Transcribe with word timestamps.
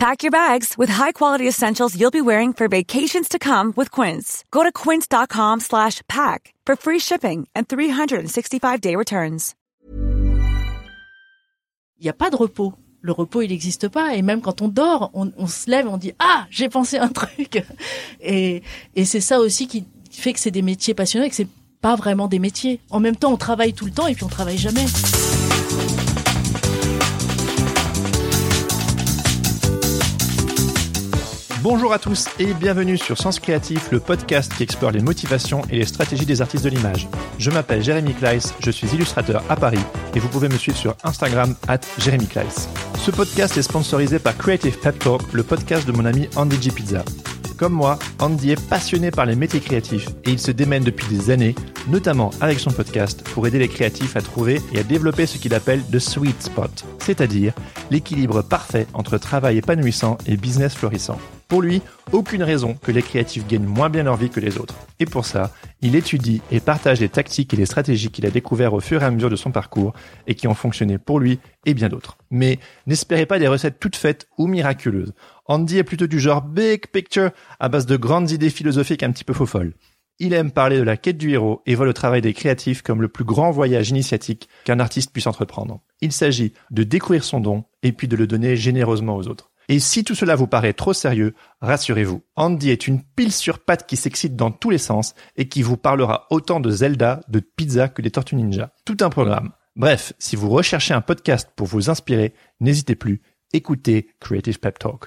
Pack 0.00 0.22
your 0.22 0.30
bags 0.30 0.78
with 0.78 0.88
high-quality 0.88 1.46
essentials 1.46 1.94
you'll 1.94 2.10
be 2.10 2.22
wearing 2.22 2.54
for 2.54 2.68
vacations 2.68 3.28
to 3.28 3.38
come 3.38 3.74
with 3.76 3.90
Quince. 3.90 4.44
Go 4.50 4.62
to 4.62 4.72
quince.com 4.72 5.60
slash 5.60 6.00
pack 6.08 6.54
for 6.64 6.74
free 6.74 6.98
shipping 6.98 7.46
and 7.54 7.68
365-day 7.68 8.96
returns. 8.96 9.54
Il 11.98 12.04
n'y 12.04 12.08
a 12.08 12.14
pas 12.14 12.30
de 12.30 12.36
repos. 12.36 12.72
Le 13.02 13.12
repos, 13.12 13.42
il 13.42 13.50
n'existe 13.50 13.88
pas. 13.88 14.14
Et 14.14 14.22
même 14.22 14.40
quand 14.40 14.62
on 14.62 14.68
dort, 14.68 15.10
on, 15.12 15.46
se 15.46 15.70
lève, 15.70 15.86
on 15.86 15.98
dit 15.98 16.14
«Ah, 16.18 16.46
j'ai 16.48 16.70
pensé 16.70 16.96
un 16.96 17.08
truc!» 17.08 17.62
Et, 18.22 18.62
et 18.94 19.04
c'est 19.04 19.20
ça 19.20 19.38
aussi 19.38 19.66
qui 19.66 19.84
fait 20.10 20.32
que 20.32 20.40
c'est 20.40 20.50
des 20.50 20.62
métiers 20.62 20.94
passionnants 20.94 21.26
et 21.26 21.28
que 21.28 21.36
c'est 21.36 21.48
pas 21.82 21.94
vraiment 21.94 22.26
des 22.26 22.38
métiers. 22.38 22.80
En 22.88 23.00
même 23.00 23.16
temps, 23.16 23.34
on 23.34 23.36
travaille 23.36 23.74
tout 23.74 23.84
le 23.84 23.92
temps 23.92 24.06
et 24.06 24.14
puis 24.14 24.24
on 24.24 24.28
travaille 24.28 24.56
jamais. 24.56 24.86
Bonjour 31.62 31.92
à 31.92 31.98
tous 31.98 32.26
et 32.38 32.54
bienvenue 32.54 32.96
sur 32.96 33.18
Sens 33.18 33.38
Créatif, 33.38 33.90
le 33.90 34.00
podcast 34.00 34.50
qui 34.56 34.62
explore 34.62 34.92
les 34.92 35.02
motivations 35.02 35.60
et 35.70 35.76
les 35.76 35.84
stratégies 35.84 36.24
des 36.24 36.40
artistes 36.40 36.64
de 36.64 36.70
l'image. 36.70 37.06
Je 37.38 37.50
m'appelle 37.50 37.82
Jérémy 37.82 38.14
Kleiss, 38.14 38.54
je 38.60 38.70
suis 38.70 38.88
illustrateur 38.94 39.42
à 39.50 39.56
Paris 39.56 39.84
et 40.14 40.20
vous 40.20 40.28
pouvez 40.28 40.48
me 40.48 40.56
suivre 40.56 40.78
sur 40.78 40.96
Instagram 41.04 41.54
at 41.68 41.80
Jérémy 41.98 42.28
Kleiss. 42.28 42.66
Ce 42.98 43.10
podcast 43.10 43.58
est 43.58 43.62
sponsorisé 43.62 44.18
par 44.18 44.38
Creative 44.38 44.78
Pep 44.78 44.98
Talk, 44.98 45.20
le 45.34 45.42
podcast 45.42 45.86
de 45.86 45.92
mon 45.92 46.06
ami 46.06 46.30
Andy 46.34 46.56
G 46.62 46.70
Pizza. 46.70 47.04
Comme 47.58 47.74
moi, 47.74 47.98
Andy 48.20 48.52
est 48.52 48.68
passionné 48.68 49.10
par 49.10 49.26
les 49.26 49.36
métiers 49.36 49.60
créatifs 49.60 50.08
et 50.24 50.30
il 50.30 50.38
se 50.38 50.52
démène 50.52 50.84
depuis 50.84 51.08
des 51.08 51.28
années, 51.28 51.54
notamment 51.88 52.30
avec 52.40 52.58
son 52.58 52.70
podcast, 52.70 53.22
pour 53.34 53.46
aider 53.46 53.58
les 53.58 53.68
créatifs 53.68 54.16
à 54.16 54.22
trouver 54.22 54.62
et 54.72 54.78
à 54.78 54.82
développer 54.82 55.26
ce 55.26 55.36
qu'il 55.36 55.52
appelle 55.52 55.82
the 55.92 55.98
sweet 55.98 56.42
spot, 56.42 56.86
c'est-à-dire 57.00 57.52
l'équilibre 57.90 58.40
parfait 58.40 58.86
entre 58.94 59.18
travail 59.18 59.58
épanouissant 59.58 60.16
et 60.24 60.38
business 60.38 60.74
florissant. 60.74 61.18
Pour 61.50 61.62
lui, 61.62 61.82
aucune 62.12 62.44
raison 62.44 62.74
que 62.74 62.92
les 62.92 63.02
créatifs 63.02 63.44
gagnent 63.44 63.64
moins 63.64 63.90
bien 63.90 64.04
leur 64.04 64.16
vie 64.16 64.30
que 64.30 64.38
les 64.38 64.56
autres. 64.56 64.76
Et 65.00 65.04
pour 65.04 65.24
ça, 65.24 65.50
il 65.82 65.96
étudie 65.96 66.40
et 66.52 66.60
partage 66.60 67.00
les 67.00 67.08
tactiques 67.08 67.52
et 67.52 67.56
les 67.56 67.66
stratégies 67.66 68.12
qu'il 68.12 68.24
a 68.24 68.30
découvertes 68.30 68.72
au 68.72 68.78
fur 68.78 69.02
et 69.02 69.04
à 69.04 69.10
mesure 69.10 69.30
de 69.30 69.34
son 69.34 69.50
parcours 69.50 69.92
et 70.28 70.36
qui 70.36 70.46
ont 70.46 70.54
fonctionné 70.54 70.96
pour 70.96 71.18
lui 71.18 71.40
et 71.66 71.74
bien 71.74 71.88
d'autres. 71.88 72.18
Mais 72.30 72.60
n'espérez 72.86 73.26
pas 73.26 73.40
des 73.40 73.48
recettes 73.48 73.80
toutes 73.80 73.96
faites 73.96 74.28
ou 74.38 74.46
miraculeuses. 74.46 75.12
Andy 75.46 75.78
est 75.78 75.82
plutôt 75.82 76.06
du 76.06 76.20
genre 76.20 76.40
big 76.40 76.86
picture 76.86 77.32
à 77.58 77.68
base 77.68 77.84
de 77.84 77.96
grandes 77.96 78.30
idées 78.30 78.50
philosophiques 78.50 79.02
un 79.02 79.10
petit 79.10 79.24
peu 79.24 79.34
faux 79.34 79.44
folles. 79.44 79.74
Il 80.20 80.34
aime 80.34 80.52
parler 80.52 80.76
de 80.76 80.82
la 80.82 80.96
quête 80.96 81.18
du 81.18 81.32
héros 81.32 81.62
et 81.66 81.74
voit 81.74 81.84
le 81.84 81.94
travail 81.94 82.20
des 82.20 82.32
créatifs 82.32 82.82
comme 82.82 83.02
le 83.02 83.08
plus 83.08 83.24
grand 83.24 83.50
voyage 83.50 83.90
initiatique 83.90 84.48
qu'un 84.64 84.78
artiste 84.78 85.12
puisse 85.12 85.26
entreprendre. 85.26 85.80
Il 86.00 86.12
s'agit 86.12 86.52
de 86.70 86.84
découvrir 86.84 87.24
son 87.24 87.40
don 87.40 87.64
et 87.82 87.90
puis 87.90 88.06
de 88.06 88.14
le 88.14 88.28
donner 88.28 88.54
généreusement 88.54 89.16
aux 89.16 89.26
autres. 89.26 89.49
Et 89.70 89.78
si 89.78 90.02
tout 90.02 90.16
cela 90.16 90.34
vous 90.34 90.48
paraît 90.48 90.72
trop 90.72 90.92
sérieux, 90.92 91.32
rassurez-vous, 91.60 92.24
Andy 92.34 92.70
est 92.70 92.88
une 92.88 93.00
pile 93.00 93.30
sur 93.30 93.60
pattes 93.60 93.86
qui 93.86 93.96
s'excite 93.96 94.34
dans 94.34 94.50
tous 94.50 94.68
les 94.68 94.78
sens 94.78 95.14
et 95.36 95.48
qui 95.48 95.62
vous 95.62 95.76
parlera 95.76 96.26
autant 96.30 96.58
de 96.58 96.72
Zelda, 96.72 97.20
de 97.28 97.38
pizza 97.38 97.88
que 97.88 98.02
des 98.02 98.10
Tortues 98.10 98.34
Ninja. 98.34 98.72
Tout 98.84 98.96
un 99.00 99.10
programme. 99.10 99.52
Bref, 99.76 100.12
si 100.18 100.34
vous 100.34 100.50
recherchez 100.50 100.92
un 100.92 101.00
podcast 101.00 101.50
pour 101.54 101.68
vous 101.68 101.88
inspirer, 101.88 102.34
n'hésitez 102.58 102.96
plus, 102.96 103.22
écoutez 103.52 104.08
Creative 104.18 104.58
Pep 104.58 104.76
Talk. 104.76 105.04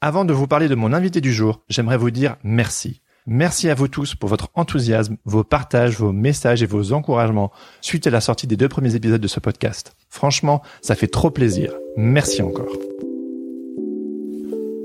Avant 0.00 0.24
de 0.24 0.32
vous 0.32 0.46
parler 0.46 0.68
de 0.68 0.76
mon 0.76 0.92
invité 0.92 1.20
du 1.20 1.32
jour, 1.32 1.64
j'aimerais 1.68 1.98
vous 1.98 2.12
dire 2.12 2.36
merci. 2.44 3.02
Merci 3.26 3.68
à 3.68 3.74
vous 3.74 3.88
tous 3.88 4.14
pour 4.14 4.28
votre 4.28 4.48
enthousiasme, 4.54 5.16
vos 5.24 5.42
partages, 5.42 5.98
vos 5.98 6.12
messages 6.12 6.62
et 6.62 6.66
vos 6.66 6.92
encouragements 6.92 7.50
suite 7.80 8.06
à 8.06 8.10
la 8.10 8.20
sortie 8.20 8.46
des 8.46 8.56
deux 8.56 8.68
premiers 8.68 8.94
épisodes 8.94 9.20
de 9.20 9.26
ce 9.26 9.40
podcast. 9.40 9.96
Franchement, 10.08 10.62
ça 10.82 10.94
fait 10.94 11.08
trop 11.08 11.32
plaisir. 11.32 11.72
Merci 11.96 12.42
encore. 12.42 12.70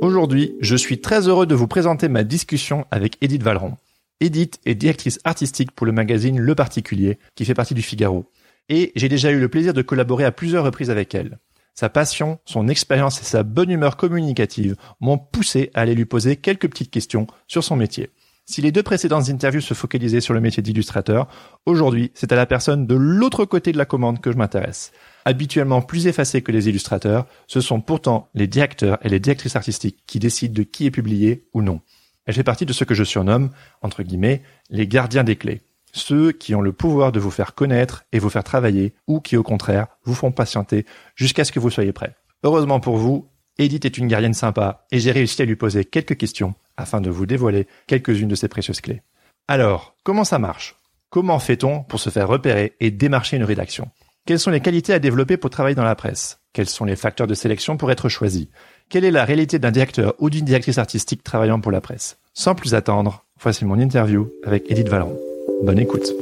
Aujourd'hui, 0.01 0.55
je 0.61 0.77
suis 0.77 1.01
très 1.01 1.27
heureux 1.27 1.45
de 1.45 1.55
vous 1.55 1.67
présenter 1.67 2.07
ma 2.07 2.23
discussion 2.23 2.85
avec 2.89 3.17
Edith 3.19 3.43
Valeron. 3.43 3.75
Edith 4.21 4.61
est 4.65 4.75
directrice 4.75 5.19
artistique 5.25 5.71
pour 5.71 5.85
le 5.85 5.91
magazine 5.91 6.39
Le 6.39 6.55
Particulier, 6.55 7.19
qui 7.35 7.43
fait 7.43 7.53
partie 7.53 7.73
du 7.73 7.81
Figaro. 7.81 8.31
Et 8.69 8.93
j'ai 8.95 9.09
déjà 9.09 9.29
eu 9.31 9.39
le 9.41 9.49
plaisir 9.49 9.73
de 9.73 9.81
collaborer 9.81 10.23
à 10.23 10.31
plusieurs 10.31 10.63
reprises 10.63 10.89
avec 10.89 11.13
elle. 11.15 11.37
Sa 11.75 11.89
passion, 11.89 12.39
son 12.45 12.69
expérience 12.69 13.19
et 13.21 13.25
sa 13.25 13.43
bonne 13.43 13.71
humeur 13.71 13.97
communicative 13.97 14.77
m'ont 15.01 15.17
poussé 15.17 15.69
à 15.73 15.81
aller 15.81 15.95
lui 15.95 16.05
poser 16.05 16.37
quelques 16.37 16.69
petites 16.69 16.91
questions 16.91 17.27
sur 17.47 17.65
son 17.65 17.75
métier. 17.75 18.09
Si 18.51 18.63
les 18.63 18.71
deux 18.71 18.81
précédentes 18.81 19.29
interviews 19.29 19.61
se 19.61 19.75
focalisaient 19.75 20.21
sur 20.21 20.33
le 20.33 20.41
métier 20.41 20.63
d'illustrateur, 20.63 21.27
aujourd'hui, 21.67 22.09
c'est 22.15 22.31
à 22.31 22.35
la 22.35 22.47
personne 22.47 22.87
de 22.87 22.95
l'autre 22.95 23.45
côté 23.45 23.71
de 23.71 23.77
la 23.77 23.85
commande 23.85 24.21
que 24.21 24.31
je 24.31 24.37
m'intéresse. 24.37 24.91
Habituellement 25.23 25.83
plus 25.83 26.07
effacés 26.07 26.41
que 26.41 26.51
les 26.51 26.67
illustrateurs, 26.67 27.27
ce 27.45 27.61
sont 27.61 27.79
pourtant 27.79 28.27
les 28.33 28.47
directeurs 28.47 28.97
et 29.05 29.09
les 29.09 29.19
directrices 29.19 29.55
artistiques 29.55 29.99
qui 30.07 30.17
décident 30.17 30.55
de 30.55 30.63
qui 30.63 30.87
est 30.87 30.91
publié 30.91 31.45
ou 31.53 31.61
non. 31.61 31.81
Elle 32.25 32.33
fait 32.33 32.43
partie 32.43 32.65
de 32.65 32.73
ce 32.73 32.85
que 32.85 32.95
je 32.95 33.03
surnomme, 33.03 33.51
entre 33.83 34.01
guillemets, 34.01 34.41
les 34.71 34.87
gardiens 34.87 35.23
des 35.23 35.35
clés. 35.35 35.61
Ceux 35.91 36.31
qui 36.31 36.55
ont 36.55 36.61
le 36.61 36.73
pouvoir 36.73 37.11
de 37.11 37.19
vous 37.19 37.29
faire 37.29 37.53
connaître 37.53 38.05
et 38.13 38.17
vous 38.17 38.31
faire 38.31 38.43
travailler, 38.43 38.95
ou 39.05 39.19
qui 39.19 39.37
au 39.37 39.43
contraire 39.43 39.85
vous 40.05 40.15
font 40.15 40.31
patienter 40.31 40.87
jusqu'à 41.13 41.45
ce 41.45 41.51
que 41.51 41.59
vous 41.59 41.69
soyez 41.69 41.91
prêt. 41.91 42.15
Heureusement 42.41 42.79
pour 42.79 42.97
vous, 42.97 43.29
Edith 43.59 43.85
est 43.85 43.97
une 43.99 44.07
gardienne 44.07 44.33
sympa 44.33 44.87
et 44.89 44.99
j'ai 44.99 45.11
réussi 45.11 45.39
à 45.41 45.45
lui 45.45 45.57
poser 45.57 45.85
quelques 45.85 46.17
questions 46.17 46.55
afin 46.79 47.01
de 47.01 47.09
vous 47.09 47.25
dévoiler 47.25 47.67
quelques-unes 47.87 48.27
de 48.27 48.35
ses 48.35 48.47
précieuses 48.47 48.81
clés. 48.81 49.01
Alors, 49.47 49.95
comment 50.03 50.23
ça 50.23 50.39
marche? 50.39 50.75
Comment 51.09 51.39
fait-on 51.39 51.83
pour 51.83 51.99
se 51.99 52.09
faire 52.09 52.27
repérer 52.27 52.73
et 52.79 52.91
démarcher 52.91 53.37
une 53.37 53.43
rédaction? 53.43 53.89
Quelles 54.25 54.39
sont 54.39 54.51
les 54.51 54.61
qualités 54.61 54.93
à 54.93 54.99
développer 54.99 55.37
pour 55.37 55.49
travailler 55.49 55.75
dans 55.75 55.83
la 55.83 55.95
presse? 55.95 56.39
Quels 56.53 56.69
sont 56.69 56.85
les 56.85 56.95
facteurs 56.95 57.27
de 57.27 57.33
sélection 57.33 57.77
pour 57.77 57.91
être 57.91 58.09
choisi 58.09 58.49
Quelle 58.89 59.05
est 59.05 59.11
la 59.11 59.25
réalité 59.25 59.59
d'un 59.59 59.71
directeur 59.71 60.13
ou 60.19 60.29
d'une 60.29 60.45
directrice 60.45 60.77
artistique 60.77 61.23
travaillant 61.23 61.59
pour 61.59 61.71
la 61.71 61.81
presse? 61.81 62.17
Sans 62.33 62.55
plus 62.55 62.75
attendre, 62.75 63.25
voici 63.39 63.65
mon 63.65 63.79
interview 63.79 64.29
avec 64.43 64.69
Edith 64.69 64.87
Valeron. 64.87 65.19
Bonne 65.63 65.79
écoute. 65.79 66.13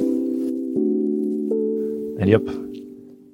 Allez 2.19 2.35
hop, 2.35 2.50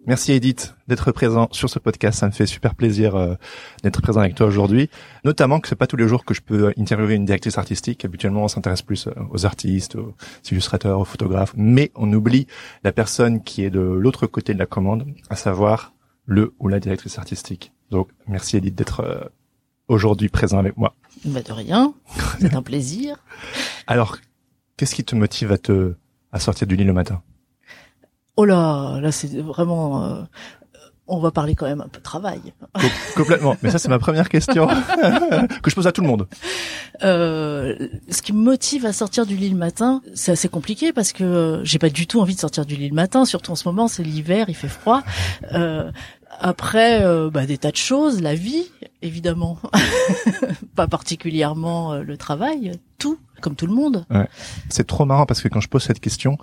Merci 0.05 0.33
Edith 0.33 0.75
d'être 0.89 1.13
présent 1.13 1.47
sur 1.51 1.69
ce 1.69 1.79
podcast. 1.79 2.19
Ça 2.19 2.27
me 2.27 2.31
fait 2.31 2.45
super 2.45 2.75
plaisir 2.75 3.15
euh, 3.15 3.35
d'être 3.83 4.01
présent 4.01 4.19
avec 4.19 4.35
toi 4.35 4.47
aujourd'hui. 4.47 4.89
Notamment 5.23 5.61
que 5.61 5.69
c'est 5.69 5.77
pas 5.77 5.87
tous 5.87 5.95
les 5.95 6.09
jours 6.09 6.25
que 6.25 6.33
je 6.33 6.41
peux 6.41 6.73
interviewer 6.77 7.15
une 7.15 7.23
directrice 7.23 7.57
artistique. 7.57 8.03
Habituellement, 8.03 8.43
on 8.43 8.47
s'intéresse 8.49 8.81
plus 8.81 9.07
euh, 9.07 9.13
aux 9.31 9.45
artistes, 9.45 9.95
aux 9.95 10.13
illustrateurs, 10.51 10.99
aux 10.99 11.05
photographes. 11.05 11.53
Mais 11.55 11.89
on 11.95 12.11
oublie 12.11 12.47
la 12.83 12.91
personne 12.91 13.43
qui 13.43 13.63
est 13.63 13.69
de 13.69 13.79
l'autre 13.79 14.27
côté 14.27 14.53
de 14.53 14.59
la 14.59 14.65
commande, 14.65 15.05
à 15.29 15.37
savoir 15.37 15.93
le 16.25 16.53
ou 16.59 16.67
la 16.67 16.81
directrice 16.81 17.17
artistique. 17.17 17.71
Donc, 17.89 18.09
merci 18.27 18.57
Edith 18.57 18.75
d'être 18.75 18.99
euh, 18.99 19.23
aujourd'hui 19.87 20.27
présent 20.27 20.57
avec 20.57 20.75
moi. 20.75 20.95
Bah 21.23 21.41
de 21.41 21.53
rien. 21.53 21.93
C'est 22.41 22.53
un 22.55 22.61
plaisir. 22.61 23.23
Alors, 23.87 24.17
qu'est-ce 24.75 24.95
qui 24.95 25.05
te 25.05 25.15
motive 25.15 25.53
à 25.53 25.57
te 25.57 25.95
à 26.33 26.39
sortir 26.39 26.67
du 26.67 26.75
lit 26.75 26.83
le 26.83 26.93
matin? 26.93 27.21
Oh 28.35 28.45
là, 28.45 28.99
là 29.01 29.11
c'est 29.11 29.37
vraiment. 29.39 30.03
Euh, 30.03 30.21
on 31.07 31.19
va 31.19 31.31
parler 31.31 31.53
quand 31.53 31.65
même 31.65 31.81
un 31.81 31.87
peu 31.87 31.99
de 31.99 32.03
travail. 32.03 32.41
complètement. 33.15 33.57
Mais 33.61 33.71
ça 33.71 33.77
c'est 33.77 33.89
ma 33.89 33.99
première 33.99 34.29
question 34.29 34.67
que 35.61 35.69
je 35.69 35.75
pose 35.75 35.87
à 35.87 35.91
tout 35.91 36.01
le 36.01 36.07
monde. 36.07 36.27
Euh, 37.03 37.89
ce 38.09 38.21
qui 38.21 38.33
me 38.33 38.41
motive 38.41 38.85
à 38.85 38.93
sortir 38.93 39.25
du 39.25 39.35
lit 39.35 39.49
le 39.49 39.57
matin, 39.57 40.01
c'est 40.13 40.31
assez 40.31 40.47
compliqué 40.47 40.93
parce 40.93 41.11
que 41.11 41.23
euh, 41.23 41.63
j'ai 41.65 41.79
pas 41.79 41.89
du 41.89 42.07
tout 42.07 42.21
envie 42.21 42.35
de 42.35 42.39
sortir 42.39 42.65
du 42.65 42.75
lit 42.75 42.89
le 42.89 42.95
matin. 42.95 43.25
Surtout 43.25 43.51
en 43.51 43.55
ce 43.55 43.67
moment, 43.67 43.87
c'est 43.87 44.03
l'hiver, 44.03 44.45
il 44.47 44.55
fait 44.55 44.69
froid. 44.69 45.03
Euh, 45.51 45.91
après, 46.39 47.03
euh, 47.03 47.29
bah, 47.29 47.45
des 47.45 47.57
tas 47.57 47.71
de 47.71 47.75
choses, 47.75 48.21
la 48.21 48.33
vie, 48.33 48.65
évidemment, 49.01 49.59
pas 50.75 50.87
particulièrement 50.87 51.95
le 51.95 52.17
travail, 52.17 52.79
tout, 52.97 53.19
comme 53.41 53.55
tout 53.55 53.67
le 53.67 53.73
monde. 53.73 54.05
Ouais. 54.09 54.27
C'est 54.69 54.87
trop 54.87 55.05
marrant 55.05 55.25
parce 55.25 55.41
que 55.41 55.49
quand 55.49 55.61
je 55.61 55.69
pose 55.69 55.83
cette 55.83 55.99
question, 55.99 56.37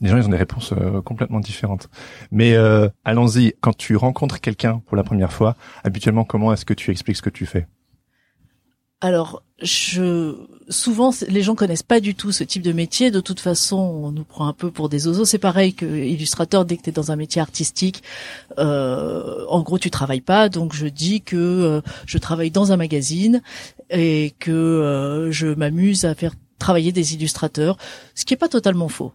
les 0.00 0.08
gens 0.08 0.16
ils 0.16 0.26
ont 0.26 0.30
des 0.30 0.36
réponses 0.36 0.72
euh, 0.72 1.00
complètement 1.02 1.40
différentes. 1.40 1.88
Mais 2.30 2.54
euh, 2.54 2.88
allons-y, 3.04 3.54
quand 3.60 3.76
tu 3.76 3.96
rencontres 3.96 4.40
quelqu'un 4.40 4.82
pour 4.86 4.96
la 4.96 5.04
première 5.04 5.32
fois, 5.32 5.56
habituellement 5.84 6.24
comment 6.24 6.52
est-ce 6.52 6.64
que 6.64 6.74
tu 6.74 6.90
expliques 6.90 7.16
ce 7.16 7.22
que 7.22 7.30
tu 7.30 7.46
fais? 7.46 7.66
Alors, 9.00 9.42
souvent 10.68 11.10
les 11.26 11.42
gens 11.42 11.56
connaissent 11.56 11.82
pas 11.82 11.98
du 11.98 12.14
tout 12.14 12.30
ce 12.30 12.44
type 12.44 12.62
de 12.62 12.72
métier. 12.72 13.10
De 13.10 13.20
toute 13.20 13.40
façon, 13.40 13.76
on 13.76 14.12
nous 14.12 14.22
prend 14.22 14.46
un 14.46 14.52
peu 14.52 14.70
pour 14.70 14.88
des 14.88 15.08
oiseaux. 15.08 15.24
C'est 15.24 15.38
pareil 15.38 15.74
que 15.74 15.86
illustrateur. 15.86 16.64
Dès 16.64 16.76
que 16.76 16.82
tu 16.82 16.90
es 16.90 16.92
dans 16.92 17.10
un 17.10 17.16
métier 17.16 17.42
artistique, 17.42 18.04
euh, 18.58 19.44
en 19.48 19.62
gros, 19.62 19.80
tu 19.80 19.90
travailles 19.90 20.20
pas. 20.20 20.48
Donc, 20.48 20.72
je 20.72 20.86
dis 20.86 21.20
que 21.20 21.82
je 22.06 22.18
travaille 22.18 22.52
dans 22.52 22.70
un 22.70 22.76
magazine 22.76 23.42
et 23.90 24.34
que 24.38 25.28
je 25.32 25.48
m'amuse 25.48 26.04
à 26.04 26.14
faire 26.14 26.34
travailler 26.62 26.92
des 26.92 27.14
illustrateurs, 27.14 27.76
ce 28.14 28.24
qui 28.24 28.34
est 28.34 28.36
pas 28.36 28.48
totalement 28.48 28.88
faux. 28.88 29.12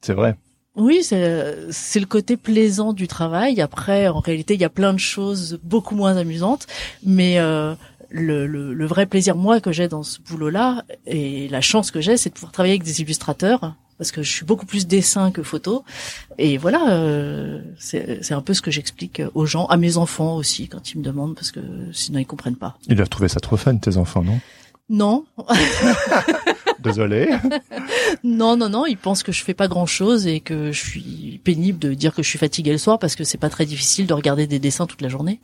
C'est 0.00 0.14
vrai. 0.14 0.36
Oui, 0.76 1.02
c'est 1.02 1.56
c'est 1.70 1.98
le 1.98 2.06
côté 2.06 2.36
plaisant 2.36 2.92
du 2.92 3.08
travail. 3.08 3.60
Après, 3.60 4.06
en 4.08 4.20
réalité, 4.20 4.54
il 4.54 4.60
y 4.60 4.64
a 4.64 4.70
plein 4.70 4.92
de 4.92 4.98
choses 4.98 5.58
beaucoup 5.64 5.96
moins 5.96 6.16
amusantes, 6.16 6.66
mais 7.04 7.40
euh, 7.40 7.74
le, 8.10 8.46
le, 8.46 8.72
le, 8.74 8.86
vrai 8.86 9.06
plaisir 9.06 9.34
moi 9.34 9.60
que 9.60 9.72
j'ai 9.72 9.88
dans 9.88 10.04
ce 10.04 10.20
boulot-là 10.20 10.84
et 11.06 11.48
la 11.48 11.60
chance 11.60 11.90
que 11.90 12.00
j'ai, 12.00 12.16
c'est 12.16 12.30
de 12.30 12.34
pouvoir 12.34 12.52
travailler 12.52 12.74
avec 12.74 12.84
des 12.84 13.00
illustrateurs 13.00 13.74
parce 13.98 14.12
que 14.12 14.22
je 14.22 14.30
suis 14.30 14.46
beaucoup 14.46 14.64
plus 14.64 14.86
dessin 14.86 15.30
que 15.30 15.42
photo. 15.42 15.84
Et 16.38 16.56
voilà, 16.56 16.92
euh, 16.92 17.60
c'est 17.78 18.32
un 18.32 18.40
peu 18.40 18.54
ce 18.54 18.62
que 18.62 18.70
j'explique 18.70 19.20
aux 19.34 19.44
gens, 19.44 19.66
à 19.66 19.76
mes 19.76 19.96
enfants 19.96 20.36
aussi, 20.36 20.68
quand 20.68 20.92
ils 20.92 20.98
me 20.98 21.02
demandent, 21.04 21.34
parce 21.34 21.50
que 21.50 21.60
sinon 21.92 22.20
ils 22.20 22.26
comprennent 22.26 22.56
pas. 22.56 22.78
Ils 22.86 22.94
doivent 22.94 23.08
trouver 23.08 23.28
ça 23.28 23.40
trop 23.40 23.56
fun, 23.56 23.76
tes 23.76 23.96
enfants, 23.96 24.22
non? 24.22 24.38
Non. 24.88 25.24
Désolé. 26.82 27.28
non, 28.24 28.56
non, 28.56 28.68
non, 28.68 28.86
ils 28.86 28.96
pensent 28.96 29.22
que 29.22 29.32
je 29.32 29.42
fais 29.42 29.54
pas 29.54 29.68
grand 29.68 29.86
chose 29.86 30.26
et 30.26 30.40
que 30.40 30.72
je 30.72 30.78
suis 30.78 31.40
pénible 31.44 31.78
de 31.78 31.94
dire 31.94 32.14
que 32.14 32.22
je 32.22 32.28
suis 32.28 32.38
fatigué 32.38 32.72
le 32.72 32.78
soir 32.78 32.98
parce 32.98 33.16
que 33.16 33.24
c'est 33.24 33.38
pas 33.38 33.50
très 33.50 33.66
difficile 33.66 34.06
de 34.06 34.14
regarder 34.14 34.46
des 34.46 34.58
dessins 34.58 34.86
toute 34.86 35.02
la 35.02 35.08
journée. 35.08 35.40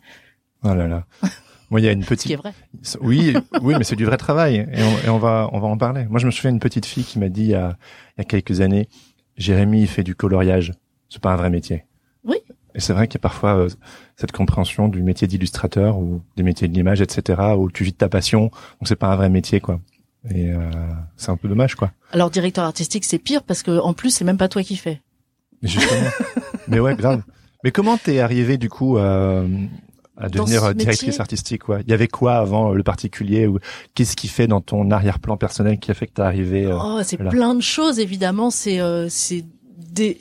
Oh 0.63 0.75
là 0.75 0.87
là. 0.89 1.05
Moi, 1.71 1.81
il 1.81 1.85
y 1.85 1.89
a 1.89 1.93
une 1.93 2.05
petite. 2.05 2.23
Ce 2.23 2.27
qui 2.27 2.33
est 2.35 2.37
vrai. 2.37 2.53
Oui, 3.01 3.35
oui, 3.63 3.75
mais 3.77 3.85
c'est 3.85 3.97
du 3.97 4.05
vrai 4.05 4.17
travail 4.17 4.57
et 4.73 4.83
on, 4.83 5.07
et 5.07 5.09
on, 5.09 5.19
va, 5.19 5.49
on 5.53 5.61
va 5.61 5.67
en 5.67 5.77
parler. 5.79 6.07
Moi, 6.09 6.21
je 6.21 6.27
me 6.27 6.31
souviens 6.31 6.53
d'une 6.53 6.61
petite 6.61 6.87
fille 6.87 7.05
qui 7.05 7.19
m'a 7.19 7.29
dit 7.29 7.43
il 7.43 7.51
y, 7.51 7.55
a, 7.55 7.77
il 8.17 8.21
y 8.21 8.23
a 8.23 8.25
quelques 8.25 8.61
années, 8.61 8.89
Jérémy, 9.37 9.83
il 9.83 9.89
fait 9.89 10.05
du 10.05 10.15
coloriage. 10.15 10.73
C'est 11.09 11.21
pas 11.21 11.33
un 11.33 11.37
vrai 11.37 11.51
métier. 11.51 11.85
Oui. 12.25 12.37
Et 12.75 12.81
c'est 12.81 12.93
vrai 12.93 13.07
qu'il 13.09 13.19
y 13.19 13.21
a 13.21 13.23
parfois 13.23 13.57
euh, 13.57 13.69
cette 14.17 14.33
compréhension 14.33 14.89
du 14.89 15.03
métier 15.03 15.27
d'illustrateur 15.27 15.99
ou 15.99 16.23
des 16.37 16.43
métiers 16.43 16.69
de 16.69 16.75
l'image, 16.75 17.01
etc., 17.01 17.41
où 17.57 17.71
tu 17.71 17.85
vis 17.85 17.93
de 17.93 17.97
ta 17.97 18.09
passion, 18.09 18.43
donc 18.45 18.87
c'est 18.87 18.97
pas 18.97 19.09
un 19.09 19.17
vrai 19.17 19.29
métier, 19.29 19.61
quoi. 19.61 19.81
Et 20.31 20.51
euh, 20.53 20.59
c'est 21.17 21.31
un 21.31 21.37
peu 21.37 21.49
dommage, 21.49 21.75
quoi. 21.75 21.93
Alors 22.13 22.31
directeur 22.31 22.65
artistique, 22.65 23.05
c'est 23.05 23.19
pire 23.19 23.43
parce 23.43 23.63
que 23.63 23.79
en 23.79 23.93
plus, 23.93 24.11
c'est 24.11 24.25
même 24.25 24.39
pas 24.39 24.49
toi 24.49 24.63
qui 24.63 24.77
fais. 24.77 25.03
Mais 25.63 25.69
justement. 25.69 26.11
mais 26.69 26.81
ouais, 26.81 26.95
grave. 26.97 27.23
Mais 27.63 27.71
comment 27.71 27.97
t'es 27.97 28.21
arrivé 28.21 28.57
du 28.59 28.69
coup 28.69 28.97
à, 28.99 29.45
à 30.17 30.29
devenir 30.29 30.75
directrice 30.75 31.21
artistique 31.21 31.69
ouais? 31.69 31.83
Il 31.87 31.91
y 31.91 31.95
avait 31.95 32.09
quoi 32.09 32.37
avant 32.37 32.73
le 32.73 32.83
particulier 32.83 33.47
ou 33.47 33.59
qu'est-ce 33.95 34.17
qui 34.17 34.29
fait 34.29 34.47
dans 34.47 34.61
ton 34.61 34.91
arrière-plan 34.91 35.37
personnel 35.37 35.79
qui 35.79 35.91
a 35.91 35.95
fait 35.95 36.07
que 36.07 36.13
t'es 36.15 36.23
arrivé 36.23 36.67
euh, 36.67 36.79
Oh, 36.79 37.01
c'est 37.03 37.17
plein 37.17 37.55
de 37.55 37.63
choses 37.63 37.99
évidemment. 37.99 38.51
C'est 38.51 38.81
euh, 38.81 39.09
c'est 39.09 39.45
des. 39.77 40.21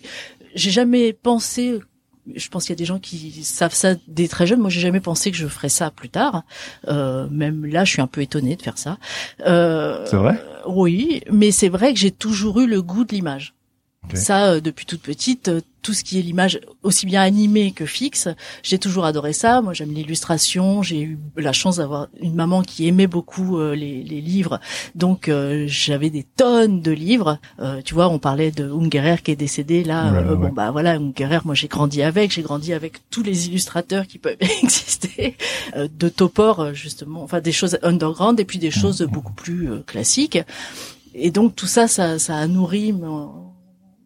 J'ai 0.56 0.72
jamais 0.72 1.14
pensé 1.14 1.80
je 2.34 2.48
pense 2.50 2.64
qu'il 2.64 2.72
y 2.72 2.78
a 2.78 2.78
des 2.78 2.86
gens 2.86 3.00
qui 3.00 3.44
savent 3.44 3.74
ça 3.74 3.96
dès 4.08 4.28
très 4.28 4.48
jeunes. 4.48 4.60
Moi, 4.60 4.70
j'ai 4.70 4.82
jamais 4.82 5.00
pensé 5.00 5.32
que 5.32 5.38
je 5.38 5.48
ferais 5.48 5.70
ça 5.70 5.92
plus 5.92 6.10
tard. 6.10 6.44
Euh, 6.88 7.28
même 7.30 7.66
là, 7.66 7.84
je 7.84 7.92
suis 7.92 8.02
un 8.02 8.08
peu 8.08 8.22
étonnée 8.22 8.56
de 8.56 8.62
faire 8.62 8.78
ça. 8.78 8.98
Euh, 9.46 10.06
c'est 10.10 10.16
vrai? 10.16 10.42
Oui, 10.66 11.22
mais 11.32 11.52
c'est 11.52 11.70
vrai 11.70 11.94
que 11.94 12.00
j'ai 12.00 12.12
toujours 12.12 12.60
eu 12.62 12.68
le 12.68 12.82
goût 12.82 13.04
de 13.04 13.14
l'image. 13.14 13.54
Ça, 14.14 14.52
euh, 14.52 14.62
depuis 14.62 14.86
toute 14.86 15.02
petite, 15.02 15.48
euh, 15.48 15.62
tout 15.82 15.94
ce 15.94 16.04
qui 16.04 16.20
est 16.20 16.22
l'image, 16.22 16.60
aussi 16.84 17.06
bien 17.06 17.22
animée 17.22 17.72
que 17.72 17.86
fixe, 17.86 18.28
j'ai 18.62 18.78
toujours 18.78 19.06
adoré 19.06 19.34
ça. 19.34 19.62
Moi, 19.62 19.74
j'aime 19.74 19.92
l'illustration. 19.92 20.84
J'ai 20.84 21.02
eu 21.02 21.20
la 21.36 21.52
chance 21.52 21.78
d'avoir 21.78 22.10
une 22.22 22.36
maman 22.36 22.62
qui 22.62 22.88
aimait 22.88 23.08
beaucoup 23.08 23.58
euh, 23.58 23.76
les, 23.76 24.04
les, 24.04 24.22
livres, 24.22 24.60
donc 24.96 25.30
j'avais 25.66 26.10
des 26.10 26.24
tonnes 26.24 26.82
de 26.82 26.92
livres. 26.92 27.40
tu 27.84 27.94
vois, 27.94 28.08
on 28.08 28.20
parlait 28.20 28.52
de 28.52 28.70
Ungerer 28.70 29.18
qui 29.24 29.32
est 29.32 29.36
décédé 29.36 29.84
là. 29.84 30.22
bon, 30.22 30.50
bah 30.50 30.72
voilà, 30.72 30.94
Ungerer, 30.94 31.40
moi 31.44 31.56
j'ai 31.56 31.68
grandi 31.68 32.02
avec. 32.02 32.32
J'ai 32.32 32.44
grandi 32.44 32.74
avec 32.74 33.10
tous 33.10 33.24
les 33.24 33.48
illustrateurs 33.48 34.08
qui 34.08 34.20
peuvent 34.20 34.38
exister, 34.64 35.36
de 35.76 36.10
Topor 36.10 36.74
justement, 36.74 37.24
enfin 37.24 37.42
des 37.42 37.52
choses 37.52 37.78
underground 37.82 38.40
et 38.40 38.46
puis 38.46 38.60
des 38.60 38.72
choses 38.72 39.02
beaucoup 39.02 39.34
plus 39.34 39.82
classiques. 39.86 40.40
Et 41.16 41.32
donc 41.32 41.56
tout 41.56 41.68
ça, 41.68 41.88
ça, 41.88 42.20
ça 42.20 42.38
a 42.38 42.48
nourri 42.48 42.94
mon 42.94 43.53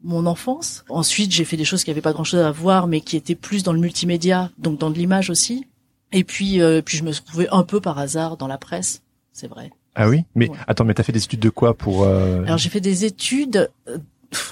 mon 0.08 0.26
enfance. 0.26 0.84
Ensuite, 0.90 1.32
j'ai 1.32 1.46
fait 1.46 1.58
des 1.58 1.66
choses 1.66 1.84
qui 1.84 1.90
n'avaient 1.90 2.02
pas 2.02 2.14
grand-chose 2.14 2.40
à 2.40 2.52
voir, 2.52 2.88
mais 2.88 3.02
qui 3.02 3.18
étaient 3.18 3.36
plus 3.36 3.64
dans 3.64 3.74
le 3.74 3.80
multimédia, 3.80 4.50
donc 4.58 4.80
dans 4.80 4.90
de 4.90 4.98
l'image 4.98 5.30
aussi. 5.30 5.68
Et 6.12 6.24
puis, 6.24 6.62
euh, 6.62 6.82
puis 6.82 6.98
je 6.98 7.04
me 7.04 7.12
suis 7.12 7.24
trouvée 7.24 7.48
un 7.52 7.64
peu 7.64 7.82
par 7.82 8.00
hasard 8.00 8.38
dans 8.38 8.48
la 8.48 8.58
presse, 8.58 9.04
c'est 9.34 9.48
vrai. 9.48 9.72
Ah 9.96 10.08
oui, 10.08 10.24
mais 10.36 10.50
attends, 10.68 10.86
mais 10.86 10.94
t'as 10.94 11.04
fait 11.04 11.12
des 11.12 11.24
études 11.24 11.40
de 11.40 11.50
quoi 11.50 11.74
pour 11.74 12.04
euh... 12.04 12.44
Alors 12.44 12.58
j'ai 12.58 12.70
fait 12.70 12.80
des 12.80 13.04
études 13.04 13.70
euh, 13.88 13.98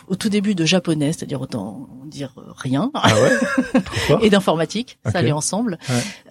au 0.08 0.16
tout 0.16 0.30
début 0.30 0.56
de 0.56 0.66
japonais, 0.66 1.12
c'est-à-dire 1.12 1.42
autant 1.42 1.88
dire 2.06 2.34
rien, 2.56 2.92
ah 2.94 3.14
ouais 3.14 3.82
et 4.22 4.30
d'informatique, 4.30 4.98
ça 5.06 5.20
allait 5.20 5.32
ensemble. 5.32 5.78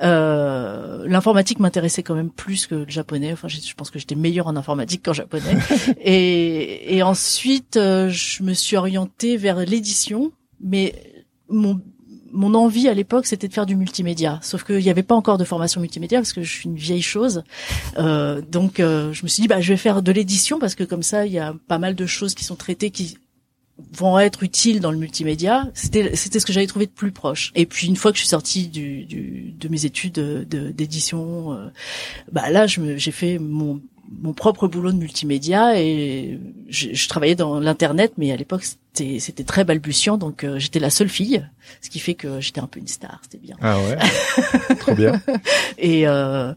Euh, 0.03 1.05
L'informatique 1.07 1.59
m'intéressait 1.59 2.03
quand 2.03 2.15
même 2.15 2.31
plus 2.31 2.67
que 2.67 2.75
le 2.75 2.89
japonais. 2.89 3.33
Enfin, 3.33 3.49
je, 3.49 3.75
pense 3.75 3.91
que 3.91 3.99
j'étais 3.99 4.15
meilleure 4.15 4.47
en 4.47 4.57
informatique 4.57 5.03
qu'en 5.05 5.13
japonais. 5.13 5.57
et, 6.01 6.97
et 6.97 7.03
ensuite, 7.03 7.77
euh, 7.77 8.09
je 8.09 8.43
me 8.43 8.55
suis 8.55 8.77
orientée 8.77 9.37
vers 9.37 9.59
l'édition, 9.59 10.33
mais 10.61 10.95
mon 11.49 11.81
mon 12.35 12.55
envie 12.55 12.89
à 12.89 12.95
l'époque, 12.95 13.27
c'était 13.27 13.49
de 13.49 13.55
faire 13.55 13.65
du 13.65 13.77
multimédia. 13.77 14.41
Sauf 14.43 14.65
qu'il 14.65 14.79
n'y 14.79 14.91
avait 14.91 15.03
pas 15.03 15.15
encore 15.15 15.39
de 15.39 15.45
formation 15.45 15.81
multimédia 15.81 16.19
parce 16.19 16.33
que 16.33 16.43
je 16.43 16.51
suis 16.51 16.69
une 16.69 16.77
vieille 16.77 17.03
chose. 17.03 17.45
Euh, 17.97 18.43
donc, 18.43 18.81
euh, 18.81 19.13
je 19.13 19.23
me 19.23 19.29
suis 19.29 19.43
dit, 19.43 19.49
bah, 19.49 19.61
je 19.61 19.73
vais 19.73 19.77
faire 19.77 20.03
de 20.03 20.13
l'édition 20.13 20.59
parce 20.59 20.75
que 20.75 20.85
comme 20.85 21.03
ça, 21.03 21.27
il 21.27 21.33
y 21.33 21.39
a 21.39 21.55
pas 21.69 21.79
mal 21.79 21.95
de 21.95 22.07
choses 22.07 22.35
qui 22.35 22.45
sont 22.45 22.57
traitées 22.57 22.91
qui 22.91 23.19
vont 23.93 24.19
être 24.19 24.43
utiles 24.43 24.81
dans 24.81 24.93
le 24.93 24.99
multimédia, 24.99 25.71
c'était 25.75 26.15
c'était 26.15 26.39
ce 26.39 26.47
que 26.47 26.53
j'avais 26.53 26.67
trouvé 26.67 26.87
de 26.87 26.93
plus 26.93 27.13
proche. 27.13 27.53
Et 27.55 27.67
puis 27.67 27.87
une 27.87 27.97
fois 27.97 28.13
que 28.13 28.17
je 28.17 28.23
suis 28.23 28.29
sortie 28.29 28.69
du, 28.69 29.05
du 29.05 29.53
de 29.59 29.69
mes 29.69 29.85
études 29.85 30.19
d'édition, 30.49 31.53
euh, 31.53 31.69
bah 32.31 32.51
là 32.51 32.67
j'ai 32.67 33.11
fait 33.11 33.39
mon 33.39 33.81
mon 34.23 34.35
propre 34.35 34.69
boulot 34.69 34.93
de 34.93 34.99
multimédia 34.99 35.81
et 35.81 36.39
je, 36.69 36.89
je 36.93 37.09
travaillais 37.09 37.35
dans 37.35 37.59
l'internet, 37.59 38.13
mais 38.17 38.31
à 38.31 38.37
l'époque 38.37 38.63
c'était 38.65 39.19
c'était 39.19 39.45
très 39.45 39.65
balbutiant, 39.65 40.19
donc 40.19 40.45
euh, 40.45 40.59
j'étais 40.59 40.79
la 40.79 40.91
seule 40.91 41.09
fille, 41.09 41.45
ce 41.81 41.91
qui 41.91 41.99
fait 41.99 42.15
que 42.15 42.41
j'étais 42.41 42.61
un 42.61 42.67
peu 42.67 42.79
une 42.79 42.87
star, 42.87 43.19
c'était 43.23 43.39
bien. 43.39 43.57
Ah 43.61 43.79
ouais, 43.79 44.77
trop 44.79 44.95
bien. 44.95 45.21
Et 45.79 46.07
euh, 46.07 46.53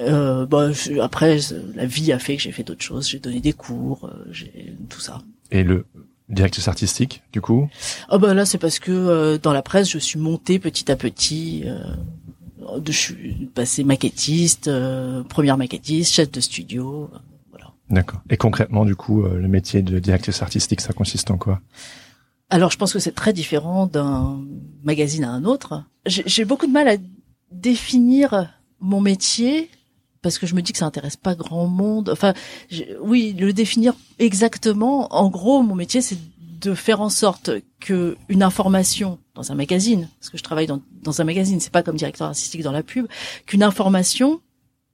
euh, 0.00 0.46
bah, 0.46 0.70
après, 1.00 1.38
la 1.74 1.86
vie 1.86 2.12
a 2.12 2.18
fait 2.18 2.36
que 2.36 2.42
j'ai 2.42 2.52
fait 2.52 2.62
d'autres 2.62 2.82
choses. 2.82 3.08
J'ai 3.08 3.18
donné 3.18 3.40
des 3.40 3.52
cours, 3.52 4.04
euh, 4.04 4.24
j'ai 4.30 4.74
tout 4.88 5.00
ça. 5.00 5.22
Et 5.50 5.62
le 5.62 5.86
directrice 6.28 6.68
artistique, 6.68 7.22
du 7.32 7.40
coup? 7.40 7.68
Oh 8.10 8.18
bah 8.18 8.34
là, 8.34 8.44
c'est 8.44 8.58
parce 8.58 8.78
que 8.78 8.92
euh, 8.92 9.38
dans 9.38 9.52
la 9.52 9.62
presse, 9.62 9.90
je 9.90 9.98
suis 9.98 10.18
montée 10.18 10.58
petit 10.58 10.90
à 10.90 10.96
petit. 10.96 11.64
Euh, 11.66 12.78
de, 12.80 12.92
je 12.92 12.98
suis 12.98 13.50
passée 13.54 13.84
maquettiste, 13.84 14.68
euh, 14.68 15.22
première 15.22 15.56
maquettiste, 15.56 16.12
chef 16.12 16.30
de 16.30 16.40
studio, 16.40 17.10
voilà. 17.50 17.72
D'accord. 17.90 18.20
Et 18.28 18.36
concrètement, 18.36 18.84
du 18.84 18.96
coup, 18.96 19.22
le 19.22 19.46
métier 19.48 19.82
de 19.82 19.98
directrice 20.00 20.42
artistique, 20.42 20.80
ça 20.80 20.92
consiste 20.92 21.30
en 21.30 21.38
quoi? 21.38 21.60
Alors, 22.50 22.70
je 22.70 22.76
pense 22.76 22.92
que 22.92 22.98
c'est 22.98 23.14
très 23.14 23.32
différent 23.32 23.86
d'un 23.86 24.44
magazine 24.82 25.24
à 25.24 25.30
un 25.30 25.44
autre. 25.44 25.84
J'ai 26.06 26.44
beaucoup 26.44 26.66
de 26.66 26.72
mal 26.72 26.88
à 26.88 26.96
définir 27.52 28.52
mon 28.80 29.00
métier 29.00 29.70
parce 30.26 30.38
que 30.38 30.46
je 30.48 30.56
me 30.56 30.60
dis 30.62 30.72
que 30.72 30.78
ça 30.78 30.86
intéresse 30.86 31.14
pas 31.14 31.36
grand 31.36 31.68
monde. 31.68 32.08
Enfin, 32.08 32.34
oui, 33.00 33.32
le 33.38 33.52
définir 33.52 33.94
exactement. 34.18 35.14
En 35.14 35.30
gros, 35.30 35.62
mon 35.62 35.76
métier, 35.76 36.00
c'est 36.00 36.18
de 36.60 36.74
faire 36.74 37.00
en 37.00 37.10
sorte 37.10 37.52
que 37.78 38.16
une 38.28 38.42
information 38.42 39.20
dans 39.36 39.52
un 39.52 39.54
magazine, 39.54 40.08
parce 40.18 40.30
que 40.30 40.36
je 40.36 40.42
travaille 40.42 40.66
dans, 40.66 40.80
dans 41.04 41.20
un 41.20 41.24
magazine, 41.24 41.60
c'est 41.60 41.70
pas 41.70 41.84
comme 41.84 41.94
directeur 41.94 42.26
artistique 42.26 42.62
dans 42.62 42.72
la 42.72 42.82
pub, 42.82 43.06
qu'une 43.46 43.62
information 43.62 44.40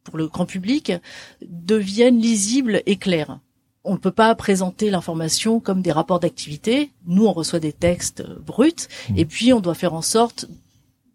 pour 0.04 0.18
le 0.18 0.28
grand 0.28 0.44
public 0.44 0.92
devienne 1.40 2.20
lisible 2.20 2.82
et 2.84 2.96
claire. 2.96 3.38
On 3.84 3.94
ne 3.94 3.98
peut 3.98 4.10
pas 4.10 4.34
présenter 4.34 4.90
l'information 4.90 5.60
comme 5.60 5.80
des 5.80 5.92
rapports 5.92 6.20
d'activité. 6.20 6.90
Nous, 7.06 7.24
on 7.24 7.32
reçoit 7.32 7.58
des 7.58 7.72
textes 7.72 8.22
bruts, 8.44 8.86
mmh. 9.08 9.16
et 9.16 9.24
puis 9.24 9.54
on 9.54 9.60
doit 9.60 9.72
faire 9.72 9.94
en 9.94 10.02
sorte 10.02 10.44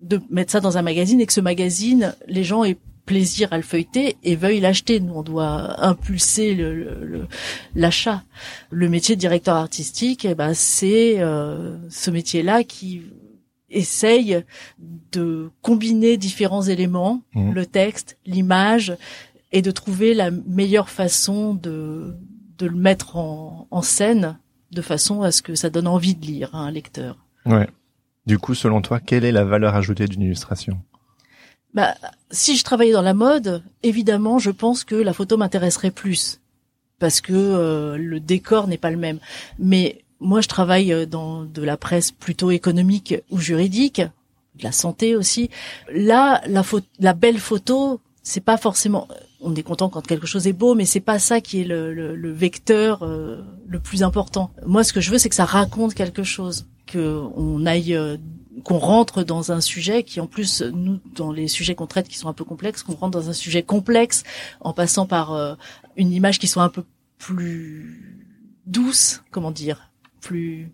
de 0.01 0.19
mettre 0.31 0.53
ça 0.53 0.59
dans 0.59 0.79
un 0.79 0.81
magazine 0.81 1.21
et 1.21 1.27
que 1.27 1.33
ce 1.33 1.41
magazine, 1.41 2.15
les 2.27 2.43
gens 2.43 2.63
aient 2.63 2.77
plaisir 3.07 3.47
à 3.51 3.57
le 3.57 3.63
feuilleter 3.63 4.17
et 4.21 4.35
veuille 4.35 4.59
l'acheter. 4.59 4.99
Nous, 4.99 5.13
on 5.15 5.23
doit 5.23 5.83
impulser 5.83 6.55
l'achat. 7.73 8.21
Le, 8.69 8.85
le, 8.85 8.89
métier 8.89 9.15
de 9.15 9.19
directeur 9.19 9.55
artistique, 9.55 10.25
eh 10.25 10.35
ben, 10.35 10.53
c'est 10.53 11.15
euh, 11.19 11.77
ce 11.89 12.11
métier-là 12.11 12.63
qui 12.63 13.01
essaye 13.69 14.43
de 15.11 15.49
combiner 15.61 16.17
différents 16.17 16.61
éléments, 16.61 17.21
mmh. 17.33 17.51
le 17.53 17.65
texte, 17.65 18.17
l'image, 18.25 18.95
et 19.51 19.61
de 19.61 19.71
trouver 19.71 20.13
la 20.13 20.29
meilleure 20.29 20.89
façon 20.89 21.53
de, 21.53 22.15
de 22.57 22.67
le 22.67 22.75
mettre 22.75 23.17
en, 23.17 23.67
en 23.71 23.81
scène 23.81 24.37
de 24.71 24.81
façon 24.81 25.21
à 25.21 25.31
ce 25.31 25.41
que 25.41 25.55
ça 25.55 25.69
donne 25.69 25.87
envie 25.87 26.15
de 26.15 26.25
lire 26.25 26.53
à 26.53 26.59
un 26.59 26.71
lecteur. 26.71 27.17
Ouais. 27.45 27.67
Du 28.25 28.37
coup, 28.37 28.53
selon 28.53 28.81
toi, 28.81 28.99
quelle 28.99 29.23
est 29.23 29.31
la 29.31 29.45
valeur 29.45 29.75
ajoutée 29.75 30.05
d'une 30.07 30.21
illustration? 30.21 30.81
Bah, 31.77 31.93
si 32.31 32.57
je 32.57 32.63
travaillais 32.63 32.91
dans 32.91 33.03
la 33.03 33.13
mode, 33.13 33.61
évidemment, 33.83 34.39
je 34.39 34.49
pense 34.49 34.83
que 34.83 34.95
la 34.95 35.13
photo 35.13 35.37
m'intéresserait 35.37 35.91
plus 35.91 36.41
parce 36.97 37.21
que 37.21 37.33
euh, 37.33 37.97
le 37.97 38.19
décor 38.19 38.67
n'est 38.67 38.79
pas 38.79 38.89
le 38.89 38.97
même. 38.97 39.19
Mais 39.59 40.03
moi, 40.19 40.41
je 40.41 40.47
travaille 40.47 40.91
euh, 40.91 41.05
dans 41.05 41.43
de 41.43 41.61
la 41.61 41.77
presse 41.77 42.09
plutôt 42.11 42.49
économique 42.49 43.13
ou 43.29 43.37
juridique, 43.37 44.01
de 44.55 44.63
la 44.63 44.71
santé 44.71 45.15
aussi. 45.15 45.51
Là, 45.93 46.41
la, 46.47 46.63
la 46.97 47.13
belle 47.13 47.37
photo, 47.37 48.01
c'est 48.23 48.41
pas 48.41 48.57
forcément. 48.57 49.07
on 49.39 49.53
est 49.53 49.61
content 49.61 49.89
quand 49.89 50.01
quelque 50.05 50.25
chose 50.25 50.47
est 50.47 50.53
beau, 50.53 50.73
mais 50.73 50.85
c'est 50.85 50.99
pas 50.99 51.19
ça 51.19 51.41
qui 51.41 51.61
est 51.61 51.63
le, 51.63 51.93
le, 51.93 52.31
vecteur 52.31 53.03
euh, 53.03 53.43
le 53.67 53.79
plus 53.79 54.01
important. 54.01 54.49
Moi, 54.65 54.83
ce 54.83 54.93
que 54.93 54.99
je 54.99 55.11
veux, 55.11 55.19
c'est 55.19 55.29
que 55.29 55.35
ça 55.35 55.45
raconte 55.45 55.93
quelque 55.93 56.23
chose, 56.23 56.65
que 56.87 57.21
on 57.35 57.67
aille, 57.67 57.95
euh, 57.95 58.17
qu'on 58.63 58.77
rentre 58.77 59.23
dans 59.23 59.51
un 59.51 59.61
sujet 59.61 60.03
qui, 60.03 60.19
en 60.19 60.27
plus, 60.27 60.61
nous, 60.61 60.99
dans 61.15 61.31
les 61.31 61.47
sujets 61.47 61.75
qu'on 61.75 61.87
traite, 61.87 62.07
qui 62.07 62.17
sont 62.17 62.29
un 62.29 62.33
peu 62.33 62.43
complexes, 62.43 62.83
qu'on 62.83 62.95
rentre 62.95 63.17
dans 63.17 63.29
un 63.29 63.33
sujet 63.33 63.63
complexe 63.63 64.23
en 64.61 64.73
passant 64.73 65.05
par 65.05 65.33
euh, 65.33 65.55
une 65.95 66.11
image 66.11 66.39
qui 66.39 66.47
soit 66.47 66.63
un 66.63 66.69
peu 66.69 66.83
plus 67.17 68.25
douce, 68.65 69.23
comment 69.31 69.51
dire, 69.51 69.91
plus 70.21 70.71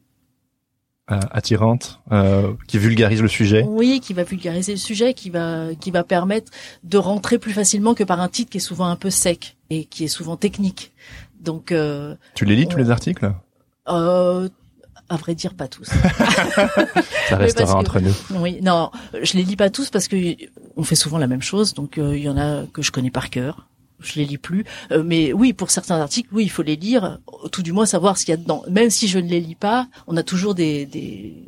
euh, 1.11 1.19
attirante, 1.31 1.99
euh, 2.13 2.53
qui 2.67 2.77
vulgarise 2.77 3.21
le 3.21 3.27
sujet. 3.27 3.65
Oui, 3.67 3.99
qui 4.01 4.13
va 4.13 4.23
vulgariser 4.23 4.71
le 4.71 4.77
sujet, 4.77 5.13
qui 5.13 5.29
va 5.29 5.75
qui 5.75 5.91
va 5.91 6.05
permettre 6.05 6.49
de 6.83 6.97
rentrer 6.97 7.39
plus 7.39 7.51
facilement 7.51 7.93
que 7.93 8.05
par 8.05 8.21
un 8.21 8.29
titre 8.29 8.49
qui 8.49 8.57
est 8.57 8.61
souvent 8.61 8.85
un 8.85 8.95
peu 8.95 9.09
sec 9.09 9.57
et 9.69 9.83
qui 9.83 10.05
est 10.05 10.07
souvent 10.07 10.37
technique. 10.37 10.93
Donc 11.41 11.73
euh, 11.73 12.15
tu 12.35 12.45
les 12.45 12.55
lis 12.55 12.67
tous 12.67 12.77
les 12.77 12.89
articles? 12.89 13.33
Euh, 13.89 14.47
à 15.13 15.17
vrai 15.17 15.36
dire, 15.36 15.53
pas 15.53 15.67
tous. 15.67 15.86
Ça 17.29 17.38
restera 17.38 17.75
entre 17.75 18.00
nous. 18.00 18.13
Oui, 18.32 18.60
non, 18.62 18.91
je 19.22 19.38
les 19.38 19.43
lis 19.43 19.55
pas 19.55 19.70
tous 19.70 19.89
parce 19.89 20.08
que 20.08 20.17
on 20.75 20.84
fait 20.84 20.96
souvent 20.96 21.17
la 21.17 21.27
même 21.27 21.41
chose. 21.41 21.74
Donc 21.74 21.98
il 21.98 22.17
y 22.20 22.29
en 22.29 22.38
a 22.38 22.63
que 22.65 22.82
je 22.82 22.91
connais 22.91 23.12
par 23.12 23.29
cœur 23.29 23.67
je 24.05 24.15
les 24.15 24.25
lis 24.25 24.38
plus. 24.38 24.65
Euh, 24.91 25.03
mais 25.03 25.34
oui, 25.34 25.53
pour 25.53 25.72
certains 25.72 26.00
articles, 26.00 26.29
oui, 26.32 26.43
il 26.43 26.50
faut 26.50 26.63
les 26.63 26.75
lire, 26.75 27.20
tout 27.51 27.63
du 27.63 27.72
moins 27.72 27.86
savoir 27.86 28.17
ce 28.17 28.25
qu'il 28.25 28.34
y 28.34 28.38
a 28.38 28.38
dedans. 28.38 28.63
Même 28.70 28.89
si 28.89 29.08
je 29.08 29.20
ne 29.20 29.27
les 29.27 29.39
lis 29.39 29.55
pas, 29.55 29.88
on 30.08 30.17
a 30.17 30.24
toujours 30.24 30.55
des, 30.55 30.86
des, 30.86 31.43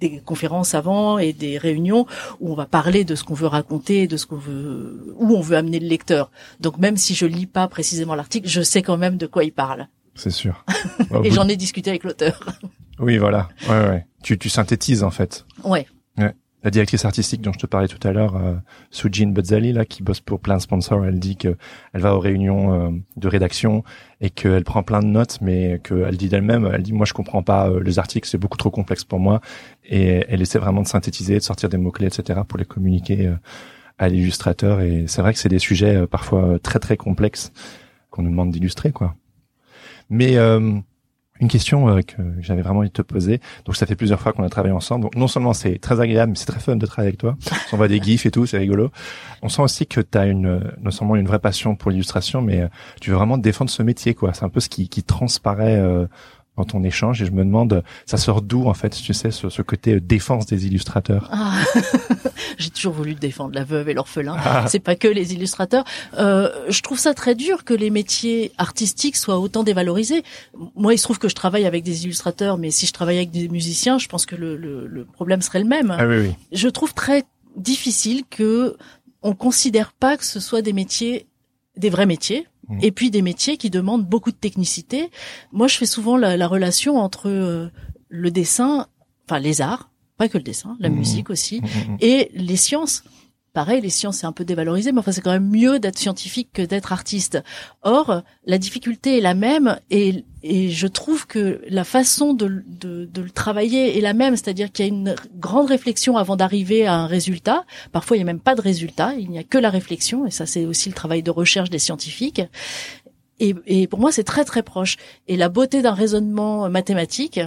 des 0.00 0.20
conférences 0.20 0.74
avant 0.74 1.18
et 1.18 1.32
des 1.32 1.58
réunions 1.58 2.06
où 2.40 2.52
on 2.52 2.54
va 2.54 2.66
parler 2.66 3.04
de 3.04 3.14
ce 3.14 3.24
qu'on 3.24 3.34
veut 3.34 3.46
raconter, 3.46 4.06
de 4.06 4.16
ce 4.16 4.26
qu'on 4.26 4.36
veut, 4.36 5.14
où 5.16 5.34
on 5.34 5.40
veut 5.40 5.56
amener 5.56 5.80
le 5.80 5.88
lecteur. 5.88 6.30
Donc 6.60 6.78
même 6.78 6.96
si 6.96 7.14
je 7.14 7.26
lis 7.26 7.46
pas 7.46 7.68
précisément 7.68 8.14
l'article, 8.14 8.48
je 8.48 8.62
sais 8.62 8.82
quand 8.82 8.96
même 8.96 9.16
de 9.16 9.26
quoi 9.26 9.44
il 9.44 9.52
parle. 9.52 9.88
C'est 10.14 10.30
sûr. 10.30 10.64
et 11.24 11.30
j'en 11.30 11.48
ai 11.48 11.56
discuté 11.56 11.90
avec 11.90 12.04
l'auteur. 12.04 12.40
Oui, 13.00 13.18
voilà. 13.18 13.48
Ouais, 13.68 13.88
ouais. 13.88 14.06
Tu, 14.22 14.38
tu 14.38 14.48
synthétises 14.48 15.02
en 15.02 15.10
fait. 15.10 15.46
Ouais. 15.64 15.86
Ouais 16.16 16.34
la 16.64 16.70
directrice 16.70 17.04
artistique 17.04 17.40
dont 17.40 17.52
je 17.52 17.58
te 17.58 17.66
parlais 17.66 17.86
tout 17.86 18.06
à 18.06 18.12
l'heure, 18.12 18.36
euh, 18.36 18.54
Sujin 18.90 19.32
là, 19.72 19.84
qui 19.84 20.02
bosse 20.02 20.20
pour 20.20 20.40
plein 20.40 20.56
de 20.56 20.62
sponsors, 20.62 21.04
elle 21.04 21.20
dit 21.20 21.36
que 21.36 21.56
elle 21.92 22.00
va 22.00 22.14
aux 22.14 22.18
réunions 22.18 22.74
euh, 22.74 22.90
de 23.16 23.28
rédaction 23.28 23.84
et 24.20 24.30
qu'elle 24.30 24.64
prend 24.64 24.82
plein 24.82 25.00
de 25.00 25.06
notes, 25.06 25.38
mais 25.40 25.80
qu'elle 25.84 26.16
dit 26.16 26.28
d'elle-même, 26.28 26.68
elle 26.72 26.82
dit 26.82 26.92
moi 26.92 27.06
je 27.06 27.12
comprends 27.12 27.42
pas 27.42 27.70
euh, 27.70 27.80
les 27.82 27.98
articles, 27.98 28.28
c'est 28.28 28.38
beaucoup 28.38 28.56
trop 28.56 28.70
complexe 28.70 29.04
pour 29.04 29.20
moi, 29.20 29.40
et 29.84 30.24
elle 30.28 30.42
essaie 30.42 30.58
vraiment 30.58 30.82
de 30.82 30.88
synthétiser, 30.88 31.34
de 31.34 31.44
sortir 31.44 31.68
des 31.68 31.78
mots 31.78 31.92
clés, 31.92 32.08
etc. 32.08 32.40
pour 32.46 32.58
les 32.58 32.64
communiquer 32.64 33.28
euh, 33.28 33.36
à 33.98 34.08
l'illustrateur. 34.08 34.80
Et 34.80 35.04
c'est 35.06 35.22
vrai 35.22 35.32
que 35.32 35.38
c'est 35.38 35.48
des 35.48 35.58
sujets 35.60 36.06
parfois 36.06 36.58
très 36.60 36.78
très 36.80 36.96
complexes 36.96 37.52
qu'on 38.10 38.22
nous 38.22 38.30
demande 38.30 38.50
d'illustrer, 38.50 38.92
quoi. 38.92 39.14
Mais 40.10 40.36
une 41.40 41.48
question 41.48 41.88
euh, 41.88 42.00
que 42.00 42.16
j'avais 42.40 42.62
vraiment 42.62 42.80
envie 42.80 42.88
de 42.88 42.92
te 42.92 43.02
poser. 43.02 43.40
Donc 43.64 43.76
ça 43.76 43.86
fait 43.86 43.94
plusieurs 43.94 44.20
fois 44.20 44.32
qu'on 44.32 44.42
a 44.42 44.48
travaillé 44.48 44.74
ensemble. 44.74 45.04
Donc, 45.04 45.16
non 45.16 45.28
seulement 45.28 45.52
c'est 45.52 45.78
très 45.78 46.00
agréable, 46.00 46.30
mais 46.30 46.38
c'est 46.38 46.46
très 46.46 46.60
fun 46.60 46.76
de 46.76 46.86
travailler 46.86 47.08
avec 47.08 47.18
toi. 47.18 47.36
On 47.72 47.76
voit 47.76 47.88
des 47.88 48.00
gifs 48.00 48.26
et 48.26 48.30
tout, 48.30 48.46
c'est 48.46 48.58
rigolo. 48.58 48.90
On 49.42 49.48
sent 49.48 49.62
aussi 49.62 49.86
que 49.86 50.00
tu 50.00 50.18
as 50.18 50.26
une 50.26 50.60
non 50.82 50.90
seulement 50.90 51.16
une 51.16 51.26
vraie 51.26 51.38
passion 51.38 51.76
pour 51.76 51.90
l'illustration, 51.90 52.42
mais 52.42 52.62
euh, 52.62 52.68
tu 53.00 53.10
veux 53.10 53.16
vraiment 53.16 53.38
défendre 53.38 53.70
ce 53.70 53.82
métier 53.82 54.14
quoi. 54.14 54.34
C'est 54.34 54.44
un 54.44 54.48
peu 54.48 54.60
ce 54.60 54.68
qui, 54.68 54.88
qui 54.88 55.02
transparaît 55.02 55.78
dans 56.58 56.64
ton 56.64 56.82
échange 56.82 57.22
et 57.22 57.26
je 57.26 57.30
me 57.30 57.44
demande 57.44 57.82
ça 58.04 58.16
sort 58.16 58.42
d'où 58.42 58.66
en 58.66 58.74
fait 58.74 58.90
tu 58.90 59.14
sais 59.14 59.30
ce, 59.30 59.48
ce 59.48 59.62
côté 59.62 59.94
euh, 59.94 60.00
défense 60.00 60.46
des 60.46 60.66
illustrateurs? 60.66 61.28
Ah. 61.32 61.54
j'ai 62.58 62.70
toujours 62.70 62.92
voulu 62.92 63.14
défendre 63.14 63.54
la 63.54 63.64
veuve 63.64 63.88
et 63.88 63.94
l'orphelin 63.94 64.36
ah. 64.38 64.66
c'est 64.68 64.80
pas 64.80 64.96
que 64.96 65.08
les 65.08 65.32
illustrateurs 65.32 65.84
euh, 66.18 66.50
je 66.68 66.82
trouve 66.82 66.98
ça 66.98 67.14
très 67.14 67.34
dur 67.34 67.64
que 67.64 67.74
les 67.74 67.90
métiers 67.90 68.52
artistiques 68.58 69.16
soient 69.16 69.38
autant 69.38 69.62
dévalorisés 69.62 70.22
moi 70.74 70.94
il 70.94 70.98
se 70.98 71.04
trouve 71.04 71.18
que 71.18 71.28
je 71.28 71.34
travaille 71.34 71.64
avec 71.64 71.84
des 71.84 72.04
illustrateurs 72.04 72.58
mais 72.58 72.70
si 72.70 72.86
je 72.86 72.92
travaillais 72.92 73.20
avec 73.20 73.30
des 73.30 73.48
musiciens 73.48 73.98
je 73.98 74.08
pense 74.08 74.26
que 74.26 74.36
le, 74.36 74.56
le, 74.56 74.86
le 74.86 75.04
problème 75.04 75.40
serait 75.40 75.60
le 75.60 75.68
même 75.68 75.94
ah, 75.96 76.06
oui, 76.06 76.18
oui. 76.18 76.34
je 76.52 76.68
trouve 76.68 76.92
très 76.92 77.22
difficile 77.56 78.24
que 78.28 78.76
on 79.22 79.34
considère 79.34 79.92
pas 79.92 80.16
que 80.16 80.24
ce 80.24 80.40
soit 80.40 80.62
des 80.62 80.72
métiers 80.72 81.26
des 81.76 81.90
vrais 81.90 82.06
métiers 82.06 82.46
Mmh. 82.68 82.78
et 82.82 82.92
puis 82.92 83.10
des 83.10 83.22
métiers 83.22 83.56
qui 83.56 83.70
demandent 83.70 84.06
beaucoup 84.06 84.30
de 84.30 84.36
technicité. 84.36 85.10
Moi, 85.52 85.68
je 85.68 85.76
fais 85.76 85.86
souvent 85.86 86.16
la, 86.16 86.36
la 86.36 86.46
relation 86.46 86.96
entre 86.96 87.28
euh, 87.28 87.70
le 88.08 88.30
dessin, 88.30 88.88
enfin 89.26 89.38
les 89.38 89.60
arts, 89.60 89.90
pas 90.18 90.28
que 90.28 90.36
le 90.36 90.44
dessin, 90.44 90.76
la 90.78 90.90
mmh. 90.90 90.94
musique 90.94 91.30
aussi, 91.30 91.60
mmh, 91.60 91.96
et 92.00 92.30
les 92.34 92.56
sciences 92.56 93.04
pareil, 93.58 93.80
les 93.80 93.90
sciences 93.90 94.18
c'est 94.18 94.26
un 94.32 94.36
peu 94.40 94.44
dévalorisé, 94.44 94.92
mais 94.92 95.00
enfin 95.00 95.10
c'est 95.10 95.20
quand 95.20 95.32
même 95.32 95.50
mieux 95.50 95.80
d'être 95.80 95.98
scientifique 95.98 96.50
que 96.52 96.62
d'être 96.62 96.92
artiste. 96.92 97.42
Or, 97.82 98.22
la 98.46 98.58
difficulté 98.58 99.18
est 99.18 99.20
la 99.20 99.34
même 99.34 99.80
et, 99.90 100.24
et 100.44 100.68
je 100.70 100.86
trouve 100.86 101.26
que 101.26 101.60
la 101.68 101.82
façon 101.82 102.34
de, 102.34 102.62
de, 102.68 103.06
de 103.06 103.20
le 103.20 103.30
travailler 103.30 103.98
est 103.98 104.00
la 104.00 104.14
même, 104.14 104.36
c'est-à-dire 104.36 104.70
qu'il 104.70 104.84
y 104.84 104.88
a 104.88 104.92
une 104.92 105.16
grande 105.34 105.66
réflexion 105.66 106.16
avant 106.16 106.36
d'arriver 106.36 106.86
à 106.86 106.94
un 106.94 107.08
résultat. 107.08 107.64
Parfois, 107.90 108.16
il 108.16 108.20
n'y 108.20 108.28
a 108.28 108.32
même 108.32 108.38
pas 108.38 108.54
de 108.54 108.60
résultat, 108.60 109.14
il 109.18 109.28
n'y 109.28 109.40
a 109.40 109.42
que 109.42 109.58
la 109.58 109.70
réflexion, 109.70 110.24
et 110.24 110.30
ça 110.30 110.46
c'est 110.46 110.64
aussi 110.64 110.88
le 110.88 110.94
travail 110.94 111.24
de 111.24 111.32
recherche 111.32 111.68
des 111.68 111.80
scientifiques. 111.80 112.42
Et, 113.40 113.56
et 113.66 113.88
pour 113.88 113.98
moi, 113.98 114.12
c'est 114.12 114.22
très 114.34 114.44
très 114.44 114.62
proche. 114.62 114.98
Et 115.26 115.36
la 115.36 115.48
beauté 115.48 115.82
d'un 115.82 115.94
raisonnement 115.94 116.70
mathématique, 116.70 117.40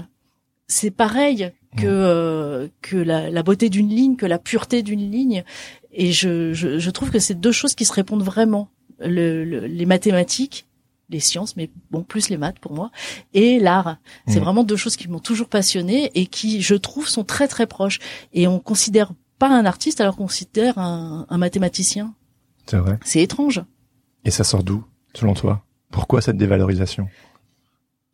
c'est 0.67 0.91
pareil 0.91 1.51
que 1.77 1.87
euh, 1.87 2.67
que 2.81 2.97
la, 2.97 3.29
la 3.29 3.43
beauté 3.43 3.69
d'une 3.69 3.87
ligne, 3.87 4.17
que 4.17 4.25
la 4.25 4.39
pureté 4.39 4.83
d'une 4.83 5.09
ligne. 5.09 5.45
Et 5.93 6.11
je, 6.11 6.53
je, 6.53 6.79
je 6.79 6.89
trouve 6.89 7.11
que 7.11 7.19
c'est 7.19 7.39
deux 7.39 7.51
choses 7.51 7.75
qui 7.75 7.85
se 7.85 7.93
répondent 7.93 8.23
vraiment. 8.23 8.69
Le, 8.99 9.43
les 9.43 9.85
mathématiques, 9.85 10.67
les 11.09 11.19
sciences, 11.19 11.55
mais 11.57 11.71
bon, 11.89 12.03
plus 12.03 12.29
les 12.29 12.37
maths 12.37 12.59
pour 12.59 12.73
moi, 12.73 12.91
et 13.33 13.59
l'art. 13.59 13.97
C'est 14.27 14.39
mmh. 14.39 14.43
vraiment 14.43 14.63
deux 14.63 14.75
choses 14.77 14.95
qui 14.95 15.07
m'ont 15.07 15.19
toujours 15.19 15.49
passionné 15.49 16.11
et 16.13 16.27
qui, 16.27 16.61
je 16.61 16.75
trouve, 16.75 17.07
sont 17.07 17.23
très 17.23 17.47
très 17.47 17.65
proches. 17.65 17.99
Et 18.31 18.47
on 18.47 18.59
considère 18.59 19.11
pas 19.39 19.49
un 19.49 19.65
artiste 19.65 20.01
alors 20.01 20.15
qu'on 20.15 20.27
considère 20.27 20.77
un, 20.77 21.25
un 21.27 21.37
mathématicien. 21.37 22.13
C'est 22.67 22.77
vrai. 22.77 22.99
C'est 23.03 23.21
étrange. 23.21 23.63
Et 24.23 24.29
ça 24.29 24.43
sort 24.43 24.63
d'où, 24.63 24.83
selon 25.15 25.33
toi? 25.33 25.65
Pourquoi 25.89 26.21
cette 26.21 26.37
dévalorisation? 26.37 27.07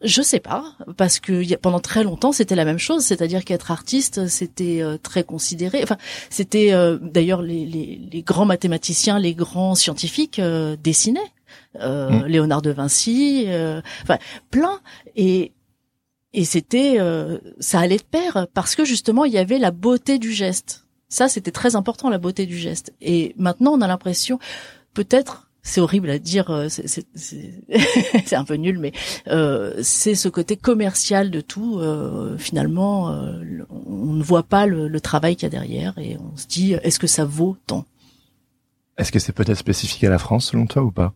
Je 0.02 0.22
sais 0.22 0.40
pas, 0.40 0.76
parce 0.96 1.20
que 1.20 1.56
pendant 1.56 1.80
très 1.80 2.04
longtemps 2.04 2.32
c'était 2.32 2.56
la 2.56 2.66
même 2.66 2.78
chose, 2.78 3.04
c'est-à-dire 3.04 3.44
qu'être 3.44 3.72
artiste 3.72 4.28
c'était 4.28 4.82
euh, 4.82 4.98
très 4.98 5.24
considéré. 5.24 5.82
Enfin, 5.82 5.98
c'était 6.30 6.72
euh, 6.72 7.00
d'ailleurs 7.02 7.42
les, 7.42 7.66
les, 7.66 8.00
les, 8.12 8.22
grands 8.22 8.46
mathématiciens, 8.46 9.18
les 9.18 9.34
grands 9.34 9.74
scientifiques 9.74 10.40
euh, 10.40 10.76
dessinaient. 10.76 11.32
Mm. 11.80 12.26
Léonard 12.26 12.62
de 12.62 12.72
Vinci, 12.72 13.46
enfin 14.04 14.18
plein. 14.52 14.80
Et 15.16 15.54
et 16.34 16.44
c'était 16.44 16.98
ça 17.60 17.80
allait 17.80 17.98
de 17.98 18.04
pair 18.04 18.48
parce 18.54 18.76
que 18.76 18.84
justement 18.84 19.26
il 19.26 19.34
y 19.34 19.38
avait 19.38 19.60
la 19.60 19.72
beauté 19.72 20.18
du 20.18 20.32
geste. 20.32 20.86
Ça 21.08 21.30
c'était 21.30 21.52
très 21.52 21.76
important 21.76 22.10
la 22.10 22.18
beauté 22.18 22.46
du 22.46 22.58
geste. 22.58 22.94
Et 23.00 23.34
maintenant 23.38 23.74
on 23.74 23.82
a 23.82 23.88
l'impression 23.88 24.40
peut-être 24.94 25.47
c'est 25.68 25.82
horrible 25.82 26.10
à 26.10 26.18
dire, 26.18 26.50
euh, 26.50 26.70
c'est 27.16 28.36
un 28.36 28.46
peu 28.46 28.56
nul, 28.56 28.80
mais 28.80 28.94
euh, 29.28 29.74
c'est 29.84 30.16
ce 30.16 30.30
côté 30.30 30.56
commercial 30.56 31.30
de 31.30 31.42
tout. 31.42 31.80
Euh, 31.80 32.38
finalement, 32.38 33.12
euh, 33.12 33.44
on 33.70 34.14
ne 34.14 34.24
voit 34.24 34.44
pas 34.44 34.66
le, 34.66 34.88
le 34.88 35.02
travail 35.02 35.36
qu'il 35.36 35.44
y 35.44 35.48
a 35.48 35.50
derrière 35.50 35.98
et 35.98 36.18
on 36.18 36.38
se 36.38 36.48
dit, 36.48 36.74
est-ce 36.74 37.00
que 37.00 37.08
ça 37.08 37.26
vaut 37.26 37.58
tant? 37.68 37.86
Est-ce 38.98 39.12
que 39.12 39.20
c'est 39.20 39.34
peut-être 39.34 39.58
spécifique 39.58 40.04
à 40.06 40.10
la 40.10 40.18
France 40.18 40.52
selon 40.52 40.66
toi 40.68 40.84
ou 40.84 40.92
pas? 40.92 41.14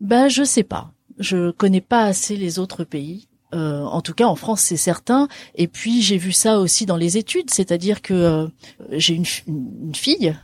Ben, 0.00 0.28
je 0.28 0.42
sais 0.42 0.64
pas. 0.64 0.90
Je 1.18 1.50
connais 1.50 1.82
pas 1.82 2.04
assez 2.04 2.36
les 2.36 2.58
autres 2.58 2.84
pays. 2.84 3.28
Euh, 3.52 3.82
en 3.84 4.00
tout 4.00 4.14
cas, 4.14 4.24
en 4.24 4.34
France, 4.34 4.62
c'est 4.62 4.76
certain. 4.78 5.28
Et 5.54 5.68
puis, 5.68 6.00
j'ai 6.00 6.16
vu 6.16 6.32
ça 6.32 6.58
aussi 6.58 6.86
dans 6.86 6.96
les 6.96 7.18
études, 7.18 7.50
c'est-à-dire 7.50 8.02
que 8.02 8.48
j'ai 8.90 9.14
une, 9.14 9.26
une, 9.46 9.94
fille 9.94 10.34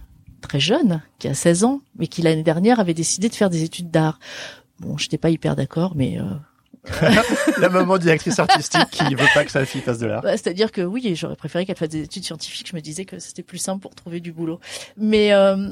très 0.40 0.60
jeune, 0.60 1.02
qui 1.18 1.28
a 1.28 1.34
16 1.34 1.64
ans, 1.64 1.80
mais 1.96 2.06
qui 2.06 2.22
l'année 2.22 2.42
dernière 2.42 2.80
avait 2.80 2.94
décidé 2.94 3.28
de 3.28 3.34
faire 3.34 3.50
des 3.50 3.62
études 3.62 3.90
d'art. 3.90 4.18
Bon, 4.80 4.96
j'étais 4.96 5.18
pas 5.18 5.30
hyper 5.30 5.56
d'accord, 5.56 5.92
mais 5.94 6.18
euh... 6.18 6.24
la 7.58 7.68
maman 7.68 7.98
directrice 7.98 8.38
artistique 8.38 8.88
qui 8.90 9.14
veut 9.14 9.26
pas 9.34 9.44
que 9.44 9.50
sa 9.50 9.66
fille 9.66 9.82
fasse 9.82 9.98
de 9.98 10.06
l'art. 10.06 10.22
Bah, 10.22 10.32
C'est-à-dire 10.32 10.72
que 10.72 10.80
oui, 10.80 11.14
j'aurais 11.14 11.36
préféré 11.36 11.66
qu'elle 11.66 11.76
fasse 11.76 11.90
des 11.90 12.04
études 12.04 12.24
scientifiques. 12.24 12.68
Je 12.70 12.76
me 12.76 12.80
disais 12.80 13.04
que 13.04 13.18
c'était 13.18 13.42
plus 13.42 13.58
simple 13.58 13.82
pour 13.82 13.94
trouver 13.94 14.20
du 14.20 14.32
boulot. 14.32 14.60
Mais 14.96 15.34
euh, 15.34 15.68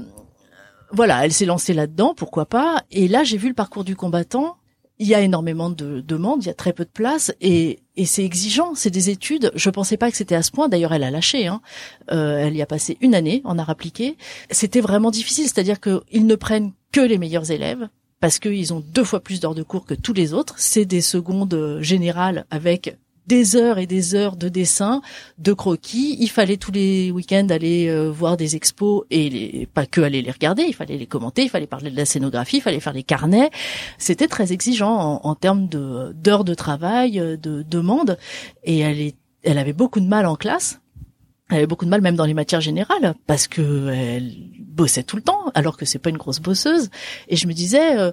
voilà, 0.90 1.24
elle 1.24 1.32
s'est 1.32 1.46
lancée 1.46 1.72
là-dedans, 1.72 2.14
pourquoi 2.14 2.46
pas. 2.46 2.82
Et 2.90 3.08
là, 3.08 3.24
j'ai 3.24 3.38
vu 3.38 3.48
le 3.48 3.54
parcours 3.54 3.84
du 3.84 3.96
combattant 3.96 4.58
il 4.98 5.06
y 5.06 5.14
a 5.14 5.20
énormément 5.20 5.70
de 5.70 6.00
demandes, 6.00 6.42
il 6.42 6.46
y 6.46 6.50
a 6.50 6.54
très 6.54 6.72
peu 6.72 6.84
de 6.84 6.90
place 6.90 7.32
et, 7.40 7.80
c'est 8.04 8.24
exigeant. 8.24 8.74
C'est 8.76 8.90
des 8.90 9.10
études. 9.10 9.50
Je 9.56 9.70
pensais 9.70 9.96
pas 9.96 10.08
que 10.10 10.16
c'était 10.16 10.36
à 10.36 10.42
ce 10.42 10.52
point. 10.52 10.68
D'ailleurs, 10.68 10.92
elle 10.92 11.02
a 11.02 11.10
lâché. 11.10 11.48
Hein. 11.48 11.60
Euh, 12.12 12.38
elle 12.38 12.54
y 12.54 12.62
a 12.62 12.66
passé 12.66 12.96
une 13.00 13.12
année 13.12 13.42
en 13.44 13.58
art 13.58 13.70
appliqué. 13.70 14.16
C'était 14.52 14.80
vraiment 14.80 15.10
difficile. 15.10 15.44
C'est-à-dire 15.46 15.80
qu'ils 15.80 16.24
ne 16.26 16.34
prennent 16.36 16.72
que 16.92 17.00
les 17.00 17.18
meilleurs 17.18 17.50
élèves 17.50 17.88
parce 18.20 18.38
qu'ils 18.38 18.72
ont 18.72 18.80
deux 18.80 19.02
fois 19.02 19.18
plus 19.18 19.40
d'heures 19.40 19.56
de 19.56 19.64
cours 19.64 19.84
que 19.84 19.94
tous 19.94 20.12
les 20.12 20.32
autres. 20.32 20.54
C'est 20.58 20.84
des 20.84 21.00
secondes 21.00 21.78
générales 21.80 22.46
avec 22.50 22.96
des 23.28 23.56
heures 23.56 23.78
et 23.78 23.86
des 23.86 24.14
heures 24.14 24.36
de 24.36 24.48
dessin, 24.48 25.02
de 25.38 25.52
croquis. 25.52 26.16
Il 26.18 26.30
fallait 26.30 26.56
tous 26.56 26.72
les 26.72 27.10
week-ends 27.10 27.46
aller 27.50 27.88
euh, 27.88 28.10
voir 28.10 28.36
des 28.36 28.56
expos 28.56 29.04
et 29.10 29.28
les, 29.28 29.66
pas 29.66 29.86
que 29.86 30.00
aller 30.00 30.22
les 30.22 30.30
regarder. 30.30 30.64
Il 30.66 30.74
fallait 30.74 30.96
les 30.96 31.06
commenter, 31.06 31.42
il 31.42 31.50
fallait 31.50 31.66
parler 31.66 31.90
de 31.90 31.96
la 31.96 32.06
scénographie, 32.06 32.56
il 32.56 32.62
fallait 32.62 32.80
faire 32.80 32.94
les 32.94 33.02
carnets. 33.02 33.50
C'était 33.98 34.28
très 34.28 34.52
exigeant 34.52 34.96
en, 34.96 35.20
en 35.22 35.34
termes 35.34 35.68
de 35.68 36.12
d'heures 36.14 36.44
de 36.44 36.54
travail, 36.54 37.20
euh, 37.20 37.36
de 37.36 37.62
demande. 37.62 38.18
Et 38.64 38.78
elle 38.78 39.00
est, 39.00 39.16
elle 39.42 39.58
avait 39.58 39.74
beaucoup 39.74 40.00
de 40.00 40.08
mal 40.08 40.24
en 40.26 40.36
classe. 40.36 40.80
Elle 41.50 41.58
avait 41.58 41.66
beaucoup 41.66 41.84
de 41.84 41.90
mal 41.90 42.00
même 42.00 42.16
dans 42.16 42.26
les 42.26 42.34
matières 42.34 42.60
générales 42.60 43.14
parce 43.26 43.46
que 43.46 43.88
elle 43.88 44.34
bossait 44.60 45.02
tout 45.02 45.16
le 45.16 45.22
temps 45.22 45.50
alors 45.54 45.76
que 45.76 45.86
c'est 45.86 45.98
pas 45.98 46.10
une 46.10 46.18
grosse 46.18 46.40
bosseuse. 46.40 46.90
Et 47.28 47.36
je 47.36 47.46
me 47.46 47.52
disais, 47.52 47.98
euh, 47.98 48.12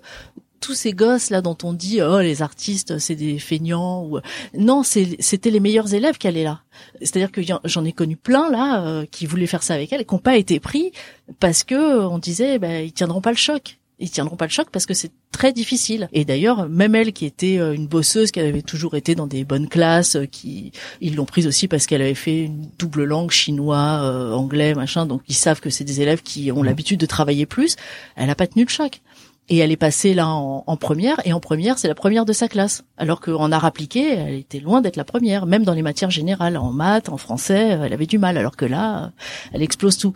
tous 0.66 0.74
ces 0.74 0.94
gosses 0.94 1.30
là 1.30 1.42
dont 1.42 1.56
on 1.62 1.74
dit 1.74 2.02
oh 2.02 2.22
les 2.22 2.42
artistes 2.42 2.98
c'est 2.98 3.14
des 3.14 3.38
feignants 3.38 4.04
ou 4.04 4.18
non 4.58 4.82
c'était 4.82 5.52
les 5.52 5.60
meilleurs 5.60 5.94
élèves 5.94 6.18
qui 6.18 6.28
allaient 6.28 6.44
là 6.44 6.62
c'est-à-dire 7.02 7.32
que 7.32 7.42
j'en 7.66 7.86
ai 7.86 7.92
connu 7.92 8.16
plein 8.16 8.50
là 8.50 8.84
euh, 8.84 9.06
qui 9.12 9.28
voulaient 9.28 9.46
faire 9.46 9.62
ça 9.62 9.76
avec 9.76 9.94
elle 9.94 10.02
et 10.02 10.06
qui 10.06 10.16
n'ont 10.16 10.20
pas 10.20 10.38
été 10.38 10.60
pris 10.60 10.92
parce 11.40 11.64
que 11.64 12.00
on 12.08 12.18
disait 12.18 12.58
ben 12.58 12.84
ils 12.84 12.94
tiendront 12.94 13.22
pas 13.22 13.30
le 13.30 13.38
choc 13.38 13.78
ils 14.00 14.10
tiendront 14.10 14.38
pas 14.38 14.46
le 14.46 14.52
choc 14.52 14.70
parce 14.72 14.86
que 14.86 14.94
c'est 14.94 15.12
très 15.32 15.54
difficile. 15.54 16.10
Et 16.12 16.26
d'ailleurs, 16.26 16.68
même 16.68 16.96
elle 16.96 17.14
qui 17.14 17.26
était 17.26 17.60
euh, 17.60 17.72
une 17.74 17.88
bosseuse, 17.88 18.30
qui 18.32 18.42
avait 18.42 18.62
toujours 18.62 18.96
été 18.96 19.16
dans 19.16 19.26
des 19.26 19.46
bonnes 19.46 19.70
classes, 19.70 20.18
euh, 20.18 20.26
qui 20.26 20.74
ils 21.00 21.16
l'ont 21.16 21.24
prise 21.24 21.48
aussi 21.48 21.70
parce 21.70 21.86
qu'elle 21.86 22.02
avait 22.02 22.14
fait 22.14 22.44
une 22.44 22.68
double 22.78 23.06
langue 23.06 23.32
chinois, 23.32 24.34
anglais, 24.36 24.74
machin. 24.74 25.06
Donc 25.06 25.22
ils 25.30 25.34
savent 25.34 25.62
que 25.62 25.70
c'est 25.70 25.86
des 25.86 26.02
élèves 26.02 26.24
qui 26.24 26.52
ont 26.52 26.62
mmh. 26.62 26.66
l'habitude 26.66 27.00
de 27.00 27.06
travailler 27.06 27.46
plus. 27.46 27.78
Elle 28.18 28.30
a 28.30 28.36
pas 28.36 28.48
tenu 28.48 28.66
le 28.66 28.70
choc. 28.70 29.00
Et 29.48 29.58
elle 29.60 29.72
est 29.72 29.78
passée 29.78 30.14
là 30.16 30.28
en, 30.28 30.64
en 30.66 30.78
première, 30.78 31.22
et 31.26 31.32
en 31.32 31.40
première, 31.40 31.78
c'est 31.78 31.88
la 31.88 31.96
première 31.96 32.26
de 32.26 32.34
sa 32.34 32.48
classe. 32.48 32.84
Alors 32.98 33.22
qu'en 33.22 33.52
art 33.52 33.66
appliqué, 33.66 34.16
elle 34.16 34.34
était 34.34 34.60
loin 34.60 34.82
d'être 34.82 34.96
la 34.96 35.04
première, 35.04 35.46
même 35.46 35.64
dans 35.64 35.74
les 35.74 35.84
matières 35.84 36.10
générales, 36.10 36.58
en 36.58 36.72
maths, 36.72 37.10
en 37.10 37.18
français, 37.18 37.78
elle 37.84 37.94
avait 37.94 38.08
du 38.08 38.18
mal. 38.18 38.38
Alors 38.38 38.56
que 38.56 38.66
là, 38.66 39.12
elle 39.54 39.62
explose 39.62 39.98
tout. 39.98 40.14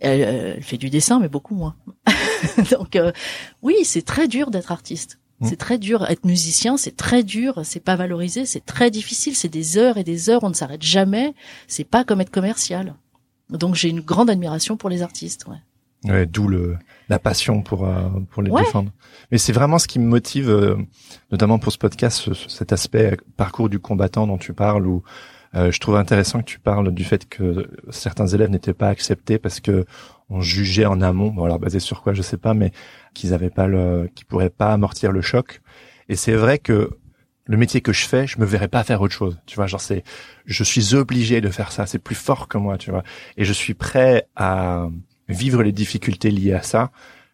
Elle, 0.00 0.20
elle 0.20 0.62
fait 0.62 0.76
du 0.76 0.88
dessin, 0.88 1.18
mais 1.18 1.28
beaucoup 1.28 1.54
moins. 1.54 1.74
Donc 2.70 2.94
euh, 2.94 3.10
oui, 3.62 3.74
c'est 3.84 4.02
très 4.02 4.28
dur 4.28 4.50
d'être 4.50 4.70
artiste. 4.70 5.18
Mm. 5.40 5.46
C'est 5.48 5.56
très 5.56 5.78
dur 5.78 6.04
être 6.08 6.24
musicien, 6.24 6.76
c'est 6.76 6.96
très 6.96 7.22
dur, 7.22 7.60
c'est 7.64 7.80
pas 7.80 7.96
valorisé, 7.96 8.46
c'est 8.46 8.64
très 8.64 8.90
difficile, 8.90 9.34
c'est 9.34 9.48
des 9.48 9.78
heures 9.78 9.96
et 9.96 10.04
des 10.04 10.30
heures, 10.30 10.44
on 10.44 10.48
ne 10.48 10.54
s'arrête 10.54 10.82
jamais. 10.82 11.34
C'est 11.66 11.84
pas 11.84 12.04
comme 12.04 12.20
être 12.20 12.30
commercial. 12.30 12.94
Donc 13.50 13.74
j'ai 13.74 13.88
une 13.88 14.00
grande 14.00 14.30
admiration 14.30 14.76
pour 14.76 14.90
les 14.90 15.02
artistes. 15.02 15.46
Ouais. 15.48 15.56
Ouais, 16.04 16.26
D'où 16.26 16.48
le 16.48 16.76
la 17.08 17.18
passion 17.18 17.62
pour 17.62 17.86
euh, 17.86 18.08
pour 18.30 18.42
les 18.42 18.50
défendre. 18.50 18.90
Mais 19.30 19.38
c'est 19.38 19.52
vraiment 19.52 19.78
ce 19.78 19.86
qui 19.86 19.98
me 19.98 20.06
motive, 20.06 20.48
euh, 20.48 20.76
notamment 21.30 21.58
pour 21.58 21.72
ce 21.72 21.78
podcast, 21.78 22.32
cet 22.48 22.72
aspect 22.72 23.16
parcours 23.36 23.68
du 23.68 23.78
combattant 23.78 24.26
dont 24.26 24.38
tu 24.38 24.52
parles, 24.52 24.86
où 24.86 25.02
euh, 25.54 25.70
je 25.70 25.80
trouve 25.80 25.96
intéressant 25.96 26.40
que 26.40 26.46
tu 26.46 26.58
parles 26.58 26.92
du 26.92 27.04
fait 27.04 27.28
que 27.28 27.70
certains 27.90 28.26
élèves 28.26 28.50
n'étaient 28.50 28.74
pas 28.74 28.88
acceptés 28.88 29.38
parce 29.38 29.60
que 29.60 29.84
on 30.30 30.40
jugeait 30.40 30.86
en 30.86 31.00
amont, 31.00 31.30
bon 31.30 31.44
alors 31.44 31.58
basé 31.58 31.78
sur 31.78 32.02
quoi 32.02 32.14
je 32.14 32.22
sais 32.22 32.38
pas, 32.38 32.54
mais 32.54 32.72
qu'ils 33.12 33.34
avaient 33.34 33.50
pas 33.50 33.66
le, 33.66 34.10
qu'ils 34.14 34.26
pourraient 34.26 34.50
pas 34.50 34.72
amortir 34.72 35.12
le 35.12 35.20
choc. 35.20 35.60
Et 36.08 36.16
c'est 36.16 36.34
vrai 36.34 36.58
que 36.58 36.90
le 37.46 37.56
métier 37.58 37.82
que 37.82 37.92
je 37.92 38.06
fais, 38.06 38.26
je 38.26 38.38
me 38.40 38.46
verrais 38.46 38.68
pas 38.68 38.82
faire 38.84 39.02
autre 39.02 39.14
chose. 39.14 39.38
Tu 39.44 39.56
vois, 39.56 39.66
genre 39.66 39.80
c'est, 39.80 40.02
je 40.46 40.64
suis 40.64 40.94
obligé 40.94 41.42
de 41.42 41.50
faire 41.50 41.72
ça. 41.72 41.84
C'est 41.84 41.98
plus 41.98 42.14
fort 42.14 42.48
que 42.48 42.56
moi, 42.56 42.78
tu 42.78 42.90
vois. 42.90 43.04
Et 43.36 43.44
je 43.44 43.52
suis 43.52 43.74
prêt 43.74 44.26
à 44.34 44.88
vivre 45.28 45.62
les 45.62 45.72
difficultés 45.72 46.30
liées 46.30 46.52
à 46.52 46.62
ça, 46.62 46.90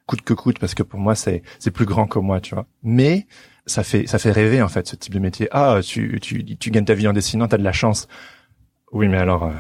coûte 0.06 0.22
que 0.22 0.34
coûte, 0.34 0.58
parce 0.58 0.74
que 0.74 0.82
pour 0.82 1.00
moi 1.00 1.14
c'est 1.14 1.42
c'est 1.58 1.70
plus 1.70 1.86
grand 1.86 2.06
que 2.06 2.18
moi, 2.18 2.40
tu 2.40 2.54
vois. 2.54 2.66
Mais 2.82 3.26
ça 3.66 3.82
fait 3.82 4.06
ça 4.06 4.18
fait 4.18 4.32
rêver 4.32 4.62
en 4.62 4.68
fait 4.68 4.86
ce 4.86 4.96
type 4.96 5.14
de 5.14 5.18
métier. 5.20 5.48
Ah, 5.52 5.80
tu 5.82 6.18
tu 6.20 6.44
tu 6.44 6.70
gagnes 6.70 6.84
ta 6.84 6.94
vie 6.94 7.08
en 7.08 7.12
dessinant, 7.12 7.48
t'as 7.48 7.58
de 7.58 7.64
la 7.64 7.72
chance. 7.72 8.08
Oui, 8.92 9.08
mais 9.08 9.18
alors 9.18 9.44
euh, 9.44 9.52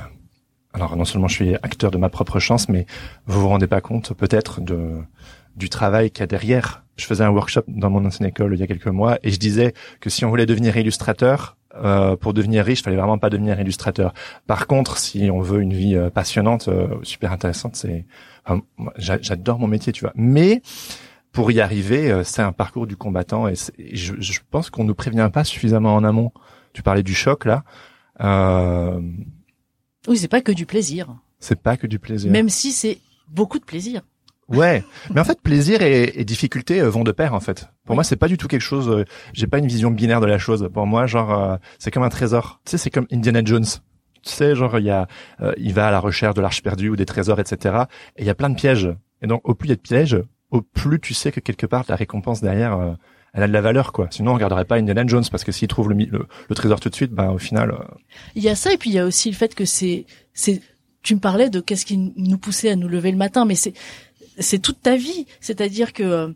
alors 0.72 0.96
non 0.96 1.04
seulement 1.04 1.28
je 1.28 1.34
suis 1.34 1.54
acteur 1.56 1.90
de 1.90 1.98
ma 1.98 2.08
propre 2.08 2.38
chance, 2.40 2.68
mais 2.68 2.86
vous 3.26 3.40
vous 3.40 3.48
rendez 3.48 3.66
pas 3.66 3.80
compte 3.80 4.14
peut-être 4.14 4.60
de 4.60 5.02
du 5.56 5.68
travail 5.68 6.10
qu'il 6.10 6.20
y 6.20 6.24
a 6.24 6.26
derrière. 6.26 6.84
Je 6.96 7.06
faisais 7.06 7.24
un 7.24 7.30
workshop 7.30 7.64
dans 7.68 7.90
mon 7.90 8.04
ancienne 8.04 8.28
école 8.28 8.54
il 8.54 8.60
y 8.60 8.62
a 8.62 8.66
quelques 8.66 8.86
mois 8.86 9.18
et 9.22 9.30
je 9.30 9.38
disais 9.38 9.72
que 10.00 10.10
si 10.10 10.24
on 10.24 10.28
voulait 10.28 10.46
devenir 10.46 10.76
illustrateur, 10.76 11.56
euh, 11.76 12.16
pour 12.16 12.34
devenir 12.34 12.64
riche, 12.64 12.82
fallait 12.82 12.96
vraiment 12.96 13.18
pas 13.18 13.30
devenir 13.30 13.60
illustrateur. 13.60 14.12
Par 14.46 14.66
contre, 14.66 14.98
si 14.98 15.30
on 15.30 15.40
veut 15.40 15.60
une 15.60 15.72
vie 15.72 15.94
euh, 15.94 16.10
passionnante, 16.10 16.66
euh, 16.66 16.88
super 17.02 17.30
intéressante, 17.32 17.76
c'est 17.76 18.06
j'adore 18.96 19.60
mon 19.60 19.68
métier, 19.68 19.92
tu 19.92 20.00
vois. 20.00 20.12
Mais 20.16 20.62
pour 21.30 21.52
y 21.52 21.60
arriver, 21.60 22.22
c'est 22.24 22.42
un 22.42 22.50
parcours 22.50 22.88
du 22.88 22.96
combattant 22.96 23.46
et, 23.46 23.54
je, 23.54 24.14
je, 24.18 24.40
pense 24.50 24.70
qu'on 24.70 24.82
nous 24.82 24.96
prévient 24.96 25.30
pas 25.32 25.44
suffisamment 25.44 25.94
en 25.94 26.02
amont. 26.02 26.32
Tu 26.72 26.82
parlais 26.82 27.04
du 27.04 27.14
choc 27.14 27.44
là. 27.44 27.62
Oui, 30.08 30.16
c'est 30.16 30.28
pas 30.28 30.40
que 30.40 30.50
du 30.50 30.66
plaisir. 30.66 31.14
C'est 31.38 31.60
pas 31.60 31.76
que 31.76 31.86
du 31.86 32.00
plaisir. 32.00 32.32
Même 32.32 32.48
si 32.48 32.72
c'est 32.72 32.98
beaucoup 33.28 33.60
de 33.60 33.64
plaisir. 33.64 34.02
Ouais, 34.50 34.82
mais 35.14 35.20
en 35.20 35.24
fait, 35.24 35.40
plaisir 35.40 35.80
et, 35.82 36.20
et 36.20 36.24
difficulté 36.24 36.80
euh, 36.80 36.90
vont 36.90 37.04
de 37.04 37.12
pair 37.12 37.34
en 37.34 37.40
fait. 37.40 37.68
Pour 37.86 37.94
moi, 37.94 38.02
c'est 38.02 38.16
pas 38.16 38.26
du 38.26 38.36
tout 38.36 38.48
quelque 38.48 38.60
chose. 38.60 38.88
Euh, 38.88 39.04
j'ai 39.32 39.46
pas 39.46 39.58
une 39.58 39.66
vision 39.66 39.90
binaire 39.90 40.20
de 40.20 40.26
la 40.26 40.38
chose. 40.38 40.68
Pour 40.72 40.86
moi, 40.86 41.06
genre, 41.06 41.32
euh, 41.32 41.56
c'est 41.78 41.90
comme 41.90 42.02
un 42.02 42.08
trésor. 42.08 42.60
Tu 42.64 42.72
sais, 42.72 42.78
c'est 42.78 42.90
comme 42.90 43.06
Indiana 43.12 43.42
Jones. 43.44 43.66
Tu 44.22 44.32
sais, 44.32 44.56
genre, 44.56 44.78
il 44.78 44.84
y 44.84 44.90
a, 44.90 45.06
il 45.56 45.72
va 45.72 45.88
à 45.88 45.90
la 45.90 46.00
recherche 46.00 46.34
de 46.34 46.42
l'arche 46.42 46.62
perdue 46.62 46.90
ou 46.90 46.96
des 46.96 47.06
trésors, 47.06 47.40
etc. 47.40 47.84
Et 48.16 48.22
il 48.22 48.26
y 48.26 48.30
a 48.30 48.34
plein 48.34 48.50
de 48.50 48.54
pièges. 48.54 48.90
Et 49.22 49.26
donc, 49.26 49.48
au 49.48 49.54
plus 49.54 49.68
il 49.68 49.70
y 49.70 49.72
a 49.72 49.76
de 49.76 49.80
pièges, 49.80 50.18
au 50.50 50.60
plus 50.60 51.00
tu 51.00 51.14
sais 51.14 51.32
que 51.32 51.40
quelque 51.40 51.64
part 51.64 51.84
la 51.88 51.96
récompense 51.96 52.42
derrière, 52.42 52.96
elle 53.32 53.44
a 53.44 53.48
de 53.48 53.52
la 53.52 53.62
valeur, 53.62 53.92
quoi. 53.92 54.08
Sinon, 54.10 54.32
on 54.32 54.34
regarderait 54.34 54.66
pas 54.66 54.76
Indiana 54.76 55.06
Jones 55.06 55.24
parce 55.30 55.42
que 55.42 55.52
s'il 55.52 55.68
trouve 55.68 55.88
le, 55.88 55.96
le, 55.96 56.54
trésor 56.54 56.80
tout 56.80 56.90
de 56.90 56.94
suite, 56.94 57.12
ben 57.12 57.30
au 57.30 57.38
final. 57.38 57.74
Il 58.34 58.42
y 58.42 58.50
a 58.50 58.54
ça 58.54 58.72
et 58.74 58.76
puis 58.76 58.90
il 58.90 58.92
y 58.94 58.98
a 58.98 59.06
aussi 59.06 59.30
le 59.30 59.36
fait 59.36 59.54
que 59.54 59.64
c'est, 59.64 60.04
c'est. 60.34 60.60
Tu 61.02 61.14
me 61.14 61.20
parlais 61.20 61.48
de 61.48 61.60
qu'est-ce 61.60 61.86
qui 61.86 62.12
nous 62.14 62.36
poussait 62.36 62.68
à 62.68 62.76
nous 62.76 62.88
lever 62.88 63.10
le 63.10 63.16
matin, 63.16 63.46
mais 63.46 63.54
c'est 63.54 63.72
c'est 64.40 64.58
toute 64.58 64.82
ta 64.82 64.96
vie. 64.96 65.26
C'est-à-dire 65.40 65.92
que 65.92 66.02
euh, 66.02 66.28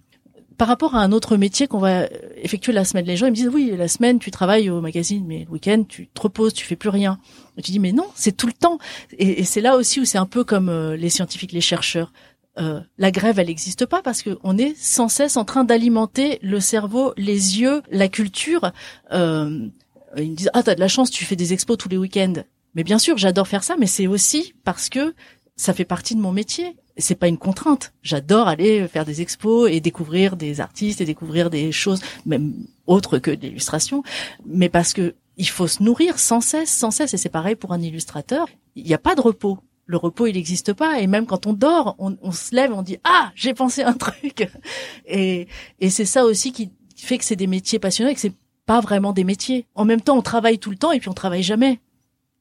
par 0.56 0.68
rapport 0.68 0.94
à 0.94 1.00
un 1.00 1.12
autre 1.12 1.36
métier 1.36 1.66
qu'on 1.66 1.78
va 1.78 2.06
effectuer 2.36 2.72
la 2.72 2.84
semaine, 2.84 3.06
les 3.06 3.16
gens 3.16 3.26
ils 3.26 3.30
me 3.30 3.36
disent 3.36 3.50
oui 3.52 3.72
la 3.76 3.88
semaine 3.88 4.18
tu 4.18 4.30
travailles 4.30 4.70
au 4.70 4.80
magazine, 4.80 5.24
mais 5.26 5.44
le 5.46 5.50
week-end 5.50 5.84
tu 5.88 6.06
te 6.08 6.20
reposes, 6.20 6.54
tu 6.54 6.64
fais 6.64 6.76
plus 6.76 6.88
rien. 6.88 7.18
Tu 7.62 7.72
dis 7.72 7.78
mais 7.78 7.92
non, 7.92 8.06
c'est 8.14 8.36
tout 8.36 8.46
le 8.46 8.52
temps. 8.52 8.78
Et, 9.18 9.44
c'est 9.44 9.60
là 9.60 9.76
aussi 9.76 10.00
où 10.00 10.04
c'est 10.04 10.18
un 10.18 10.26
peu 10.26 10.44
comme 10.44 10.68
euh, 10.68 10.96
les 10.96 11.10
scientifiques, 11.10 11.52
les 11.52 11.60
chercheurs. 11.60 12.12
Euh, 12.56 12.80
la 12.98 13.10
grève, 13.10 13.40
elle 13.40 13.48
n'existe 13.48 13.84
pas 13.84 14.00
parce 14.00 14.22
qu'on 14.22 14.56
est 14.56 14.76
sans 14.76 15.08
cesse 15.08 15.36
en 15.36 15.44
train 15.44 15.64
d'alimenter 15.64 16.38
le 16.40 16.60
cerveau, 16.60 17.12
les 17.16 17.60
yeux, 17.60 17.82
la 17.90 18.08
culture. 18.08 18.70
Euh, 19.12 19.68
ils 20.16 20.30
me 20.30 20.36
disent 20.36 20.50
ah 20.52 20.62
t'as 20.62 20.76
de 20.76 20.80
la 20.80 20.88
chance, 20.88 21.10
tu 21.10 21.24
fais 21.24 21.36
des 21.36 21.52
expos 21.52 21.76
tous 21.76 21.88
les 21.88 21.96
week-ends. 21.98 22.44
Mais 22.76 22.84
bien 22.84 22.98
sûr, 22.98 23.18
j'adore 23.18 23.48
faire 23.48 23.64
ça, 23.64 23.76
mais 23.78 23.86
c'est 23.86 24.06
aussi 24.06 24.54
parce 24.64 24.88
que 24.88 25.14
ça 25.56 25.72
fait 25.72 25.84
partie 25.84 26.14
de 26.14 26.20
mon 26.20 26.32
métier 26.32 26.76
c'est 26.96 27.14
pas 27.14 27.28
une 27.28 27.38
contrainte. 27.38 27.92
J'adore 28.02 28.48
aller 28.48 28.86
faire 28.88 29.04
des 29.04 29.20
expos 29.20 29.70
et 29.70 29.80
découvrir 29.80 30.36
des 30.36 30.60
artistes 30.60 31.00
et 31.00 31.04
découvrir 31.04 31.50
des 31.50 31.72
choses 31.72 32.00
même 32.26 32.54
autres 32.86 33.18
que 33.18 33.30
l'illustration, 33.30 34.02
mais 34.46 34.68
parce 34.68 34.92
que 34.92 35.14
il 35.36 35.48
faut 35.48 35.66
se 35.66 35.82
nourrir 35.82 36.18
sans 36.18 36.40
cesse, 36.40 36.70
sans 36.70 36.92
cesse. 36.92 37.14
Et 37.14 37.16
c'est 37.16 37.28
pareil 37.28 37.56
pour 37.56 37.72
un 37.72 37.80
illustrateur. 37.80 38.46
Il 38.76 38.84
n'y 38.84 38.94
a 38.94 38.98
pas 38.98 39.16
de 39.16 39.20
repos. 39.20 39.58
Le 39.86 39.96
repos, 39.96 40.26
il 40.26 40.34
n'existe 40.34 40.72
pas. 40.72 41.00
Et 41.00 41.06
même 41.08 41.26
quand 41.26 41.46
on 41.46 41.52
dort, 41.52 41.96
on, 41.98 42.30
se 42.30 42.54
lève, 42.54 42.72
on 42.72 42.82
dit 42.82 42.98
ah, 43.04 43.32
j'ai 43.34 43.52
pensé 43.52 43.82
un 43.82 43.94
truc. 43.94 44.48
Et, 45.06 45.48
et 45.80 45.90
c'est 45.90 46.04
ça 46.04 46.24
aussi 46.24 46.52
qui 46.52 46.70
fait 46.96 47.18
que 47.18 47.24
c'est 47.24 47.36
des 47.36 47.46
métiers 47.46 47.78
passionnants 47.78 48.10
et 48.10 48.14
que 48.14 48.20
c'est 48.20 48.32
pas 48.64 48.80
vraiment 48.80 49.12
des 49.12 49.24
métiers. 49.24 49.66
En 49.74 49.84
même 49.84 50.00
temps, 50.00 50.16
on 50.16 50.22
travaille 50.22 50.58
tout 50.58 50.70
le 50.70 50.76
temps 50.76 50.92
et 50.92 51.00
puis 51.00 51.08
on 51.08 51.14
travaille 51.14 51.42
jamais. 51.42 51.80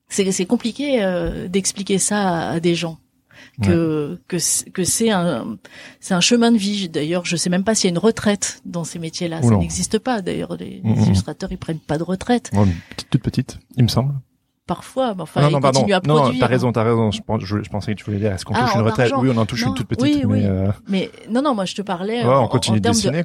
C'est 0.07 0.45
compliqué 0.45 1.03
euh, 1.03 1.47
d'expliquer 1.47 1.97
ça 1.97 2.51
à 2.51 2.59
des 2.59 2.75
gens 2.75 2.99
que 3.61 4.19
que 4.27 4.37
que 4.71 4.83
c'est 4.83 5.09
un 5.09 5.57
c'est 5.99 6.13
un 6.13 6.21
chemin 6.21 6.51
de 6.51 6.57
vie. 6.57 6.89
D'ailleurs, 6.89 7.25
je 7.25 7.35
sais 7.35 7.49
même 7.49 7.63
pas 7.63 7.75
s'il 7.75 7.89
y 7.89 7.91
a 7.91 7.93
une 7.93 7.99
retraite 7.99 8.61
dans 8.65 8.83
ces 8.83 8.99
métiers-là. 8.99 9.41
Ça 9.41 9.55
n'existe 9.55 9.99
pas. 9.99 10.21
D'ailleurs, 10.21 10.55
les, 10.57 10.81
illustrateurs 10.83 11.51
ils 11.51 11.57
prennent 11.57 11.79
pas 11.79 11.97
de 11.97 12.03
retraite. 12.03 12.51
toute 13.09 13.21
petite, 13.21 13.59
il 13.77 13.83
me 13.83 13.89
semble. 13.89 14.13
Parfois, 14.65 15.13
mais 15.13 15.23
enfin, 15.23 15.41
non, 15.41 15.49
non, 15.49 15.57
ils 15.57 15.61
pardon. 15.61 15.79
continuent 15.79 15.95
à 15.95 15.99
produire. 15.99 16.33
Non, 16.33 16.39
t'as 16.39 16.47
raison, 16.47 16.71
t'as 16.71 16.83
raison. 16.83 17.11
Je, 17.11 17.19
je, 17.63 17.69
pensais 17.69 17.93
que 17.93 17.99
tu 17.99 18.05
voulais 18.05 18.19
dire, 18.19 18.31
est-ce 18.31 18.45
qu'on 18.45 18.53
touche 18.53 18.63
ah, 18.73 18.79
une 18.79 18.85
retraite? 18.85 19.11
Oui, 19.17 19.29
on 19.29 19.35
en 19.35 19.45
touche 19.45 19.63
une 19.63 19.73
toute 19.73 19.87
petite. 19.87 20.01
Oui, 20.01 20.19
mais, 20.19 20.25
oui. 20.25 20.41
Euh... 20.45 20.71
mais 20.87 21.11
non, 21.29 21.41
non, 21.41 21.53
moi 21.53 21.65
je 21.65 21.75
te 21.75 21.81
parlais 21.81 22.23
ouais, 22.23 22.33
en, 22.33 22.43
en 22.45 22.59
termes 22.59 22.79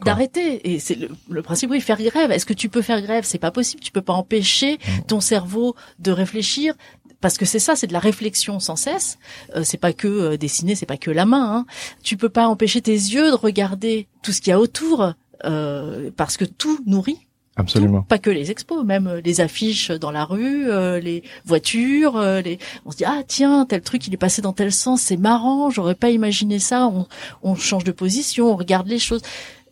d'arrêter. 0.04 0.68
Et 0.68 0.80
c'est 0.80 0.96
le, 0.96 1.08
le, 1.30 1.42
principe, 1.42 1.70
oui, 1.70 1.80
faire 1.80 2.02
grève. 2.02 2.32
Est-ce 2.32 2.44
que 2.44 2.54
tu 2.54 2.68
peux 2.68 2.82
faire 2.82 3.00
grève? 3.02 3.22
C'est 3.24 3.38
pas 3.38 3.52
possible. 3.52 3.80
Tu 3.80 3.92
peux 3.92 4.02
pas 4.02 4.14
empêcher 4.14 4.78
ton 5.06 5.20
cerveau 5.20 5.76
de 6.00 6.10
réfléchir, 6.10 6.74
parce 7.20 7.36
que 7.36 7.44
c'est 7.44 7.58
ça, 7.58 7.76
c'est 7.76 7.86
de 7.86 7.92
la 7.92 7.98
réflexion 7.98 8.60
sans 8.60 8.76
cesse. 8.76 9.18
Euh, 9.56 9.62
c'est 9.64 9.78
pas 9.78 9.92
que 9.92 10.08
euh, 10.08 10.36
dessiner, 10.36 10.74
c'est 10.74 10.86
pas 10.86 10.96
que 10.96 11.10
la 11.10 11.26
main. 11.26 11.56
Hein. 11.56 11.66
Tu 12.02 12.16
peux 12.16 12.28
pas 12.28 12.46
empêcher 12.46 12.80
tes 12.80 12.92
yeux 12.92 13.30
de 13.30 13.36
regarder 13.36 14.06
tout 14.22 14.32
ce 14.32 14.40
qu'il 14.40 14.50
y 14.50 14.54
a 14.54 14.60
autour, 14.60 15.14
euh, 15.44 16.10
parce 16.16 16.36
que 16.36 16.44
tout 16.44 16.80
nourrit. 16.86 17.20
Absolument. 17.60 18.02
pas 18.02 18.18
que 18.18 18.30
les 18.30 18.52
expos, 18.52 18.84
même 18.84 19.08
euh, 19.08 19.20
les 19.24 19.40
affiches 19.40 19.90
dans 19.90 20.12
la 20.12 20.24
rue, 20.24 20.70
euh, 20.70 21.00
les 21.00 21.24
voitures. 21.44 22.20
les... 22.20 22.60
On 22.86 22.92
se 22.92 22.96
dit 22.98 23.04
ah 23.04 23.22
tiens 23.26 23.66
tel 23.66 23.80
truc 23.80 24.06
il 24.06 24.14
est 24.14 24.18
passé 24.18 24.40
dans 24.42 24.52
tel 24.52 24.70
sens, 24.70 25.00
c'est 25.00 25.16
marrant, 25.16 25.68
j'aurais 25.68 25.96
pas 25.96 26.10
imaginé 26.10 26.60
ça. 26.60 26.86
On, 26.86 27.08
on 27.42 27.56
change 27.56 27.82
de 27.82 27.90
position, 27.90 28.52
on 28.52 28.56
regarde 28.56 28.86
les 28.86 29.00
choses. 29.00 29.22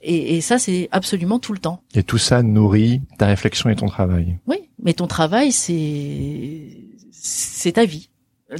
Et, 0.02 0.36
et 0.36 0.40
ça, 0.40 0.58
c'est 0.58 0.88
absolument 0.90 1.38
tout 1.38 1.52
le 1.52 1.60
temps. 1.60 1.80
Et 1.94 2.02
tout 2.02 2.18
ça 2.18 2.42
nourrit 2.42 3.02
ta 3.18 3.26
réflexion 3.26 3.70
et 3.70 3.76
ton 3.76 3.86
travail. 3.86 4.38
Oui, 4.48 4.58
mais 4.82 4.92
ton 4.92 5.06
travail, 5.06 5.52
c'est 5.52 6.85
c'est 7.26 7.72
ta 7.72 7.84
vie. 7.84 8.10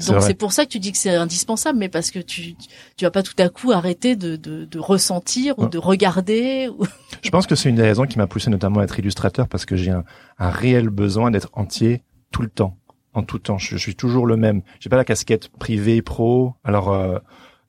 Donc 0.09 0.21
c'est 0.21 0.35
pour 0.35 0.53
ça 0.53 0.65
que 0.65 0.71
tu 0.71 0.81
dis 0.81 0.91
que 0.91 0.99
c'est 0.99 1.15
indispensable, 1.15 1.79
mais 1.79 1.89
parce 1.89 2.11
que 2.11 2.19
tu 2.19 2.57
tu 2.97 3.05
vas 3.05 3.13
pas 3.13 3.23
tout 3.23 3.35
à 3.39 3.49
coup 3.49 3.71
arrêter 3.71 4.17
de 4.17 4.35
de, 4.35 4.65
de 4.65 4.79
ressentir 4.81 5.57
ou 5.59 5.69
de 5.69 5.79
regarder. 5.79 6.69
Ou... 6.69 6.85
Je 7.23 7.31
pense 7.31 7.47
que 7.47 7.55
c'est 7.55 7.69
une 7.69 7.77
des 7.77 7.83
raisons 7.83 8.05
qui 8.05 8.19
m'a 8.19 8.27
poussé 8.27 8.51
notamment 8.51 8.81
à 8.81 8.85
être 8.85 8.99
illustrateur 8.99 9.47
parce 9.47 9.65
que 9.65 9.77
j'ai 9.77 9.93
un, 9.93 10.05
un 10.39 10.51
réel 10.51 10.89
besoin 10.89 11.31
d'être 11.31 11.51
entier 11.53 12.03
tout 12.33 12.43
le 12.43 12.49
temps, 12.49 12.77
en 13.15 13.23
tout 13.23 13.39
temps. 13.39 13.59
Je, 13.59 13.77
suis 13.77 13.95
toujours 13.95 14.27
le 14.27 14.37
même. 14.37 14.63
J'ai 14.81 14.91
pas 14.91 14.97
la 14.97 15.05
casquette 15.05 15.51
privée 15.51 16.03
pro. 16.03 16.55
Alors 16.65 16.93
euh, 16.93 17.21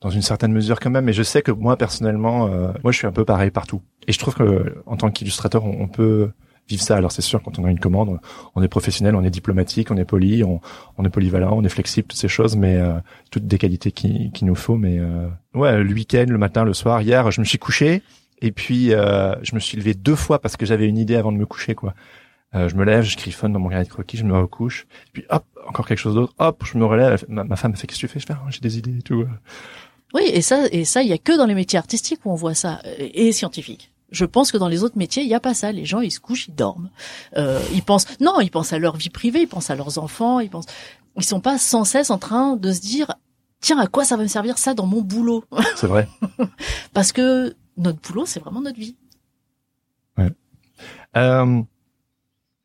dans 0.02 0.10
une 0.10 0.24
certaine 0.24 0.52
mesure 0.52 0.80
quand 0.80 0.90
même, 0.90 1.06
mais 1.06 1.14
je 1.14 1.24
sais 1.24 1.44
que 1.44 1.52
moi 1.52 1.78
personnellement, 1.78 2.48
euh, 2.48 2.72
moi 2.84 2.92
je 2.92 2.98
suis 2.98 3.08
un 3.08 3.12
peu 3.12 3.26
pareil 3.26 3.52
partout. 3.52 3.84
Et 4.08 4.12
je 4.12 4.18
trouve 4.18 4.34
que 4.34 4.82
en 4.88 4.98
tant 4.98 5.12
qu'illustrateur, 5.12 5.64
on, 5.66 5.84
on 5.84 5.88
peut 5.88 6.32
vivre 6.68 6.82
ça. 6.82 6.98
Alors 6.98 7.12
c'est 7.12 7.22
sûr, 7.22 7.42
quand 7.42 7.60
on 7.60 7.66
a 7.66 7.72
une 7.72 7.80
commande, 7.80 8.20
on 8.56 8.64
est 8.64 8.68
professionnel, 8.68 9.16
on 9.16 9.24
est 9.24 9.30
diplomatique, 9.30 9.92
on 9.92 9.98
est 9.98 10.06
poli, 10.06 10.44
on, 10.44 10.60
on 10.98 11.06
est 11.06 11.10
polyvalent, 11.10 11.58
on 11.58 11.64
est 11.64 11.70
flexible, 11.70 12.08
toutes 12.08 12.20
ces 12.20 12.28
choses, 12.28 12.56
mais 12.56 12.76
euh, 12.76 13.00
toutes 13.32 13.48
des 13.48 13.58
qualités 13.58 13.92
qui, 13.92 14.32
qui 14.32 14.46
nous 14.46 14.56
faut. 14.56 14.76
Mais 14.76 15.00
euh, 15.00 15.28
ouais, 15.54 15.82
le 15.82 15.94
week-end, 15.94 16.26
le 16.28 16.38
matin, 16.38 16.64
le 16.64 16.74
soir, 16.74 17.02
hier, 17.02 17.32
je 17.32 17.40
me 17.42 17.46
suis 17.46 17.58
couché 17.58 18.02
et 18.42 18.52
puis 18.52 18.94
euh, 18.94 19.36
je 19.44 19.56
me 19.56 19.60
suis 19.60 19.78
levé 19.78 19.94
deux 19.94 20.16
fois 20.16 20.40
parce 20.40 20.58
que 20.58 20.66
j'avais 20.66 20.88
une 20.88 20.98
idée 20.98 21.16
avant 21.16 21.32
de 21.32 21.38
me 21.38 21.46
coucher, 21.46 21.76
quoi. 21.76 21.94
Euh, 22.56 22.70
je 22.70 22.76
me 22.76 22.86
lève, 22.86 23.04
je 23.04 23.18
griffonne 23.18 23.52
dans 23.52 23.60
mon 23.60 23.70
carnet 23.70 23.84
de 23.84 23.90
croquis, 23.90 24.16
je 24.16 24.24
me 24.24 24.38
recouche, 24.38 24.88
puis 25.12 25.26
hop, 25.30 25.44
encore 25.68 25.86
quelque 25.86 25.98
chose 25.98 26.16
d'autre, 26.16 26.34
hop, 26.40 26.64
je 26.66 26.78
me 26.78 26.86
relève. 26.86 27.26
Ma, 27.28 27.56
femme 27.58 27.72
me 27.72 27.76
fait 27.76 27.88
qu'est-ce 27.88 28.00
que 28.00 28.08
tu 28.08 28.14
fais? 28.14 28.20
Je 28.20 28.26
fais, 28.26 28.34
ah, 28.34 28.46
j'ai 28.50 28.62
des 28.62 28.78
idées 28.78 29.00
et 29.00 29.02
tout. 29.02 29.26
Oui, 30.14 30.24
et 30.32 30.42
ça, 30.42 30.66
et 30.72 30.86
ça, 30.86 31.04
il 31.04 31.10
y 31.10 31.14
a 31.14 31.18
que 31.18 31.38
dans 31.38 31.46
les 31.46 31.56
métiers 31.56 31.78
artistiques 31.78 32.22
où 32.26 32.32
on 32.32 32.36
voit 32.36 32.54
ça, 32.54 32.82
et 32.98 33.34
scientifiques. 33.34 33.92
Je 34.10 34.26
pense 34.26 34.52
que 34.52 34.58
dans 34.58 34.68
les 34.68 34.84
autres 34.84 34.98
métiers, 34.98 35.24
il 35.24 35.28
n'y 35.28 35.36
a 35.36 35.40
pas 35.40 35.54
ça. 35.54 35.72
Les 35.72 35.86
gens, 35.86 36.00
ils 36.00 36.12
se 36.12 36.20
couchent, 36.20 36.48
ils 36.48 36.56
dorment. 36.56 36.90
Euh, 37.36 37.62
ils 37.74 37.84
pensent, 37.84 38.06
non, 38.20 38.40
ils 38.40 38.50
pensent 38.50 38.74
à 38.74 38.80
leur 38.80 38.96
vie 38.96 39.10
privée, 39.10 39.42
ils 39.42 39.48
pensent 39.48 39.70
à 39.70 39.76
leurs 39.76 39.98
enfants, 39.98 40.40
ils 40.40 40.50
pensent, 40.50 40.68
ils 41.18 41.24
sont 41.24 41.42
pas 41.42 41.58
sans 41.58 41.84
cesse 41.84 42.10
en 42.10 42.18
train 42.18 42.56
de 42.56 42.72
se 42.72 42.80
dire, 42.80 43.16
tiens, 43.60 43.80
à 43.80 43.88
quoi 43.88 44.06
ça 44.06 44.16
va 44.16 44.24
me 44.24 44.28
servir 44.28 44.58
ça 44.58 44.74
dans 44.74 44.86
mon 44.86 45.02
boulot? 45.02 45.44
C'est 45.76 45.88
vrai. 45.88 46.08
Parce 46.94 47.12
que 47.12 47.56
notre 47.76 48.00
boulot, 48.00 48.26
c'est 48.26 48.40
vraiment 48.40 48.62
notre 48.62 48.80
vie. 48.80 48.96
Ouais. 50.18 50.32
Euh, 51.16 51.62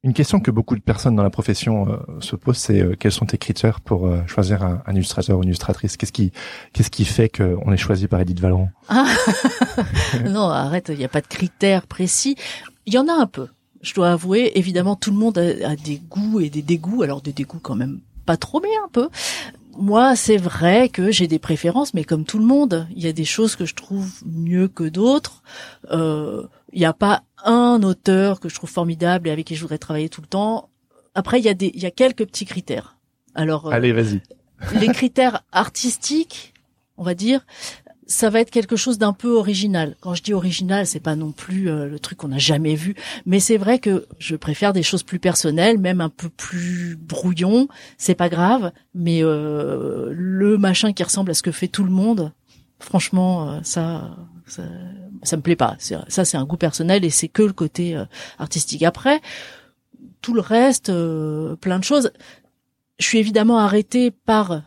une 0.05 0.15
question 0.15 0.41
que 0.41 0.51
beaucoup 0.51 0.75
de 0.75 0.81
personnes 0.81 1.15
dans 1.15 1.23
la 1.23 1.31
profession 1.31 1.89
euh, 1.89 1.97
se 2.21 2.35
posent, 2.35 2.57
c'est 2.57 2.81
euh, 2.81 2.97
quels 2.99 3.13
sont 3.13 3.27
tes 3.27 3.39
critères 3.39 3.81
pour 3.81 4.07
euh, 4.07 4.27
choisir 4.27 4.65
un, 4.65 4.83
illustrateur 4.93 5.39
ou 5.39 5.43
une 5.43 5.49
illustratrice? 5.49 5.97
Qu'est-ce 5.97 6.13
qui, 6.13 6.33
qu'est-ce 6.73 6.91
qui 6.91 7.05
fait 7.05 7.29
qu'on 7.29 7.73
est 7.73 7.77
choisi 7.77 8.09
par 8.09 8.21
Edith 8.21 8.41
Valeron 8.41 8.69
ah 8.89 9.07
Non, 10.29 10.49
arrête, 10.49 10.89
il 10.93 10.99
n'y 10.99 11.05
a 11.05 11.09
pas 11.09 11.21
de 11.21 11.29
critères 11.29 11.87
précis. 11.87 12.37
Il 12.87 12.95
y 12.95 12.99
en 12.99 13.07
a 13.07 13.13
un 13.13 13.27
peu. 13.27 13.47
Je 13.81 13.95
dois 13.95 14.11
avouer, 14.11 14.53
évidemment, 14.57 14.97
tout 14.97 15.13
le 15.13 15.17
monde 15.17 15.39
a, 15.39 15.71
a 15.71 15.77
des 15.77 16.01
goûts 16.09 16.41
et 16.41 16.51
des 16.51 16.63
dégoûts. 16.63 17.03
Alors 17.03 17.21
des 17.21 17.33
dégoûts 17.33 17.61
quand 17.63 17.77
même 17.77 18.01
pas 18.27 18.37
trop, 18.37 18.61
mais 18.61 18.69
un 18.85 18.89
peu. 18.89 19.09
Moi, 19.77 20.17
c'est 20.17 20.37
vrai 20.37 20.89
que 20.89 21.11
j'ai 21.11 21.27
des 21.29 21.39
préférences, 21.39 21.95
mais 21.95 22.05
comme 22.05 22.25
tout 22.25 22.39
le 22.39 22.45
monde, 22.45 22.87
il 22.95 23.03
y 23.03 23.09
a 23.09 23.13
des 23.13 23.25
choses 23.25 23.57
que 23.57 23.65
je 23.65 23.75
trouve 23.75 24.11
mieux 24.27 24.69
que 24.69 24.85
d'autres. 24.85 25.43
Il 25.91 26.79
n'y 26.79 26.85
a 26.87 26.93
pas 26.93 27.23
un 27.45 27.83
auteur 27.83 28.41
que 28.41 28.49
je 28.49 28.55
trouve 28.55 28.71
formidable 28.71 29.29
et 29.29 29.31
avec 29.31 29.47
qui 29.47 29.55
je 29.55 29.61
voudrais 29.61 29.79
travailler 29.79 30.09
tout 30.09 30.21
le 30.21 30.27
temps. 30.27 30.71
Après, 31.15 31.39
il 31.39 31.45
y 31.45 31.49
a 31.49 31.55
des, 31.55 31.71
il 31.75 31.83
y 31.83 31.87
a 31.87 31.91
quelques 31.91 32.27
petits 32.27 32.47
critères. 32.47 32.97
Alors, 33.35 33.67
euh, 33.67 33.71
allez, 33.71 33.93
vas-y. 33.93 34.23
les 34.79 34.89
critères 34.89 35.43
artistiques, 35.53 36.55
on 36.97 37.03
va 37.03 37.15
dire, 37.15 37.45
ça 38.07 38.31
va 38.31 38.41
être 38.41 38.51
quelque 38.51 38.77
chose 38.77 38.99
d'un 38.99 39.13
peu 39.13 39.37
original. 39.37 39.97
Quand 40.01 40.15
je 40.15 40.23
dis 40.23 40.35
original, 40.35 40.87
c'est 40.87 41.01
pas 41.01 41.17
non 41.17 41.33
plus 41.33 41.69
euh, 41.69 41.87
le 41.87 41.99
truc 41.99 42.19
qu'on 42.19 42.29
n'a 42.29 42.39
jamais 42.39 42.75
vu, 42.75 42.95
mais 43.27 43.41
c'est 43.41 43.57
vrai 43.57 43.79
que 43.79 44.07
je 44.19 44.37
préfère 44.37 44.73
des 44.73 44.83
choses 44.83 45.03
plus 45.03 45.19
personnelles, 45.19 45.79
même 45.79 46.01
un 46.01 46.09
peu 46.09 46.29
plus 46.29 46.97
brouillon. 46.97 47.69
C'est 47.99 48.15
pas 48.15 48.29
grave, 48.29 48.73
mais 48.95 49.23
euh, 49.23 50.13
le 50.13 50.59
machin 50.59 50.93
qui 50.93 51.03
ressemble 51.03 51.31
à 51.31 51.35
ce 51.35 51.43
que 51.43 51.53
fait 51.53 51.69
tout 51.69 51.85
le 51.85 51.91
monde, 51.91 52.33
franchement, 52.81 53.61
ça, 53.63 54.17
ça, 54.47 54.65
ça 55.23 55.37
me 55.37 55.43
plaît 55.43 55.57
pas. 55.57 55.77
Ça, 55.79 56.25
c'est 56.25 56.37
un 56.37 56.45
goût 56.45 56.57
personnel 56.57 57.05
et 57.05 57.11
c'est 57.11 57.29
que 57.29 57.43
le 57.43 57.53
côté 57.53 57.97
euh, 57.97 58.05
artistique. 58.39 58.83
Après, 58.83 59.21
tout 60.21 60.35
le 60.35 60.41
reste, 60.41 60.89
euh, 60.89 61.57
plein 61.57 61.79
de 61.79 61.85
choses. 61.85 62.13
Je 62.99 63.07
suis 63.07 63.19
évidemment 63.19 63.59
arrêtée 63.59 64.11
par 64.11 64.63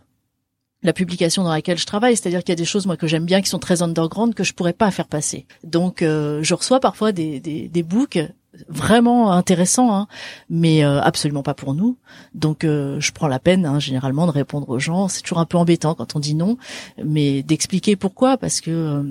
la 0.86 0.94
publication 0.94 1.44
dans 1.44 1.52
laquelle 1.52 1.78
je 1.78 1.86
travaille, 1.86 2.16
c'est-à-dire 2.16 2.44
qu'il 2.44 2.52
y 2.52 2.58
a 2.58 2.58
des 2.58 2.66
choses 2.66 2.86
moi 2.86 2.98
que 2.98 3.08
j'aime 3.08 3.26
bien 3.26 3.42
qui 3.42 3.50
sont 3.50 3.60
très 3.60 3.82
underground 3.82 4.34
que 4.34 4.44
je 4.44 4.54
pourrais 4.54 4.74
pas 4.74 4.92
faire 4.92 5.08
passer. 5.08 5.46
Donc 5.64 6.02
euh, 6.02 6.42
je 6.44 6.54
reçois 6.54 6.80
parfois 6.80 7.12
des, 7.12 7.40
des, 7.40 7.68
des 7.68 7.84
books 7.84 8.20
vraiment 8.68 9.32
intéressant, 9.32 9.94
hein, 9.94 10.08
mais 10.50 10.84
euh, 10.84 11.02
absolument 11.02 11.44
pas 11.44 11.54
pour 11.54 11.74
nous. 11.74 11.98
Donc 12.34 12.64
euh, 12.64 13.00
je 13.00 13.12
prends 13.12 13.28
la 13.28 13.40
peine 13.40 13.66
hein, 13.66 13.80
généralement 13.80 14.26
de 14.26 14.32
répondre 14.32 14.70
aux 14.70 14.80
gens. 14.80 15.08
C'est 15.08 15.22
toujours 15.22 15.40
un 15.40 15.46
peu 15.46 15.58
embêtant 15.58 15.96
quand 15.96 16.16
on 16.16 16.20
dit 16.20 16.36
non, 16.36 16.58
mais 17.04 17.44
d'expliquer 17.44 17.96
pourquoi, 17.96 18.38
parce 18.38 18.62
que 18.62 18.72
euh, 18.72 19.04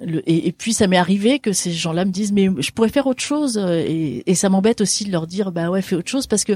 le, 0.00 0.22
et, 0.26 0.52
puis 0.52 0.72
ça 0.72 0.86
m'est 0.86 0.96
arrivé 0.96 1.38
que 1.38 1.52
ces 1.52 1.72
gens-là 1.72 2.04
me 2.04 2.10
disent 2.10 2.32
mais 2.32 2.48
je 2.58 2.70
pourrais 2.70 2.88
faire 2.88 3.06
autre 3.06 3.22
chose 3.22 3.58
et, 3.58 4.22
et 4.30 4.34
ça 4.34 4.48
m'embête 4.48 4.80
aussi 4.80 5.04
de 5.04 5.12
leur 5.12 5.26
dire 5.26 5.52
bah 5.52 5.70
ouais 5.70 5.82
fais 5.82 5.96
autre 5.96 6.10
chose 6.10 6.26
parce 6.26 6.44
que 6.44 6.52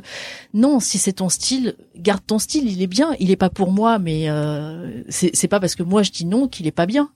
non 0.54 0.80
si 0.80 0.98
c'est 0.98 1.14
ton 1.14 1.28
style 1.28 1.74
garde 1.96 2.22
ton 2.26 2.38
style 2.38 2.70
il 2.70 2.82
est 2.82 2.86
bien 2.86 3.14
il 3.18 3.30
est 3.30 3.36
pas 3.36 3.50
pour 3.50 3.72
moi 3.72 3.98
mais 3.98 4.28
c'est 5.08 5.48
pas 5.48 5.60
parce 5.60 5.74
que 5.74 5.82
moi 5.82 6.02
je 6.02 6.10
dis 6.10 6.26
non 6.26 6.48
qu'il 6.48 6.66
est 6.66 6.72
pas 6.72 6.86
bien 6.86 7.10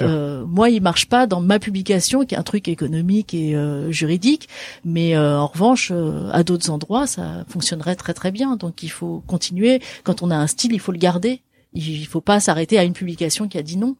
euh, 0.00 0.44
moi, 0.46 0.70
il 0.70 0.82
marche 0.82 1.06
pas 1.06 1.26
dans 1.26 1.40
ma 1.40 1.58
publication, 1.58 2.24
qui 2.24 2.34
est 2.34 2.38
un 2.38 2.42
truc 2.42 2.68
économique 2.68 3.34
et 3.34 3.54
euh, 3.54 3.90
juridique, 3.90 4.48
mais 4.84 5.16
euh, 5.16 5.38
en 5.38 5.46
revanche, 5.46 5.92
à 6.32 6.42
d'autres 6.42 6.70
endroits, 6.70 7.06
ça 7.06 7.44
fonctionnerait 7.48 7.96
très 7.96 8.14
très 8.14 8.30
bien. 8.30 8.56
Donc, 8.56 8.82
il 8.82 8.90
faut 8.90 9.22
continuer. 9.26 9.80
Quand 10.04 10.22
on 10.22 10.30
a 10.30 10.36
un 10.36 10.46
style, 10.46 10.72
il 10.72 10.80
faut 10.80 10.92
le 10.92 10.98
garder. 10.98 11.42
Il 11.74 12.04
faut 12.06 12.20
pas 12.20 12.38
s'arrêter 12.38 12.78
à 12.78 12.84
une 12.84 12.92
publication 12.92 13.48
qui 13.48 13.58
a 13.58 13.62
dit 13.62 13.76
non. 13.76 13.96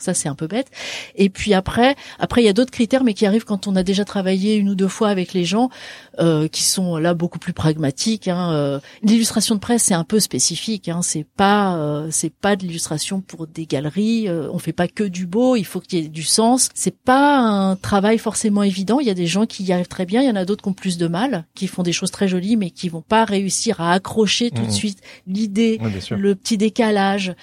Ça, 0.00 0.14
c'est 0.14 0.28
un 0.28 0.34
peu 0.34 0.46
bête. 0.46 0.68
Et 1.14 1.30
puis 1.30 1.54
après, 1.54 1.96
après, 2.18 2.42
il 2.42 2.46
y 2.46 2.48
a 2.48 2.52
d'autres 2.52 2.70
critères, 2.70 3.04
mais 3.04 3.14
qui 3.14 3.26
arrivent 3.26 3.44
quand 3.44 3.66
on 3.66 3.76
a 3.76 3.82
déjà 3.82 4.04
travaillé 4.04 4.56
une 4.56 4.68
ou 4.70 4.74
deux 4.74 4.88
fois 4.88 5.08
avec 5.08 5.32
les 5.32 5.44
gens, 5.44 5.70
euh, 6.18 6.48
qui 6.48 6.62
sont 6.62 6.96
là 6.96 7.14
beaucoup 7.14 7.38
plus 7.38 7.52
pragmatiques. 7.52 8.28
Hein. 8.28 8.52
Euh, 8.52 8.80
l'illustration 9.02 9.54
de 9.54 9.60
presse, 9.60 9.84
c'est 9.84 9.94
un 9.94 10.04
peu 10.04 10.20
spécifique. 10.20 10.88
Hein. 10.88 11.00
C'est 11.02 11.24
pas, 11.24 11.76
euh, 11.76 12.08
c'est 12.10 12.32
pas 12.32 12.56
de 12.56 12.62
l'illustration 12.62 13.20
pour 13.20 13.46
des 13.46 13.66
galeries. 13.66 14.28
Euh, 14.28 14.48
on 14.52 14.58
fait 14.58 14.72
pas 14.72 14.88
que 14.88 15.04
du 15.04 15.26
beau. 15.26 15.56
Il 15.56 15.64
faut 15.64 15.80
qu'il 15.80 16.00
y 16.00 16.04
ait 16.04 16.08
du 16.08 16.22
sens. 16.22 16.68
C'est 16.74 16.96
pas 16.96 17.38
un 17.38 17.76
travail 17.76 18.18
forcément 18.18 18.62
évident. 18.62 19.00
Il 19.00 19.06
y 19.06 19.10
a 19.10 19.14
des 19.14 19.26
gens 19.26 19.46
qui 19.46 19.64
y 19.64 19.72
arrivent 19.72 19.88
très 19.88 20.06
bien. 20.06 20.22
Il 20.22 20.28
y 20.28 20.30
en 20.30 20.36
a 20.36 20.44
d'autres 20.44 20.62
qui 20.62 20.68
ont 20.68 20.74
plus 20.74 20.98
de 20.98 21.06
mal, 21.06 21.44
qui 21.54 21.66
font 21.66 21.82
des 21.82 21.92
choses 21.92 22.10
très 22.10 22.28
jolies, 22.28 22.56
mais 22.56 22.70
qui 22.70 22.88
vont 22.88 23.02
pas 23.02 23.24
réussir 23.24 23.80
à 23.80 23.92
accrocher 23.92 24.50
tout 24.50 24.62
de 24.62 24.66
mmh. 24.66 24.70
suite 24.70 24.98
l'idée, 25.26 25.80
le 26.10 26.34
petit 26.34 26.56
décalage. 26.56 27.34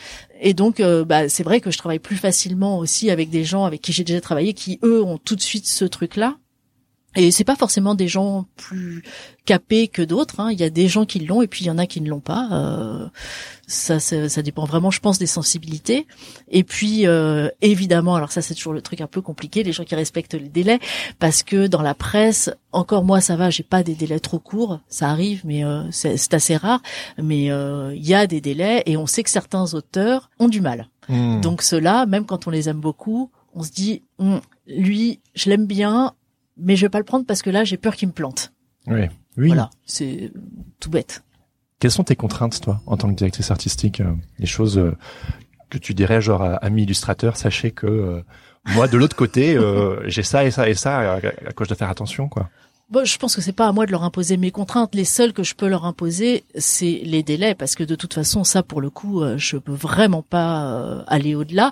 Et 0.42 0.54
donc, 0.54 0.80
euh, 0.80 1.06
bah, 1.06 1.30
c'est 1.30 1.44
vrai 1.44 1.62
que 1.62 1.72
je 1.72 1.78
travaille 1.78 2.00
plus 2.00 2.18
facilement 2.18 2.80
aussi 2.80 3.10
avec 3.10 3.30
des 3.30 3.44
gens 3.44 3.66
avec 3.66 3.82
qui 3.82 3.92
j'ai 3.92 4.04
déjà 4.04 4.22
travaillé, 4.22 4.54
qui 4.54 4.80
eux 4.84 5.04
ont 5.04 5.18
tout 5.18 5.36
de 5.36 5.42
suite 5.42 5.68
ce 5.68 5.86
truc-là. 5.86 6.38
Et 7.18 7.32
c'est 7.32 7.44
pas 7.44 7.56
forcément 7.56 7.96
des 7.96 8.08
gens 8.08 8.46
plus 8.56 9.04
capés 9.46 9.88
que 9.88 10.04
d'autres. 10.04 10.40
Hein. 10.40 10.52
Il 10.52 10.60
y 10.60 10.64
a 10.64 10.70
des 10.70 10.88
gens 10.88 11.06
qui 11.06 11.20
l'ont 11.20 11.42
et 11.42 11.48
puis 11.48 11.66
il 11.66 11.68
y 11.68 11.72
en 11.72 11.80
a 11.80 11.88
qui 11.88 12.00
ne 12.00 12.10
l'ont 12.10 12.20
pas. 12.20 12.48
Euh, 12.52 13.08
ça, 13.66 14.00
ça, 14.00 14.30
ça, 14.30 14.42
dépend 14.44 14.66
vraiment, 14.66 14.92
je 14.92 15.00
pense, 15.00 15.18
des 15.18 15.26
sensibilités. 15.26 16.06
Et 16.50 16.64
puis 16.64 17.08
euh, 17.08 17.50
évidemment, 17.62 18.16
alors 18.16 18.32
ça 18.32 18.42
c'est 18.42 18.54
toujours 18.54 18.74
le 18.74 18.82
truc 18.82 19.02
un 19.02 19.08
peu 19.08 19.22
compliqué, 19.22 19.64
les 19.64 19.74
gens 19.74 19.84
qui 19.84 19.96
respectent 19.96 20.36
les 20.36 20.48
délais, 20.48 20.80
parce 21.18 21.42
que 21.42 21.68
dans 21.68 21.82
la 21.82 21.96
presse, 21.96 22.50
encore 22.72 23.04
moi 23.04 23.20
ça 23.20 23.36
va, 23.36 23.50
j'ai 23.50 23.64
pas 23.64 23.84
des 23.84 23.96
délais 23.96 24.20
trop 24.20 24.40
courts, 24.40 24.80
ça 24.88 25.10
arrive, 25.10 25.42
mais 25.44 25.66
euh, 25.66 25.84
c'est 25.92 26.34
assez 26.34 26.56
rare. 26.56 26.82
Mais 27.22 27.52
euh, 27.52 27.94
il 27.96 28.08
y 28.08 28.14
a 28.14 28.28
des 28.28 28.42
délais 28.42 28.84
et 28.86 28.96
on 28.96 29.08
sait 29.08 29.24
que 29.24 29.30
certains 29.30 29.74
auteurs 29.74 30.30
ont 30.40 30.50
du 30.50 30.62
mal. 30.62 30.88
Hmm. 31.10 31.42
Donc 31.42 31.64
ceux-là, 31.64 32.06
même 32.06 32.26
quand 32.26 32.48
on 32.48 32.52
les 32.52 32.70
aime 32.70 32.80
beaucoup, 32.80 33.32
on 33.56 33.64
se 33.64 33.72
dit, 33.72 34.04
hum, 34.20 34.40
lui, 34.68 35.20
je 35.34 35.50
l'aime 35.50 35.66
bien, 35.66 36.14
mais 36.60 36.76
je 36.76 36.86
vais 36.86 36.90
pas 36.90 37.00
le 37.00 37.06
prendre 37.06 37.26
parce 37.26 37.42
que 37.42 37.50
là, 37.50 37.64
j'ai 37.64 37.78
peur 37.78 37.96
qu'il 37.96 38.08
me 38.08 38.14
plante. 38.14 38.54
Oui. 38.88 39.08
Oui. 39.38 39.48
Voilà, 39.48 39.70
c'est 39.86 40.32
tout 40.80 40.90
bête. 40.90 41.24
Quelles 41.80 41.92
sont 41.92 42.04
tes 42.04 42.16
contraintes, 42.16 42.60
toi, 42.60 42.82
en 42.88 42.98
tant 42.98 43.10
que 43.10 43.16
directrice 43.16 43.52
artistique 43.52 44.02
euh, 44.02 44.14
Les 44.40 44.48
choses 44.48 44.80
euh, 44.80 44.98
que 45.70 45.78
tu 45.78 45.94
dirais, 45.94 46.22
genre, 46.22 46.42
à 46.42 46.56
ami 46.56 46.84
illustrateur, 46.84 47.38
sachez 47.38 47.72
que 47.72 47.86
euh, 47.86 48.22
moi, 48.74 48.88
de 48.88 48.98
l'autre 48.98 49.16
côté, 49.16 49.58
j'ai 50.06 50.24
ça 50.24 50.44
et 50.44 50.52
ça 50.52 50.68
et 50.68 50.74
ça 50.74 51.14
à, 51.14 51.22
quoi 51.22 51.64
je 51.64 51.68
dois 51.68 51.78
faire 51.78 51.90
attention, 51.90 52.28
quoi. 52.28 52.50
Bon, 52.90 53.06
je 53.06 53.18
pense 53.18 53.36
que 53.36 53.42
c'est 53.42 53.52
pas 53.52 53.68
à 53.68 53.74
moi 53.74 53.86
de 53.86 53.92
leur 53.92 54.04
imposer 54.04 54.38
mes 54.38 54.50
contraintes. 54.50 54.96
Les 54.96 55.04
seules 55.04 55.34
que 55.34 55.44
je 55.44 55.56
peux 55.56 55.68
leur 55.68 55.84
imposer, 55.84 56.46
c'est 56.56 57.02
les 57.04 57.22
délais, 57.22 57.54
parce 57.54 57.76
que 57.76 57.84
de 57.84 57.96
toute 57.96 58.14
façon, 58.14 58.46
ça, 58.46 58.64
pour 58.64 58.80
le 58.80 58.90
coup, 58.90 59.24
je 59.36 59.58
peux 59.58 59.74
vraiment 59.74 60.22
pas 60.22 61.04
aller 61.06 61.36
au-delà. 61.36 61.72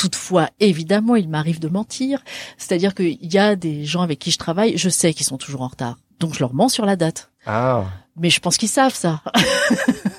Toutefois, 0.00 0.48
évidemment, 0.60 1.14
il 1.14 1.28
m'arrive 1.28 1.60
de 1.60 1.68
mentir. 1.68 2.22
C'est-à-dire 2.56 2.94
qu'il 2.94 3.18
y 3.20 3.36
a 3.36 3.54
des 3.54 3.84
gens 3.84 4.00
avec 4.00 4.18
qui 4.18 4.30
je 4.30 4.38
travaille, 4.38 4.78
je 4.78 4.88
sais 4.88 5.12
qu'ils 5.12 5.26
sont 5.26 5.36
toujours 5.36 5.60
en 5.60 5.68
retard. 5.68 5.98
Donc 6.20 6.32
je 6.32 6.40
leur 6.40 6.54
mens 6.54 6.70
sur 6.70 6.86
la 6.86 6.96
date. 6.96 7.30
Ah. 7.46 7.84
mais 8.16 8.28
je 8.28 8.40
pense 8.40 8.56
qu'ils 8.58 8.68
savent 8.70 8.94
ça. 8.94 9.20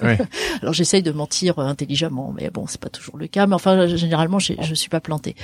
Oui. 0.04 0.14
Alors 0.64 0.74
j'essaye 0.74 1.04
de 1.04 1.12
mentir 1.12 1.60
euh, 1.60 1.66
intelligemment, 1.68 2.34
mais 2.36 2.50
bon, 2.50 2.66
c'est 2.68 2.82
pas 2.82 2.90
toujours 2.90 3.18
le 3.18 3.28
cas. 3.28 3.46
Mais 3.46 3.54
enfin, 3.54 3.86
généralement, 3.86 4.40
je 4.40 4.74
suis 4.74 4.90
pas 4.90 5.00
plantée. 5.00 5.36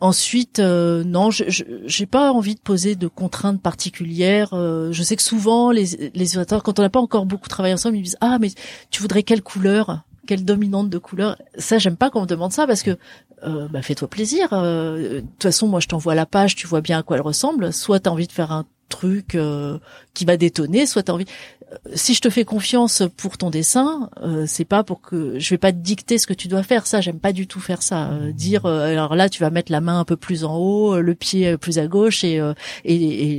Ensuite, 0.00 0.60
euh, 0.60 1.02
non, 1.02 1.32
je 1.32 1.44
je- 1.48 1.64
j'ai 1.86 2.06
pas 2.06 2.30
envie 2.32 2.54
de 2.54 2.60
poser 2.60 2.94
de 2.94 3.08
contraintes 3.08 3.60
particulières. 3.60 4.50
Euh, 4.52 4.92
je 4.92 5.02
sais 5.02 5.16
que 5.16 5.22
souvent, 5.22 5.72
les 5.72 6.12
les 6.14 6.26
quand 6.62 6.78
on 6.78 6.82
n'a 6.82 6.90
pas 6.90 7.00
encore 7.00 7.26
beaucoup 7.26 7.48
travaillé 7.48 7.74
ensemble, 7.74 7.96
ils 7.96 8.00
me 8.00 8.04
disent 8.04 8.18
ah 8.20 8.38
mais 8.40 8.50
tu 8.90 9.02
voudrais 9.02 9.24
quelle 9.24 9.42
couleur? 9.42 10.02
Quelle 10.26 10.44
dominante 10.44 10.90
de 10.90 10.98
couleur 10.98 11.36
Ça, 11.56 11.78
j'aime 11.78 11.96
pas 11.96 12.10
qu'on 12.10 12.22
me 12.22 12.26
demande 12.26 12.52
ça 12.52 12.66
parce 12.66 12.82
que 12.82 12.96
euh, 13.44 13.68
bah, 13.68 13.82
fais-toi 13.82 14.08
plaisir. 14.08 14.48
Euh, 14.52 15.16
De 15.16 15.20
toute 15.20 15.42
façon, 15.42 15.68
moi, 15.68 15.80
je 15.80 15.88
t'envoie 15.88 16.14
la 16.14 16.26
page, 16.26 16.54
tu 16.56 16.66
vois 16.66 16.80
bien 16.80 16.98
à 16.98 17.02
quoi 17.02 17.16
elle 17.16 17.22
ressemble. 17.22 17.72
Soit 17.72 18.00
t'as 18.00 18.10
envie 18.10 18.26
de 18.26 18.32
faire 18.32 18.52
un 18.52 18.64
truc 18.88 19.34
euh, 19.34 19.78
qui 20.14 20.24
va 20.24 20.36
détonner, 20.36 20.86
soit 20.86 21.02
t'as 21.04 21.12
envie. 21.12 21.26
Euh, 21.26 21.76
Si 21.94 22.14
je 22.14 22.20
te 22.20 22.30
fais 22.30 22.44
confiance 22.44 23.02
pour 23.16 23.36
ton 23.38 23.50
dessin, 23.50 24.10
euh, 24.22 24.44
c'est 24.46 24.64
pas 24.66 24.84
pour 24.84 25.00
que 25.00 25.38
je 25.38 25.50
vais 25.50 25.58
pas 25.58 25.72
te 25.72 25.78
dicter 25.78 26.18
ce 26.18 26.26
que 26.26 26.34
tu 26.34 26.46
dois 26.46 26.62
faire. 26.62 26.86
Ça, 26.86 27.00
j'aime 27.00 27.18
pas 27.18 27.32
du 27.32 27.46
tout 27.46 27.60
faire 27.60 27.82
ça. 27.82 28.10
Euh, 28.10 28.32
dire 28.32 28.66
euh, 28.66 28.86
alors 28.92 29.16
là, 29.16 29.28
tu 29.28 29.40
vas 29.40 29.50
mettre 29.50 29.72
la 29.72 29.80
main 29.80 29.98
un 29.98 30.04
peu 30.04 30.16
plus 30.16 30.44
en 30.44 30.56
haut, 30.56 30.94
euh, 30.94 31.00
le 31.00 31.14
pied 31.14 31.56
plus 31.56 31.78
à 31.78 31.86
gauche 31.86 32.22
et, 32.22 32.38
euh, 32.38 32.52
et, 32.84 32.94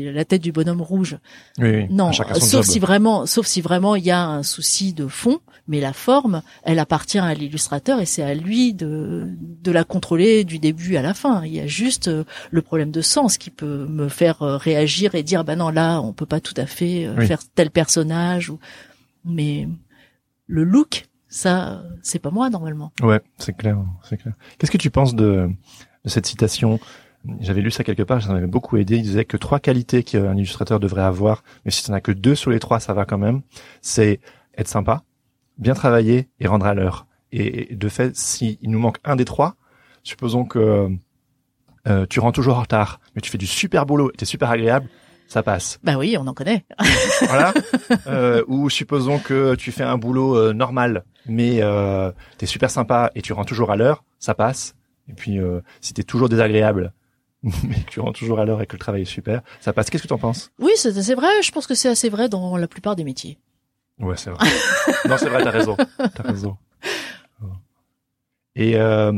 et 0.07 0.11
la 0.11 0.25
tête 0.25 0.41
du 0.41 0.51
bonhomme 0.51 0.81
rouge. 0.81 1.17
Oui, 1.59 1.69
oui. 1.69 1.85
Non, 1.89 2.11
sauf 2.11 2.65
si 2.65 2.79
vraiment, 2.79 3.25
sauf 3.25 3.45
si 3.45 3.61
vraiment 3.61 3.95
il 3.95 4.03
y 4.03 4.11
a 4.11 4.25
un 4.25 4.43
souci 4.43 4.93
de 4.93 5.07
fond, 5.07 5.39
mais 5.67 5.79
la 5.79 5.93
forme, 5.93 6.41
elle 6.63 6.79
appartient 6.79 7.17
à 7.19 7.33
l'illustrateur 7.33 7.99
et 7.99 8.05
c'est 8.05 8.23
à 8.23 8.33
lui 8.33 8.73
de 8.73 9.27
de 9.63 9.71
la 9.71 9.83
contrôler 9.83 10.43
du 10.43 10.59
début 10.59 10.95
à 10.97 11.01
la 11.01 11.13
fin. 11.13 11.43
Il 11.45 11.53
y 11.53 11.59
a 11.59 11.67
juste 11.67 12.09
le 12.51 12.61
problème 12.61 12.91
de 12.91 13.01
sens 13.01 13.37
qui 13.37 13.49
peut 13.49 13.85
me 13.87 14.09
faire 14.09 14.39
réagir 14.39 15.15
et 15.15 15.23
dire 15.23 15.34
bah 15.43 15.55
non 15.55 15.69
là 15.69 15.99
on 16.01 16.13
peut 16.13 16.25
pas 16.25 16.39
tout 16.39 16.53
à 16.57 16.65
fait 16.65 17.05
euh, 17.05 17.15
Oui. 17.17 17.27
faire 17.27 17.39
tel 17.53 17.69
personnage 17.71 18.49
ou 18.49 18.59
mais 19.25 19.67
le 20.47 20.63
look 20.63 21.05
ça 21.27 21.83
c'est 22.01 22.19
pas 22.19 22.31
moi 22.31 22.49
normalement. 22.49 22.91
Ouais, 23.01 23.19
c'est 23.37 23.55
clair, 23.57 23.77
c'est 24.03 24.17
clair. 24.17 24.35
Qu'est-ce 24.57 24.71
que 24.71 24.77
tu 24.77 24.89
penses 24.91 25.15
de, 25.15 25.49
de 26.03 26.09
cette 26.09 26.25
citation? 26.25 26.79
J'avais 27.41 27.61
lu 27.61 27.71
ça 27.71 27.83
quelque 27.83 28.03
part, 28.03 28.21
ça 28.21 28.31
m'avait 28.31 28.45
beaucoup 28.47 28.77
aidé. 28.77 28.97
Il 28.97 29.01
disait 29.01 29.25
que 29.25 29.35
trois 29.35 29.59
qualités 29.59 30.03
qu'un 30.03 30.35
illustrateur 30.37 30.79
devrait 30.79 31.01
avoir, 31.01 31.43
mais 31.65 31.71
si 31.71 31.83
tu 31.83 31.89
n'en 31.91 31.97
as 31.97 32.01
que 32.01 32.11
deux 32.11 32.35
sur 32.35 32.51
les 32.51 32.59
trois, 32.59 32.79
ça 32.79 32.93
va 32.93 33.05
quand 33.05 33.17
même. 33.17 33.41
C'est 33.81 34.19
être 34.57 34.67
sympa, 34.67 35.01
bien 35.57 35.73
travailler 35.73 36.29
et 36.39 36.47
rendre 36.47 36.67
à 36.67 36.73
l'heure. 36.75 37.07
Et 37.31 37.75
de 37.75 37.89
fait, 37.89 38.15
s'il 38.15 38.57
nous 38.61 38.79
manque 38.79 38.97
un 39.03 39.15
des 39.15 39.25
trois, 39.25 39.55
supposons 40.03 40.45
que 40.45 40.87
euh, 41.87 42.05
tu 42.07 42.19
rends 42.19 42.31
toujours 42.31 42.57
en 42.57 42.61
retard, 42.61 42.99
mais 43.15 43.21
tu 43.21 43.29
fais 43.31 43.37
du 43.39 43.47
super 43.47 43.85
boulot 43.87 44.11
et 44.13 44.17
t'es 44.17 44.25
super 44.25 44.51
agréable, 44.51 44.87
ça 45.27 45.43
passe. 45.43 45.79
Bah 45.83 45.97
oui, 45.97 46.15
on 46.19 46.27
en 46.27 46.33
connaît. 46.33 46.65
Voilà. 47.27 47.53
Euh, 48.07 48.43
ou 48.47 48.69
supposons 48.69 49.19
que 49.19 49.55
tu 49.55 49.71
fais 49.71 49.83
un 49.83 49.97
boulot 49.97 50.35
euh, 50.37 50.53
normal, 50.53 51.05
mais 51.27 51.61
euh, 51.61 52.11
t'es 52.37 52.45
super 52.45 52.69
sympa 52.69 53.11
et 53.15 53.21
tu 53.21 53.33
rends 53.33 53.45
toujours 53.45 53.71
à 53.71 53.75
l'heure, 53.75 54.03
ça 54.19 54.33
passe. 54.33 54.75
Et 55.09 55.13
puis 55.13 55.39
euh, 55.39 55.61
si 55.81 55.93
t'es 55.93 56.03
toujours 56.03 56.29
désagréable, 56.29 56.93
mais 57.43 57.75
que 57.75 57.89
tu 57.89 57.99
rends 57.99 58.11
toujours 58.11 58.39
à 58.39 58.45
l'heure 58.45 58.61
et 58.61 58.67
que 58.67 58.73
le 58.75 58.79
travail 58.79 59.03
est 59.03 59.05
super, 59.05 59.41
ça 59.59 59.73
passe. 59.73 59.89
Qu'est-ce 59.89 60.03
que 60.03 60.07
t'en 60.07 60.17
penses? 60.17 60.51
Oui, 60.59 60.71
c'est 60.75 60.99
c'est 61.01 61.15
vrai. 61.15 61.27
Je 61.43 61.51
pense 61.51 61.67
que 61.67 61.75
c'est 61.75 61.89
assez 61.89 62.09
vrai 62.09 62.27
dans 62.29 62.57
la 62.57 62.67
plupart 62.67 62.95
des 62.95 63.03
métiers. 63.03 63.37
Ouais, 63.99 64.17
c'est 64.17 64.31
vrai. 64.31 64.45
non, 65.07 65.17
c'est 65.17 65.29
vrai, 65.29 65.43
t'as 65.43 65.51
raison. 65.51 65.77
T'as 65.97 66.23
raison. 66.23 66.57
Et 68.55 68.77
euh, 68.77 69.11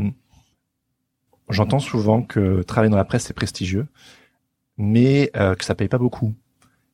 j'entends 1.50 1.80
souvent 1.80 2.22
que 2.22 2.64
travailler 2.64 2.90
dans 2.90 2.98
la 2.98 3.06
presse 3.06 3.26
c'est 3.26 3.34
prestigieux, 3.34 3.88
mais 4.78 5.32
euh, 5.36 5.56
que 5.56 5.64
ça 5.66 5.76
paye 5.76 5.88
pas 5.88 5.98
beaucoup. 5.98 6.34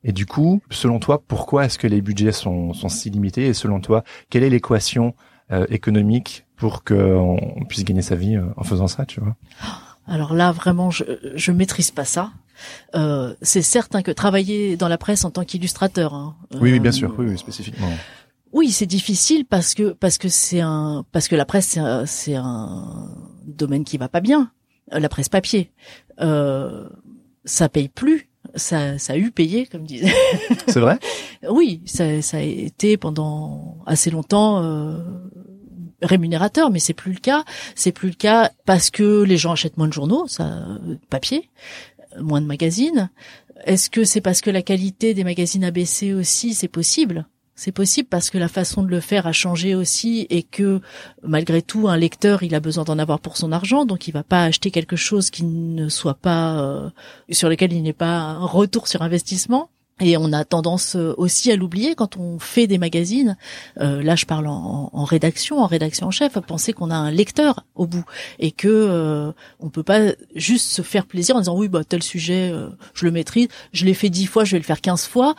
Et 0.04 0.12
du 0.12 0.26
coup, 0.26 0.62
selon 0.70 1.00
toi, 1.00 1.22
pourquoi 1.28 1.66
est-ce 1.66 1.78
que 1.78 1.88
les 1.88 2.02
budgets 2.02 2.32
sont, 2.34 2.74
sont 2.74 2.90
si 2.90 3.10
limités 3.10 3.48
Et 3.48 3.54
selon 3.54 3.80
toi, 3.80 4.04
quelle 4.30 4.44
est 4.44 4.50
l'équation 4.50 5.16
euh, 5.52 5.66
économique 5.70 6.46
pour 6.58 6.84
qu'on 6.84 7.38
puisse 7.70 7.84
gagner 7.86 8.02
sa 8.02 8.16
vie 8.16 8.36
euh, 8.36 8.46
en 8.58 8.64
faisant 8.64 8.88
ça, 8.88 9.06
tu 9.06 9.20
vois? 9.22 9.36
Alors 10.06 10.34
là, 10.34 10.52
vraiment, 10.52 10.92
je 10.92 11.04
je 11.36 11.52
maîtrise 11.54 11.92
pas 11.92 12.04
ça. 12.04 12.32
Euh, 12.96 13.34
c'est 13.42 13.62
certain 13.62 14.02
que 14.02 14.12
travailler 14.12 14.76
dans 14.78 14.90
la 14.90 14.98
presse 14.98 15.24
en 15.26 15.32
tant 15.32 15.44
qu'illustrateur. 15.46 16.14
hein, 16.14 16.36
Oui, 16.56 16.72
oui, 16.72 16.78
euh, 16.78 16.80
bien 16.80 16.92
sûr, 16.92 17.14
oui, 17.18 17.26
oui, 17.30 17.38
spécifiquement. 17.38 17.88
Oui, 18.52 18.72
c'est 18.72 18.86
difficile 18.86 19.46
parce 19.46 19.74
que 19.74 19.94
parce 19.94 20.18
que 20.18 20.28
c'est 20.28 20.60
un 20.62 21.06
parce 21.12 21.28
que 21.30 21.36
la 21.36 21.46
presse 21.46 21.68
c'est 21.70 21.80
un, 21.80 22.06
c'est 22.06 22.36
un 22.36 23.10
domaine 23.48 23.84
qui 23.86 23.98
va 23.98 24.10
pas 24.10 24.22
bien. 24.22 24.52
Euh, 24.94 25.00
La 25.00 25.10
presse 25.10 25.30
papier, 25.30 25.72
euh, 26.22 26.88
ça 27.46 27.70
paye 27.70 27.90
plus. 27.90 28.30
Ça, 28.56 29.00
ça 29.00 29.14
a 29.14 29.18
eu 29.18 29.32
payé, 29.32 29.66
comme 29.66 29.84
disait. 29.84 30.14
C'est 30.68 30.80
vrai? 30.80 31.00
Oui, 31.50 31.82
ça, 31.86 32.22
ça 32.22 32.38
a 32.38 32.42
été 32.42 32.96
pendant 32.96 33.78
assez 33.86 34.10
longtemps 34.10 34.64
euh, 34.64 34.98
rémunérateur, 36.02 36.70
mais 36.72 36.80
c'est 36.80 36.94
plus 36.94 37.12
le 37.12 37.20
cas. 37.20 37.44
C'est 37.76 37.92
plus 37.92 38.10
le 38.10 38.16
cas 38.16 38.52
parce 38.66 38.90
que 38.90 39.24
les 39.24 39.38
gens 39.38 39.52
achètent 39.52 39.78
moins 39.78 39.88
de 39.88 39.94
journaux, 39.94 40.26
ça, 40.28 40.46
euh, 40.46 40.96
papier, 41.10 41.50
euh, 42.16 42.22
moins 42.22 42.40
de 42.40 42.46
magazines. 42.46 43.10
Est-ce 43.66 43.90
que 43.90 44.04
c'est 44.04 44.22
parce 44.22 44.42
que 44.42 44.50
la 44.50 44.62
qualité 44.62 45.14
des 45.14 45.24
magazines 45.24 45.64
a 45.64 45.72
baissé 45.72 46.14
aussi? 46.14 46.54
C'est 46.54 46.68
possible. 46.68 47.28
C'est 47.56 47.72
possible 47.72 48.10
parce 48.10 48.32
que 48.32 48.40
la 48.40 48.48
façon 48.48 48.82
de 48.82 48.90
le 48.90 49.00
faire 49.00 49.28
a 49.28 49.32
changé 49.32 49.76
aussi 49.76 50.26
et 50.30 50.42
que 50.42 50.82
malgré 51.22 51.62
tout 51.62 51.88
un 51.88 51.98
lecteur 51.98 52.42
il 52.42 52.56
a 52.56 52.60
besoin 52.60 52.84
d'en 52.84 52.98
avoir 52.98 53.20
pour 53.20 53.38
son 53.38 53.52
argent. 53.52 53.86
Donc 53.86 54.08
il 54.08 54.12
va 54.12 54.24
pas 54.24 54.44
acheter 54.44 54.72
quelque 54.72 54.96
chose 54.96 55.30
qui 55.30 55.44
ne 55.44 55.88
soit 55.88 56.16
pas 56.16 56.60
euh, 56.60 56.90
sur 57.30 57.50
lequel 57.50 57.72
il 57.74 57.84
n'est 57.84 57.94
pas 57.94 58.18
un 58.18 58.46
retour 58.46 58.88
sur 58.88 59.04
investissement 59.04 59.70
et 60.00 60.18
on 60.18 60.34
a 60.34 60.44
tendance 60.44 60.96
euh, 60.96 61.14
aussi 61.18 61.52
à 61.52 61.56
l'oublier 61.56 61.94
quand 61.94 62.18
on 62.18 62.40
fait 62.40 62.66
des 62.66 62.80
magazines. 62.80 63.38
Euh, 63.80 64.02
là, 64.02 64.16
je 64.16 64.26
parle 64.26 64.48
en, 64.48 65.04
rédaction, 65.04 65.60
en 65.60 65.68
rédaction 65.68 66.08
en 66.08 66.12
chef, 66.12 66.36
à 66.36 66.42
penser 66.42 66.74
qu'on 66.74 66.90
a 66.90 66.96
un 66.96 67.12
lecteur 67.12 67.66
au 67.76 67.86
bout 67.86 68.04
et 68.40 68.52
que 68.52 68.68
euh, 68.68 69.32
on 69.60 69.70
peut 69.70 69.84
pas 69.84 70.14
juste 70.36 70.68
se 70.70 70.82
faire 70.82 71.06
plaisir 71.06 71.36
en 71.36 71.40
disant 71.40 71.58
oui, 71.58 71.68
bah 71.68 71.84
tel 71.84 72.02
sujet, 72.02 72.50
euh, 72.52 72.70
je 72.96 73.06
le 73.06 73.12
maîtrise, 73.12 73.48
je 73.72 73.86
l'ai 73.86 73.94
fait 73.94 74.10
dix 74.10 74.26
fois, 74.26 74.46
je 74.46 74.54
vais 74.54 74.58
le 74.58 74.64
faire 74.64 74.82
quinze 74.82 75.06
fois. 75.06 75.36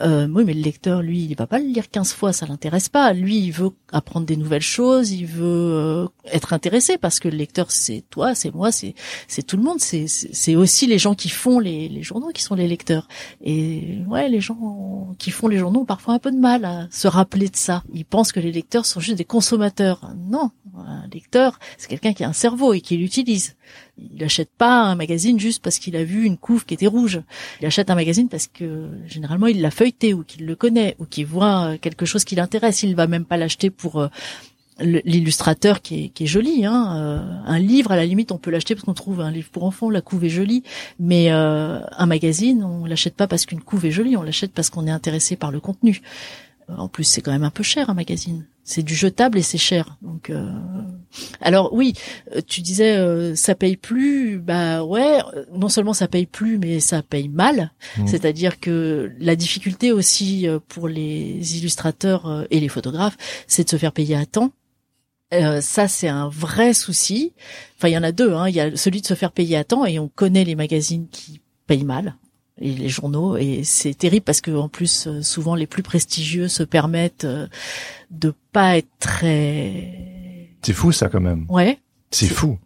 Euh, 0.00 0.26
oui, 0.28 0.44
mais 0.44 0.54
le 0.54 0.62
lecteur, 0.62 1.02
lui, 1.02 1.20
il 1.20 1.36
va 1.36 1.46
pas 1.46 1.58
le 1.58 1.66
lire 1.66 1.90
quinze 1.90 2.12
fois, 2.12 2.32
ça 2.32 2.46
l'intéresse 2.46 2.88
pas. 2.88 3.12
Lui, 3.12 3.38
il 3.38 3.50
veut 3.50 3.70
apprendre 3.92 4.26
des 4.26 4.36
nouvelles 4.36 4.62
choses, 4.62 5.10
il 5.10 5.26
veut 5.26 6.08
être 6.32 6.52
intéressé 6.54 6.96
parce 6.96 7.20
que 7.20 7.28
le 7.28 7.36
lecteur, 7.36 7.70
c'est 7.70 8.04
toi, 8.08 8.34
c'est 8.34 8.54
moi, 8.54 8.72
c'est 8.72 8.94
c'est 9.26 9.42
tout 9.42 9.56
le 9.56 9.62
monde, 9.62 9.80
c'est 9.80 10.06
c'est 10.08 10.56
aussi 10.56 10.86
les 10.86 10.98
gens 10.98 11.14
qui 11.14 11.28
font 11.28 11.58
les, 11.58 11.88
les 11.88 12.02
journaux 12.02 12.30
qui 12.32 12.42
sont 12.42 12.54
les 12.54 12.68
lecteurs. 12.68 13.06
Et 13.44 13.97
ouais, 14.06 14.28
les 14.28 14.40
gens 14.40 15.14
qui 15.18 15.30
font 15.30 15.48
les 15.48 15.58
journaux 15.58 15.80
ont 15.80 15.84
parfois 15.84 16.14
un 16.14 16.18
peu 16.18 16.30
de 16.30 16.38
mal 16.38 16.64
à 16.64 16.88
se 16.90 17.08
rappeler 17.08 17.48
de 17.48 17.56
ça. 17.56 17.82
Ils 17.92 18.04
pensent 18.04 18.32
que 18.32 18.40
les 18.40 18.52
lecteurs 18.52 18.86
sont 18.86 19.00
juste 19.00 19.18
des 19.18 19.24
consommateurs. 19.24 20.12
Non, 20.16 20.50
un 20.76 21.06
lecteur, 21.12 21.58
c'est 21.76 21.88
quelqu'un 21.88 22.12
qui 22.12 22.24
a 22.24 22.28
un 22.28 22.32
cerveau 22.32 22.72
et 22.72 22.80
qui 22.80 22.96
l'utilise. 22.96 23.56
Il 23.98 24.20
n'achète 24.20 24.50
pas 24.56 24.82
un 24.82 24.94
magazine 24.94 25.38
juste 25.38 25.62
parce 25.62 25.78
qu'il 25.78 25.96
a 25.96 26.04
vu 26.04 26.24
une 26.24 26.36
couve 26.36 26.64
qui 26.64 26.74
était 26.74 26.86
rouge. 26.86 27.22
Il 27.60 27.66
achète 27.66 27.90
un 27.90 27.94
magazine 27.94 28.28
parce 28.28 28.46
que 28.46 28.88
généralement 29.06 29.46
il 29.46 29.60
l'a 29.60 29.70
feuilleté 29.70 30.14
ou 30.14 30.24
qu'il 30.24 30.46
le 30.46 30.54
connaît 30.54 30.94
ou 30.98 31.04
qu'il 31.04 31.26
voit 31.26 31.78
quelque 31.78 32.06
chose 32.06 32.24
qui 32.24 32.36
l'intéresse. 32.36 32.82
Il 32.82 32.94
va 32.94 33.06
même 33.06 33.24
pas 33.24 33.36
l'acheter 33.36 33.70
pour 33.70 34.00
euh, 34.00 34.08
l'illustrateur 34.80 35.82
qui 35.82 36.04
est, 36.04 36.08
qui 36.10 36.24
est 36.24 36.26
joli. 36.26 36.64
Hein. 36.64 36.96
Euh, 36.96 37.20
un 37.46 37.58
livre, 37.58 37.92
à 37.92 37.96
la 37.96 38.06
limite, 38.06 38.32
on 38.32 38.38
peut 38.38 38.50
l'acheter 38.50 38.74
parce 38.74 38.84
qu'on 38.84 38.94
trouve 38.94 39.20
un 39.20 39.30
livre 39.30 39.50
pour 39.50 39.64
enfants, 39.64 39.90
la 39.90 40.00
couve 40.00 40.24
est 40.24 40.28
jolie. 40.30 40.62
Mais 40.98 41.32
euh, 41.32 41.80
un 41.96 42.06
magazine, 42.06 42.62
on 42.64 42.84
l'achète 42.84 43.14
pas 43.14 43.26
parce 43.26 43.46
qu'une 43.46 43.60
couve 43.60 43.86
est 43.86 43.90
jolie, 43.90 44.16
on 44.16 44.22
l'achète 44.22 44.52
parce 44.52 44.70
qu'on 44.70 44.86
est 44.86 44.90
intéressé 44.90 45.36
par 45.36 45.50
le 45.50 45.60
contenu. 45.60 46.00
Euh, 46.70 46.74
En 46.76 46.88
plus, 46.88 47.04
c'est 47.04 47.20
quand 47.20 47.32
même 47.32 47.44
un 47.44 47.50
peu 47.50 47.62
cher 47.62 47.90
un 47.90 47.94
magazine. 47.94 48.46
C'est 48.64 48.82
du 48.82 48.94
jetable 48.94 49.38
et 49.38 49.42
c'est 49.42 49.56
cher. 49.56 49.96
Donc, 50.02 50.28
euh, 50.28 50.46
alors 51.40 51.72
oui, 51.72 51.94
tu 52.46 52.60
disais 52.60 52.98
euh, 52.98 53.34
ça 53.34 53.54
paye 53.54 53.78
plus. 53.78 54.38
Bah 54.38 54.84
ouais, 54.84 55.20
non 55.54 55.70
seulement 55.70 55.94
ça 55.94 56.06
paye 56.06 56.26
plus, 56.26 56.58
mais 56.58 56.78
ça 56.78 57.02
paye 57.02 57.30
mal. 57.30 57.72
Mhm. 57.96 58.06
C'est-à-dire 58.06 58.60
que 58.60 59.10
la 59.18 59.36
difficulté 59.36 59.90
aussi 59.90 60.46
pour 60.68 60.86
les 60.86 61.56
illustrateurs 61.56 62.46
et 62.50 62.60
les 62.60 62.68
photographes, 62.68 63.16
c'est 63.46 63.64
de 63.64 63.70
se 63.70 63.76
faire 63.76 63.92
payer 63.92 64.16
à 64.16 64.26
temps. 64.26 64.52
Euh, 65.34 65.60
ça, 65.60 65.88
c'est 65.88 66.08
un 66.08 66.28
vrai 66.28 66.72
souci. 66.74 67.32
Enfin, 67.76 67.88
il 67.88 67.92
y 67.92 67.98
en 67.98 68.02
a 68.02 68.12
deux. 68.12 68.32
Hein. 68.32 68.48
Il 68.48 68.54
y 68.54 68.60
a 68.60 68.74
celui 68.76 69.00
de 69.02 69.06
se 69.06 69.14
faire 69.14 69.32
payer 69.32 69.56
à 69.56 69.64
temps, 69.64 69.84
et 69.84 69.98
on 69.98 70.08
connaît 70.08 70.44
les 70.44 70.54
magazines 70.54 71.06
qui 71.10 71.40
payent 71.66 71.84
mal, 71.84 72.16
et 72.60 72.72
les 72.72 72.88
journaux, 72.88 73.36
et 73.36 73.62
c'est 73.62 73.92
terrible 73.94 74.24
parce 74.24 74.40
que 74.40 74.50
en 74.50 74.68
plus, 74.68 75.06
euh, 75.06 75.22
souvent 75.22 75.54
les 75.54 75.66
plus 75.66 75.82
prestigieux 75.82 76.48
se 76.48 76.62
permettent 76.62 77.24
euh, 77.26 77.46
de 78.10 78.32
pas 78.52 78.78
être 78.78 78.88
très. 78.98 80.48
C'est 80.62 80.72
fou 80.72 80.90
ça 80.92 81.08
quand 81.08 81.20
même. 81.20 81.44
Ouais, 81.50 81.78
C'est 82.10 82.26
fou. 82.26 82.58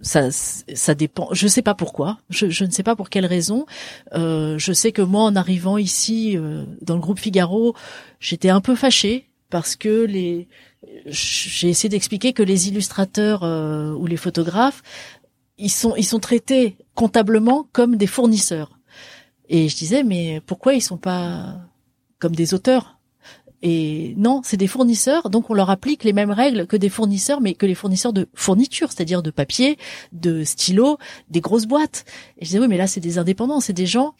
ça, 0.00 0.30
ça 0.30 0.94
dépend. 0.94 1.28
Je 1.32 1.46
sais 1.46 1.62
pas 1.62 1.74
pourquoi. 1.74 2.18
Je, 2.30 2.50
je 2.50 2.64
ne 2.64 2.70
sais 2.70 2.82
pas 2.82 2.96
pour 2.96 3.10
quelle 3.10 3.26
raison. 3.26 3.64
Euh, 4.14 4.58
je 4.58 4.72
sais 4.72 4.90
que 4.92 5.02
moi, 5.02 5.22
en 5.22 5.36
arrivant 5.36 5.78
ici 5.78 6.36
euh, 6.36 6.64
dans 6.82 6.94
le 6.94 7.00
groupe 7.00 7.18
Figaro, 7.20 7.74
j'étais 8.20 8.50
un 8.50 8.60
peu 8.60 8.74
fâchée 8.74 9.27
parce 9.50 9.76
que 9.76 10.04
les. 10.04 10.48
J'ai 11.06 11.68
essayé 11.68 11.88
d'expliquer 11.88 12.32
que 12.32 12.42
les 12.42 12.68
illustrateurs 12.68 13.42
euh, 13.42 13.92
ou 13.92 14.06
les 14.06 14.16
photographes, 14.16 14.82
ils 15.56 15.70
sont 15.70 15.94
ils 15.96 16.04
sont 16.04 16.20
traités 16.20 16.76
comptablement 16.94 17.68
comme 17.72 17.96
des 17.96 18.06
fournisseurs. 18.06 18.78
Et 19.48 19.68
je 19.68 19.76
disais 19.76 20.04
mais 20.04 20.40
pourquoi 20.46 20.74
ils 20.74 20.82
sont 20.82 20.98
pas 20.98 21.60
comme 22.18 22.34
des 22.34 22.54
auteurs? 22.54 22.98
Et 23.60 24.14
non, 24.16 24.42
c'est 24.44 24.56
des 24.56 24.68
fournisseurs, 24.68 25.30
donc 25.30 25.50
on 25.50 25.54
leur 25.54 25.68
applique 25.68 26.04
les 26.04 26.12
mêmes 26.12 26.30
règles 26.30 26.68
que 26.68 26.76
des 26.76 26.88
fournisseurs, 26.88 27.40
mais 27.40 27.54
que 27.54 27.66
les 27.66 27.74
fournisseurs 27.74 28.12
de 28.12 28.28
fourniture, 28.34 28.92
c'est-à-dire 28.92 29.20
de 29.20 29.32
papier, 29.32 29.78
de 30.12 30.44
stylos, 30.44 30.98
des 31.28 31.40
grosses 31.40 31.66
boîtes. 31.66 32.04
Et 32.38 32.44
je 32.44 32.50
disais 32.50 32.60
oui, 32.60 32.68
mais 32.68 32.76
là 32.76 32.86
c'est 32.86 33.00
des 33.00 33.18
indépendants, 33.18 33.60
c'est 33.60 33.72
des 33.72 33.86
gens. 33.86 34.14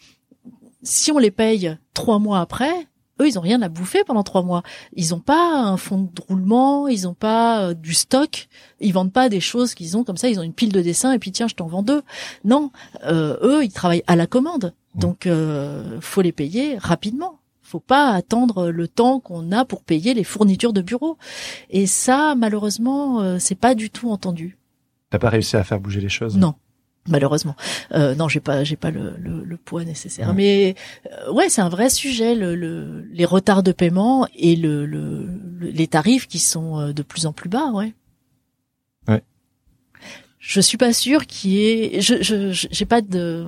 Si 0.83 1.11
on 1.11 1.17
les 1.17 1.31
paye 1.31 1.77
trois 1.93 2.19
mois 2.19 2.41
après, 2.41 2.73
eux 3.21 3.27
ils 3.27 3.37
ont 3.37 3.41
rien 3.41 3.61
à 3.61 3.69
bouffer 3.69 4.03
pendant 4.03 4.23
trois 4.23 4.43
mois. 4.43 4.63
Ils 4.93 5.13
ont 5.13 5.19
pas 5.19 5.61
un 5.61 5.77
fonds 5.77 6.09
de 6.13 6.21
roulement, 6.27 6.87
ils 6.87 7.07
ont 7.07 7.13
pas 7.13 7.61
euh, 7.61 7.73
du 7.73 7.93
stock, 7.93 8.47
ils 8.79 8.93
vendent 8.93 9.13
pas 9.13 9.29
des 9.29 9.39
choses 9.39 9.73
qu'ils 9.73 9.97
ont 9.97 10.03
comme 10.03 10.17
ça. 10.17 10.29
Ils 10.29 10.39
ont 10.39 10.43
une 10.43 10.53
pile 10.53 10.71
de 10.71 10.81
dessins 10.81 11.11
et 11.11 11.19
puis 11.19 11.31
tiens 11.31 11.47
je 11.47 11.55
t'en 11.55 11.67
vends 11.67 11.83
deux. 11.83 12.01
Non, 12.43 12.71
euh, 13.05 13.37
eux 13.41 13.63
ils 13.63 13.71
travaillent 13.71 14.03
à 14.07 14.15
la 14.15 14.27
commande, 14.27 14.73
donc 14.95 15.25
euh, 15.25 15.99
faut 16.01 16.21
les 16.21 16.31
payer 16.31 16.77
rapidement 16.77 17.39
faut 17.69 17.79
pas 17.79 18.11
attendre 18.13 18.69
le 18.69 18.87
temps 18.87 19.19
qu'on 19.19 19.51
a 19.51 19.63
pour 19.63 19.83
payer 19.83 20.13
les 20.13 20.23
fournitures 20.23 20.73
de 20.73 20.81
bureau. 20.81 21.17
Et 21.69 21.85
ça, 21.85 22.33
malheureusement, 22.35 23.21
euh, 23.21 23.37
c'est 23.39 23.55
pas 23.55 23.75
du 23.75 23.91
tout 23.91 24.09
entendu. 24.09 24.57
T'as 25.11 25.19
pas 25.19 25.29
réussi 25.29 25.55
à 25.55 25.63
faire 25.63 25.79
bouger 25.79 26.01
les 26.01 26.09
choses? 26.09 26.35
Non, 26.35 26.55
malheureusement. 27.09 27.55
Euh, 27.93 28.15
non, 28.15 28.27
j'ai 28.27 28.39
pas, 28.39 28.63
j'ai 28.63 28.75
pas 28.75 28.91
le, 28.91 29.15
le, 29.17 29.57
poids 29.57 29.83
nécessaire. 29.83 30.33
Mais 30.33 30.75
euh, 31.11 31.31
ouais, 31.31 31.49
c'est 31.49 31.61
un 31.61 31.69
vrai 31.69 31.89
sujet, 31.89 32.35
le, 32.35 33.05
les 33.11 33.25
retards 33.25 33.63
de 33.63 33.71
paiement 33.71 34.27
et 34.35 34.55
le, 34.55 34.85
les 35.59 35.87
tarifs 35.87 36.27
qui 36.27 36.39
sont 36.39 36.79
euh, 36.79 36.93
de 36.93 37.03
plus 37.03 37.25
en 37.25 37.33
plus 37.33 37.49
bas, 37.49 37.71
ouais. 37.73 37.93
Ouais. 39.07 39.21
Je 40.39 40.61
suis 40.61 40.77
pas 40.77 40.93
sûr 40.93 41.25
qu'il 41.25 41.51
y 41.51 41.67
ait, 41.67 42.01
je, 42.01 42.21
je, 42.21 42.67
j'ai 42.71 42.85
pas 42.85 43.01
de. 43.01 43.45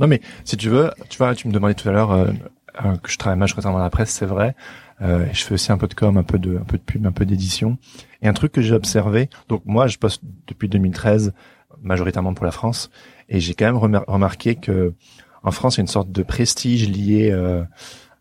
Non 0.00 0.06
mais 0.06 0.20
si 0.44 0.56
tu 0.56 0.68
veux, 0.68 0.90
tu 1.08 1.18
vois, 1.18 1.34
tu 1.34 1.48
me 1.48 1.52
demandais 1.52 1.74
tout 1.74 1.88
à 1.88 1.92
l'heure 1.92 2.12
euh, 2.12 2.96
que 3.02 3.10
je 3.10 3.18
travaille 3.18 3.38
majoritairement 3.38 3.78
dans 3.78 3.84
la 3.84 3.90
presse, 3.90 4.10
c'est 4.10 4.26
vrai. 4.26 4.54
Euh, 5.00 5.26
je 5.32 5.44
fais 5.44 5.54
aussi 5.54 5.70
un 5.72 5.78
peu 5.78 5.86
de 5.86 5.94
com, 5.94 6.16
un 6.16 6.22
peu 6.22 6.38
de, 6.38 6.56
un 6.56 6.64
peu 6.64 6.76
de 6.76 6.82
pub, 6.82 7.06
un 7.06 7.12
peu 7.12 7.24
d'édition. 7.24 7.78
Et 8.22 8.28
un 8.28 8.32
truc 8.32 8.52
que 8.52 8.60
j'ai 8.60 8.74
observé, 8.74 9.30
donc 9.48 9.62
moi 9.64 9.86
je 9.86 9.98
poste 9.98 10.22
depuis 10.46 10.68
2013 10.68 11.32
majoritairement 11.82 12.34
pour 12.34 12.44
la 12.44 12.52
France, 12.52 12.90
et 13.28 13.40
j'ai 13.40 13.54
quand 13.54 13.66
même 13.66 14.02
remarqué 14.06 14.54
que 14.54 14.94
en 15.42 15.50
France 15.50 15.76
il 15.76 15.78
y 15.78 15.80
a 15.80 15.84
une 15.84 15.88
sorte 15.88 16.10
de 16.10 16.22
prestige 16.22 16.88
lié 16.88 17.30
euh, 17.30 17.62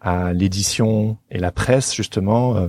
à 0.01 0.33
l'édition 0.33 1.17
et 1.31 1.39
la 1.39 1.51
presse 1.51 1.95
justement. 1.95 2.55
Euh, 2.55 2.67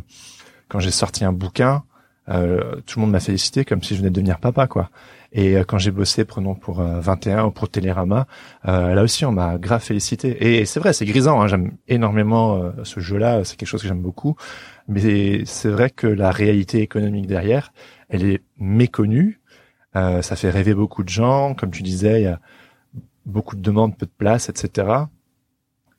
quand 0.68 0.80
j'ai 0.80 0.90
sorti 0.90 1.24
un 1.24 1.32
bouquin, 1.32 1.84
euh, 2.28 2.76
tout 2.86 2.98
le 2.98 3.06
monde 3.06 3.12
m'a 3.12 3.20
félicité 3.20 3.64
comme 3.64 3.82
si 3.82 3.94
je 3.94 4.00
venais 4.00 4.10
de 4.10 4.14
devenir 4.14 4.38
papa 4.38 4.66
quoi. 4.66 4.90
Et 5.32 5.56
euh, 5.56 5.64
quand 5.64 5.78
j'ai 5.78 5.90
bossé, 5.90 6.24
prenons 6.24 6.54
pour 6.54 6.82
21 6.82 7.38
euh, 7.38 7.46
ou 7.46 7.50
pour 7.50 7.68
Télérama, 7.68 8.26
euh, 8.66 8.94
là 8.94 9.02
aussi 9.02 9.24
on 9.24 9.32
m'a 9.32 9.58
grave 9.58 9.82
félicité. 9.82 10.60
Et 10.60 10.64
c'est 10.64 10.80
vrai, 10.80 10.92
c'est 10.92 11.04
grisant. 11.04 11.40
Hein, 11.40 11.48
j'aime 11.48 11.72
énormément 11.86 12.72
ce 12.84 13.00
jeu-là. 13.00 13.44
C'est 13.44 13.56
quelque 13.56 13.68
chose 13.68 13.82
que 13.82 13.88
j'aime 13.88 14.02
beaucoup. 14.02 14.36
Mais 14.88 15.44
c'est 15.44 15.68
vrai 15.68 15.90
que 15.90 16.06
la 16.06 16.30
réalité 16.30 16.80
économique 16.80 17.26
derrière, 17.26 17.72
elle 18.08 18.24
est 18.24 18.42
méconnue. 18.58 19.40
Ça 19.94 20.36
fait 20.36 20.50
rêver 20.50 20.74
beaucoup 20.74 21.02
de 21.02 21.08
gens. 21.08 21.54
Comme 21.54 21.70
tu 21.70 21.82
disais, 21.82 22.20
il 22.20 22.24
y 22.24 22.26
a 22.26 22.40
beaucoup 23.26 23.56
de 23.56 23.62
demandes, 23.62 23.96
peu 23.96 24.06
de 24.06 24.12
place, 24.16 24.48
etc. 24.48 25.06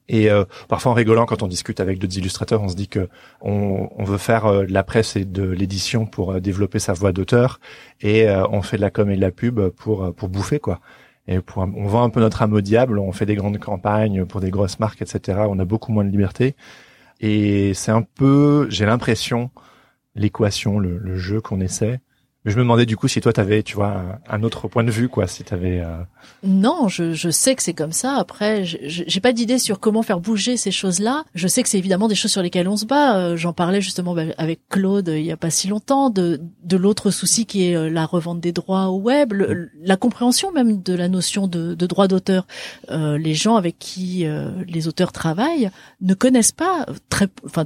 Et 0.10 0.30
euh, 0.32 0.43
parfois 0.67 0.91
en 0.91 0.95
rigolant, 0.95 1.25
quand 1.28 1.43
on 1.43 1.47
discute 1.47 1.80
avec 1.80 1.99
d'autres 1.99 2.17
illustrateurs, 2.17 2.62
on 2.63 2.67
se 2.67 2.75
dit 2.75 2.88
que 2.88 3.08
on, 3.41 3.89
on 3.95 4.04
veut 4.04 4.17
faire 4.17 4.47
euh, 4.47 4.65
de 4.65 4.73
la 4.73 4.84
presse 4.84 5.15
et 5.15 5.23
de 5.23 5.43
l'édition 5.43 6.08
pour 6.08 6.34
euh, 6.34 6.39
développer 6.39 6.80
sa 6.80 6.93
voix 6.93 7.12
d'auteur, 7.12 7.60
et 8.02 8.28
on 8.30 8.62
fait 8.62 8.78
de 8.78 8.82
la 8.82 8.89
com 8.89 9.10
et 9.12 9.15
de 9.15 9.21
la 9.21 9.32
pub 9.32 9.69
pour 9.69 10.13
pour 10.15 10.30
bouffer 10.30 10.60
quoi. 10.60 10.82
Et 11.28 11.39
pour, 11.41 11.62
on 11.62 11.86
vend 11.86 12.04
un 12.04 12.10
peu 12.10 12.19
notre 12.21 12.41
âme 12.41 12.54
au 12.54 12.62
diable, 12.62 12.97
on 12.97 13.12
fait 13.12 13.28
des 13.28 13.36
grandes 13.36 13.60
campagnes 13.60 14.25
pour 14.25 14.41
des 14.41 14.49
grosses 14.49 14.80
marques, 14.80 15.02
etc. 15.04 15.41
On 15.47 15.60
a 15.60 15.65
beaucoup 15.65 15.91
moins 15.91 16.04
de 16.04 16.10
liberté. 16.10 16.56
Et 17.19 17.73
c'est 17.75 17.91
un 17.91 18.02
peu, 18.02 18.67
j'ai 18.71 18.86
l'impression, 18.86 19.52
l'équation, 20.15 20.80
le, 20.80 20.97
le 20.97 21.17
jeu 21.17 21.39
qu'on 21.39 21.62
essaie, 21.62 21.99
je 22.49 22.55
me 22.55 22.62
demandais 22.62 22.85
du 22.85 22.97
coup 22.97 23.07
si 23.07 23.21
toi 23.21 23.33
t'avais, 23.33 23.63
tu 23.63 23.75
vois, 23.75 24.19
un 24.27 24.43
autre 24.43 24.67
point 24.67 24.83
de 24.83 24.91
vue, 24.91 25.09
quoi, 25.09 25.27
si 25.27 25.43
t'avais. 25.43 25.79
Euh... 25.79 25.97
Non, 26.43 26.88
je, 26.88 27.13
je 27.13 27.29
sais 27.29 27.55
que 27.55 27.63
c'est 27.63 27.73
comme 27.73 27.91
ça. 27.91 28.15
Après, 28.15 28.63
j'ai 28.63 29.19
pas 29.19 29.33
d'idée 29.33 29.59
sur 29.59 29.79
comment 29.79 30.03
faire 30.03 30.19
bouger 30.19 30.57
ces 30.57 30.71
choses-là. 30.71 31.23
Je 31.35 31.47
sais 31.47 31.63
que 31.63 31.69
c'est 31.69 31.77
évidemment 31.77 32.07
des 32.07 32.15
choses 32.15 32.31
sur 32.31 32.41
lesquelles 32.41 32.67
on 32.67 32.77
se 32.77 32.85
bat. 32.85 33.17
Euh, 33.17 33.38
j'en 33.38 33.53
parlais 33.53 33.81
justement 33.81 34.13
bah, 34.13 34.23
avec 34.38 34.59
Claude 34.69 35.09
il 35.15 35.25
y 35.25 35.31
a 35.31 35.38
pas 35.38 35.49
si 35.49 35.67
longtemps 35.67 36.09
de 36.09 36.41
de 36.63 36.77
l'autre 36.77 37.12
souci 37.12 37.45
qui 37.45 37.65
est 37.65 37.75
euh, 37.75 37.89
la 37.89 38.05
revente 38.05 38.39
des 38.39 38.51
droits 38.51 38.88
au 38.88 38.99
web, 38.99 39.33
la 39.81 39.97
compréhension 39.97 40.51
même 40.51 40.81
de 40.81 40.93
la 40.93 41.09
notion 41.09 41.47
de, 41.47 41.73
de 41.73 41.85
droit 41.85 42.07
d'auteur. 42.07 42.47
Euh, 42.89 43.17
les 43.17 43.33
gens 43.33 43.55
avec 43.55 43.77
qui 43.79 44.25
euh, 44.25 44.51
les 44.67 44.88
auteurs 44.88 45.12
travaillent 45.12 45.69
ne 46.01 46.13
connaissent 46.13 46.51
pas 46.51 46.85
très, 47.09 47.27
enfin 47.45 47.65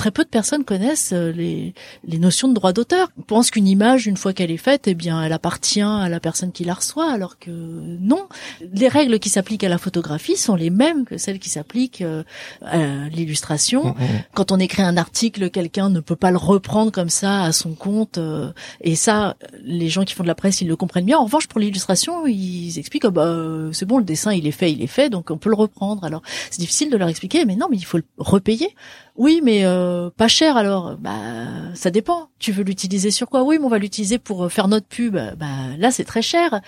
très 0.00 0.10
peu 0.10 0.24
de 0.24 0.30
personnes 0.30 0.64
connaissent 0.64 1.12
euh, 1.12 1.30
les, 1.30 1.74
les 2.04 2.18
notions 2.18 2.48
de 2.48 2.54
droit 2.54 2.72
d'auteur. 2.72 3.08
On 3.18 3.22
pense 3.22 3.50
qu'une 3.50 3.68
image, 3.68 4.06
une 4.06 4.16
fois 4.16 4.32
qu'elle 4.32 4.50
est 4.50 4.56
faite, 4.56 4.88
eh 4.88 4.94
bien, 4.94 5.22
elle 5.22 5.34
appartient 5.34 5.82
à 5.82 6.08
la 6.08 6.20
personne 6.20 6.52
qui 6.52 6.64
la 6.64 6.72
reçoit, 6.72 7.12
alors 7.12 7.38
que 7.38 7.50
non. 7.50 8.26
Les 8.72 8.88
règles 8.88 9.18
qui 9.18 9.28
s'appliquent 9.28 9.62
à 9.62 9.68
la 9.68 9.76
photographie 9.76 10.38
sont 10.38 10.54
les 10.54 10.70
mêmes 10.70 11.04
que 11.04 11.18
celles 11.18 11.38
qui 11.38 11.50
s'appliquent 11.50 12.00
euh, 12.00 12.22
à 12.62 13.10
l'illustration. 13.10 13.88
Mmh, 13.88 14.02
mmh. 14.02 14.22
Quand 14.32 14.52
on 14.52 14.58
écrit 14.58 14.80
un 14.80 14.96
article, 14.96 15.50
quelqu'un 15.50 15.90
ne 15.90 16.00
peut 16.00 16.16
pas 16.16 16.30
le 16.30 16.38
reprendre 16.38 16.90
comme 16.92 17.10
ça 17.10 17.42
à 17.42 17.52
son 17.52 17.74
compte. 17.74 18.16
Euh, 18.16 18.52
et 18.80 18.96
ça, 18.96 19.36
les 19.62 19.90
gens 19.90 20.04
qui 20.04 20.14
font 20.14 20.22
de 20.22 20.28
la 20.28 20.34
presse, 20.34 20.62
ils 20.62 20.68
le 20.68 20.76
comprennent 20.76 21.04
bien. 21.04 21.18
En 21.18 21.24
revanche, 21.24 21.46
pour 21.46 21.60
l'illustration, 21.60 22.26
ils 22.26 22.78
expliquent, 22.78 23.04
oh 23.04 23.10
bah, 23.10 23.36
c'est 23.72 23.84
bon, 23.84 23.98
le 23.98 24.04
dessin, 24.04 24.32
il 24.32 24.46
est 24.46 24.50
fait, 24.50 24.72
il 24.72 24.80
est 24.80 24.86
fait, 24.86 25.10
donc 25.10 25.30
on 25.30 25.36
peut 25.36 25.50
le 25.50 25.56
reprendre. 25.56 26.04
Alors, 26.04 26.22
c'est 26.50 26.60
difficile 26.60 26.88
de 26.88 26.96
leur 26.96 27.08
expliquer, 27.08 27.44
mais 27.44 27.56
non, 27.56 27.66
mais 27.70 27.76
il 27.76 27.84
faut 27.84 27.98
le 27.98 28.04
repayer. 28.16 28.74
Oui, 29.16 29.40
mais 29.42 29.64
euh, 29.64 30.10
pas 30.16 30.28
cher 30.28 30.56
alors. 30.56 30.96
Bah, 30.98 31.74
ça 31.74 31.90
dépend. 31.90 32.28
Tu 32.38 32.52
veux 32.52 32.62
l'utiliser 32.62 33.10
sur 33.10 33.28
quoi? 33.28 33.42
Oui, 33.42 33.58
mais 33.58 33.64
on 33.64 33.68
va 33.68 33.78
l'utiliser 33.78 34.18
pour 34.18 34.44
euh, 34.44 34.48
faire 34.48 34.68
notre 34.68 34.86
pub. 34.86 35.14
Bah, 35.14 35.46
là, 35.78 35.90
c'est 35.90 36.04
très 36.04 36.22
cher. 36.22 36.60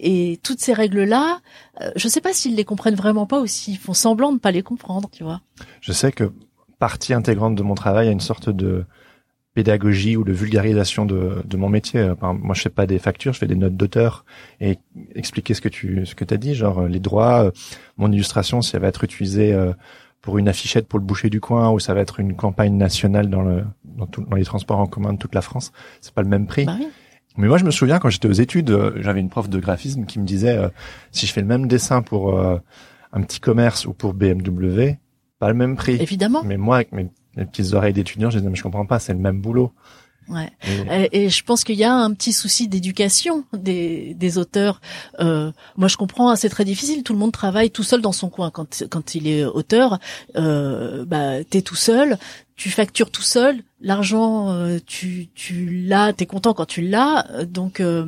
Et 0.00 0.38
toutes 0.42 0.60
ces 0.60 0.72
règles-là, 0.72 1.40
euh, 1.80 1.90
je 1.96 2.08
sais 2.08 2.20
pas 2.20 2.32
s'ils 2.32 2.56
les 2.56 2.64
comprennent 2.64 2.94
vraiment 2.94 3.26
pas 3.26 3.40
ou 3.40 3.46
s'ils 3.46 3.78
font 3.78 3.94
semblant 3.94 4.32
de 4.32 4.38
pas 4.38 4.50
les 4.50 4.62
comprendre, 4.62 5.08
tu 5.10 5.24
vois. 5.24 5.40
Je 5.80 5.92
sais 5.92 6.12
que 6.12 6.32
partie 6.78 7.12
intégrante 7.12 7.54
de 7.54 7.62
mon 7.62 7.74
travail 7.74 8.08
a 8.08 8.12
une 8.12 8.20
sorte 8.20 8.50
de 8.50 8.84
pédagogie 9.54 10.16
ou 10.16 10.22
de 10.22 10.32
vulgarisation 10.32 11.04
de, 11.04 11.42
de 11.44 11.56
mon 11.56 11.68
métier. 11.68 12.12
moi, 12.22 12.54
je 12.54 12.62
fais 12.62 12.68
pas 12.68 12.86
des 12.86 13.00
factures, 13.00 13.32
je 13.32 13.40
fais 13.40 13.48
des 13.48 13.56
notes 13.56 13.76
d'auteur 13.76 14.24
et 14.60 14.78
expliquer 15.16 15.54
ce 15.54 15.60
que 15.60 15.68
tu 15.68 16.06
ce 16.06 16.14
que 16.14 16.24
as 16.32 16.36
dit, 16.36 16.54
genre 16.54 16.86
les 16.86 17.00
droits, 17.00 17.50
mon 17.96 18.12
illustration, 18.12 18.62
si 18.62 18.76
elle 18.76 18.82
va 18.82 18.88
être 18.88 19.02
utilisée 19.02 19.52
pour 20.20 20.38
une 20.38 20.48
affichette 20.48 20.88
pour 20.88 20.98
le 20.98 21.04
boucher 21.04 21.30
du 21.30 21.40
coin 21.40 21.70
ou 21.70 21.78
ça 21.78 21.94
va 21.94 22.00
être 22.00 22.20
une 22.20 22.34
campagne 22.34 22.76
nationale 22.76 23.30
dans 23.30 23.42
le 23.42 23.64
dans, 23.84 24.06
tout, 24.06 24.22
dans 24.22 24.36
les 24.36 24.44
transports 24.44 24.78
en 24.78 24.86
commun 24.86 25.12
de 25.12 25.18
toute 25.18 25.34
la 25.34 25.42
France, 25.42 25.72
c'est 26.00 26.14
pas 26.14 26.22
le 26.22 26.28
même 26.28 26.46
prix. 26.46 26.64
Bah 26.64 26.76
Mais 27.36 27.48
moi, 27.48 27.58
je 27.58 27.64
me 27.64 27.70
souviens 27.70 27.98
quand 27.98 28.08
j'étais 28.08 28.28
aux 28.28 28.32
études, 28.32 28.70
euh, 28.70 28.92
j'avais 29.00 29.20
une 29.20 29.28
prof 29.28 29.48
de 29.48 29.58
graphisme 29.58 30.06
qui 30.06 30.18
me 30.18 30.24
disait 30.24 30.56
euh, 30.56 30.68
si 31.12 31.26
je 31.26 31.32
fais 31.32 31.40
le 31.40 31.46
même 31.46 31.66
dessin 31.66 32.02
pour 32.02 32.38
euh, 32.38 32.58
un 33.12 33.22
petit 33.22 33.40
commerce 33.40 33.86
ou 33.86 33.92
pour 33.92 34.14
BMW, 34.14 34.98
pas 35.38 35.48
le 35.48 35.54
même 35.54 35.76
prix. 35.76 36.00
Évidemment. 36.00 36.42
Mais 36.44 36.56
moi, 36.56 36.76
avec 36.76 36.92
mes, 36.92 37.08
mes 37.36 37.44
petites 37.44 37.74
oreilles 37.74 37.92
d'étudiant, 37.92 38.30
je 38.30 38.38
disais 38.38 38.48
mais 38.48 38.56
je 38.56 38.62
comprends 38.62 38.86
pas, 38.86 38.98
c'est 38.98 39.12
le 39.12 39.18
même 39.18 39.40
boulot. 39.40 39.72
Ouais. 40.28 40.50
Et, 41.12 41.28
je 41.28 41.44
pense 41.44 41.64
qu'il 41.64 41.76
y 41.76 41.84
a 41.84 41.92
un 41.92 42.12
petit 42.12 42.32
souci 42.32 42.68
d'éducation 42.68 43.44
des, 43.52 44.14
des 44.14 44.38
auteurs. 44.38 44.80
Euh, 45.20 45.52
moi, 45.76 45.88
je 45.88 45.96
comprends, 45.96 46.30
hein, 46.30 46.36
c'est 46.36 46.48
très 46.48 46.64
difficile. 46.64 47.02
Tout 47.02 47.12
le 47.12 47.18
monde 47.18 47.32
travaille 47.32 47.70
tout 47.70 47.82
seul 47.82 48.00
dans 48.00 48.12
son 48.12 48.28
coin. 48.28 48.50
Quand, 48.50 48.84
quand 48.90 49.14
il 49.14 49.26
est 49.26 49.44
auteur, 49.44 49.98
euh, 50.36 51.04
bah, 51.04 51.42
t'es 51.44 51.62
tout 51.62 51.76
seul, 51.76 52.18
tu 52.56 52.70
factures 52.70 53.10
tout 53.10 53.22
seul. 53.22 53.62
L'argent, 53.80 54.50
euh, 54.50 54.78
tu, 54.84 55.28
tu 55.34 55.82
l'as, 55.86 56.12
t'es 56.12 56.26
content 56.26 56.54
quand 56.54 56.66
tu 56.66 56.82
l'as. 56.82 57.44
Donc, 57.44 57.80
euh, 57.80 58.06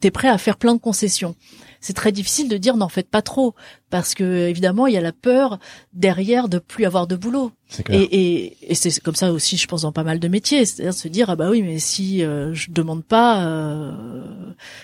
t'es 0.00 0.10
prêt 0.10 0.28
à 0.28 0.38
faire 0.38 0.56
plein 0.56 0.74
de 0.74 0.80
concessions 0.80 1.36
c'est 1.82 1.92
très 1.92 2.12
difficile 2.12 2.48
de 2.48 2.56
dire 2.56 2.76
n'en 2.76 2.88
faites 2.88 3.10
pas 3.10 3.20
trop 3.22 3.54
parce 3.90 4.14
que 4.14 4.48
évidemment 4.48 4.86
il 4.86 4.94
y 4.94 4.96
a 4.96 5.00
la 5.00 5.12
peur 5.12 5.58
derrière 5.92 6.48
de 6.48 6.58
plus 6.58 6.86
avoir 6.86 7.06
de 7.06 7.16
boulot. 7.16 7.50
Et, 7.88 8.56
et, 8.70 8.74
c'est 8.74 9.00
comme 9.00 9.14
ça 9.14 9.32
aussi, 9.32 9.56
je 9.56 9.66
pense, 9.66 9.82
dans 9.82 9.92
pas 9.92 10.04
mal 10.04 10.20
de 10.20 10.28
métiers, 10.28 10.66
c'est-à-dire 10.66 10.92
se 10.92 11.08
dire 11.08 11.30
ah 11.30 11.36
bah 11.36 11.48
oui, 11.50 11.62
mais 11.62 11.78
si 11.78 12.22
euh, 12.22 12.52
je 12.52 12.70
demande 12.70 13.02
pas, 13.02 13.46
euh, 13.46 13.92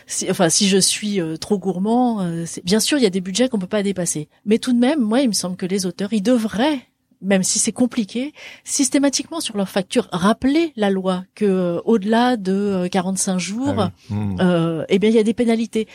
si, 0.06 0.30
enfin 0.30 0.48
si 0.48 0.68
je 0.68 0.78
suis 0.78 1.20
euh, 1.20 1.36
trop 1.36 1.58
gourmand, 1.58 2.22
euh, 2.22 2.44
bien 2.64 2.80
sûr 2.80 2.98
il 2.98 3.04
y 3.04 3.06
a 3.06 3.10
des 3.10 3.20
budgets 3.20 3.48
qu'on 3.48 3.58
peut 3.58 3.66
pas 3.66 3.82
dépasser, 3.82 4.28
mais 4.44 4.58
tout 4.58 4.72
de 4.72 4.78
même, 4.78 5.00
moi 5.00 5.20
il 5.20 5.28
me 5.28 5.34
semble 5.34 5.56
que 5.56 5.66
les 5.66 5.86
auteurs 5.86 6.12
ils 6.12 6.22
devraient 6.22 6.88
même 7.20 7.42
si 7.42 7.58
c'est 7.58 7.72
compliqué, 7.72 8.32
systématiquement 8.64 9.40
sur 9.40 9.56
leur 9.56 9.68
facture, 9.68 10.08
rappeler 10.12 10.72
la 10.76 10.90
loi 10.90 11.24
que 11.34 11.80
au-delà 11.84 12.36
de 12.36 12.88
45 12.90 13.38
jours, 13.38 13.80
ah 13.80 13.92
hmm. 14.10 14.84
eh 14.88 14.98
bien 14.98 15.10
il 15.10 15.16
y 15.16 15.18
a 15.18 15.24
des 15.24 15.34
pénalités 15.34 15.88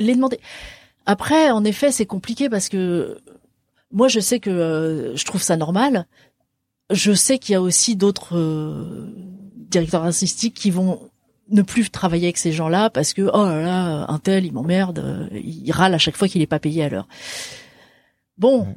les 0.00 0.14
demander. 0.14 0.40
Après, 1.06 1.50
en 1.50 1.64
effet, 1.64 1.92
c'est 1.92 2.06
compliqué 2.06 2.48
parce 2.48 2.68
que 2.68 3.18
moi, 3.92 4.08
je 4.08 4.20
sais 4.20 4.40
que 4.40 4.50
euh, 4.50 5.16
je 5.16 5.24
trouve 5.24 5.42
ça 5.42 5.56
normal. 5.56 6.06
Je 6.90 7.12
sais 7.12 7.38
qu'il 7.38 7.52
y 7.52 7.56
a 7.56 7.62
aussi 7.62 7.96
d'autres 7.96 8.36
euh, 8.36 9.12
directeurs 9.54 10.04
artistiques 10.04 10.54
qui 10.54 10.70
vont 10.70 11.10
ne 11.48 11.62
plus 11.62 11.90
travailler 11.90 12.26
avec 12.26 12.38
ces 12.38 12.52
gens-là 12.52 12.90
parce 12.90 13.12
que 13.12 13.22
oh 13.22 13.44
là 13.44 13.62
là, 13.62 14.06
un 14.08 14.18
tel, 14.18 14.46
il 14.46 14.52
m'emmerde, 14.52 15.30
il 15.32 15.70
râle 15.72 15.94
à 15.94 15.98
chaque 15.98 16.16
fois 16.16 16.28
qu'il 16.28 16.42
est 16.42 16.46
pas 16.46 16.60
payé 16.60 16.84
à 16.84 16.88
l'heure. 16.88 17.08
Bon, 18.38 18.68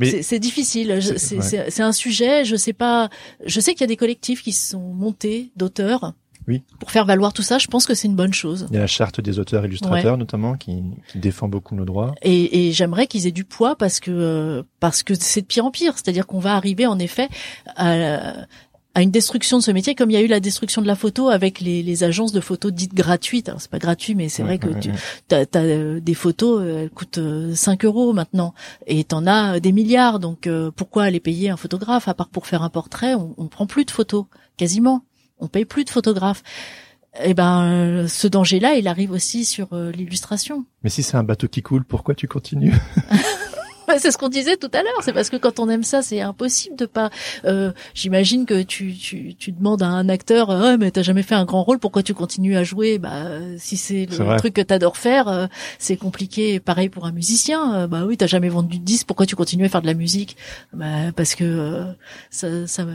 c'est 0.00 0.38
difficile. 0.38 1.00
C'est 1.00 1.82
un 1.82 1.92
sujet. 1.92 2.44
Je 2.44 2.56
sais 2.56 2.72
pas. 2.72 3.08
Je 3.44 3.60
sais 3.60 3.72
qu'il 3.72 3.82
y 3.82 3.84
a 3.84 3.88
des 3.88 3.96
collectifs 3.96 4.42
qui 4.42 4.52
sont 4.52 4.80
montés 4.80 5.50
d'auteurs. 5.56 6.14
Oui. 6.48 6.62
Pour 6.80 6.90
faire 6.90 7.04
valoir 7.04 7.32
tout 7.32 7.42
ça, 7.42 7.58
je 7.58 7.68
pense 7.68 7.86
que 7.86 7.94
c'est 7.94 8.08
une 8.08 8.16
bonne 8.16 8.34
chose. 8.34 8.66
Il 8.70 8.74
y 8.74 8.78
a 8.78 8.80
la 8.80 8.88
charte 8.88 9.20
des 9.20 9.38
auteurs 9.38 9.64
illustrateurs 9.64 10.18
notamment 10.18 10.56
qui, 10.56 10.82
qui, 11.06 11.18
défend 11.18 11.46
beaucoup 11.46 11.76
nos 11.76 11.84
droits. 11.84 12.14
Et, 12.22 12.68
et 12.68 12.72
j'aimerais 12.72 13.06
qu'ils 13.06 13.28
aient 13.28 13.32
du 13.32 13.44
poids 13.44 13.76
parce 13.76 14.00
que 14.00 14.64
parce 14.80 15.04
que 15.04 15.14
c'est 15.14 15.42
de 15.42 15.46
pire 15.46 15.64
en 15.64 15.70
pire. 15.70 15.94
C'est-à-dire 15.94 16.26
qu'on 16.26 16.40
va 16.40 16.56
arriver 16.56 16.86
en 16.86 16.98
effet 16.98 17.28
à, 17.76 18.34
à 18.94 19.02
une 19.02 19.10
destruction 19.10 19.58
de 19.58 19.62
ce 19.62 19.70
métier, 19.70 19.94
comme 19.94 20.10
il 20.10 20.14
y 20.14 20.16
a 20.16 20.20
eu 20.20 20.26
la 20.26 20.40
destruction 20.40 20.82
de 20.82 20.86
la 20.86 20.96
photo 20.96 21.28
avec 21.28 21.60
les, 21.60 21.82
les 21.82 22.04
agences 22.04 22.32
de 22.32 22.40
photos 22.40 22.72
dites 22.72 22.94
gratuites. 22.94 23.48
Alors 23.48 23.60
c'est 23.60 23.70
pas 23.70 23.78
gratuit, 23.78 24.14
mais 24.14 24.28
c'est 24.28 24.42
vrai 24.42 24.58
que 24.58 24.68
tu 24.68 24.90
as, 25.30 25.46
euh, 25.56 26.00
des 26.00 26.14
photos, 26.14 26.60
euh, 26.60 26.82
elles 26.82 26.90
coûtent 26.90 27.20
5 27.54 27.84
euh, 27.84 27.86
euros 27.86 28.12
maintenant, 28.12 28.54
et 28.86 29.04
t'en 29.04 29.26
as 29.26 29.60
des 29.60 29.72
milliards. 29.72 30.18
Donc 30.18 30.48
pourquoi 30.76 31.04
aller 31.04 31.20
payer 31.20 31.50
un 31.50 31.56
photographe? 31.56 32.08
À 32.08 32.14
part 32.14 32.28
pour 32.28 32.46
faire 32.46 32.62
un 32.62 32.70
portrait 32.70 33.14
On, 33.14 33.34
on 33.38 33.48
prend 33.48 33.66
plus 33.66 33.84
de 33.84 33.90
photos, 33.90 34.26
quasiment. 34.56 35.04
On 35.38 35.48
paye 35.48 35.64
plus 35.64 35.84
de 35.84 35.90
photographes. 35.90 36.42
Eh 37.22 37.34
ben, 37.34 38.06
ce 38.08 38.26
danger-là, 38.26 38.74
il 38.74 38.88
arrive 38.88 39.10
aussi 39.10 39.44
sur 39.44 39.68
l'illustration. 39.74 40.64
Mais 40.82 40.88
si 40.88 41.02
c'est 41.02 41.16
un 41.16 41.22
bateau 41.22 41.46
qui 41.46 41.60
coule, 41.60 41.84
pourquoi 41.84 42.14
tu 42.14 42.26
continues? 42.26 42.72
c'est 43.98 44.10
ce 44.10 44.18
qu'on 44.18 44.28
disait 44.28 44.56
tout 44.56 44.70
à 44.72 44.82
l'heure. 44.82 45.00
C'est 45.02 45.12
parce 45.12 45.30
que 45.30 45.36
quand 45.36 45.60
on 45.60 45.68
aime 45.68 45.82
ça, 45.82 46.02
c'est 46.02 46.20
impossible 46.20 46.76
de 46.76 46.86
pas. 46.86 47.10
Euh, 47.44 47.72
J'imagine 47.94 48.46
que 48.46 48.62
tu, 48.62 48.94
tu, 48.94 49.34
tu 49.34 49.52
demandes 49.52 49.82
à 49.82 49.86
un 49.86 50.08
acteur, 50.08 50.50
euh, 50.50 50.76
mais 50.78 50.90
t'as 50.90 51.02
jamais 51.02 51.22
fait 51.22 51.34
un 51.34 51.44
grand 51.44 51.62
rôle, 51.62 51.78
pourquoi 51.78 52.02
tu 52.02 52.14
continues 52.14 52.56
à 52.56 52.64
jouer? 52.64 52.98
Bah, 52.98 53.24
si 53.58 53.76
c'est 53.76 54.06
le 54.06 54.36
truc 54.38 54.54
que 54.54 54.60
t'adores 54.60 54.96
faire, 54.96 55.28
euh, 55.28 55.46
c'est 55.78 55.96
compliqué. 55.96 56.60
Pareil 56.60 56.88
pour 56.88 57.06
un 57.06 57.12
musicien. 57.12 57.74
Euh, 57.74 57.86
bah 57.86 58.04
oui, 58.06 58.16
t'as 58.16 58.26
jamais 58.26 58.48
vendu 58.48 58.78
de 58.78 58.84
disque, 58.84 59.06
pourquoi 59.06 59.26
tu 59.26 59.36
continues 59.36 59.64
à 59.64 59.68
faire 59.68 59.82
de 59.82 59.86
la 59.86 59.94
musique? 59.94 60.36
Bah 60.72 61.12
parce 61.16 61.34
que 61.34 61.84
ça, 62.30 62.66
ça, 62.66 62.86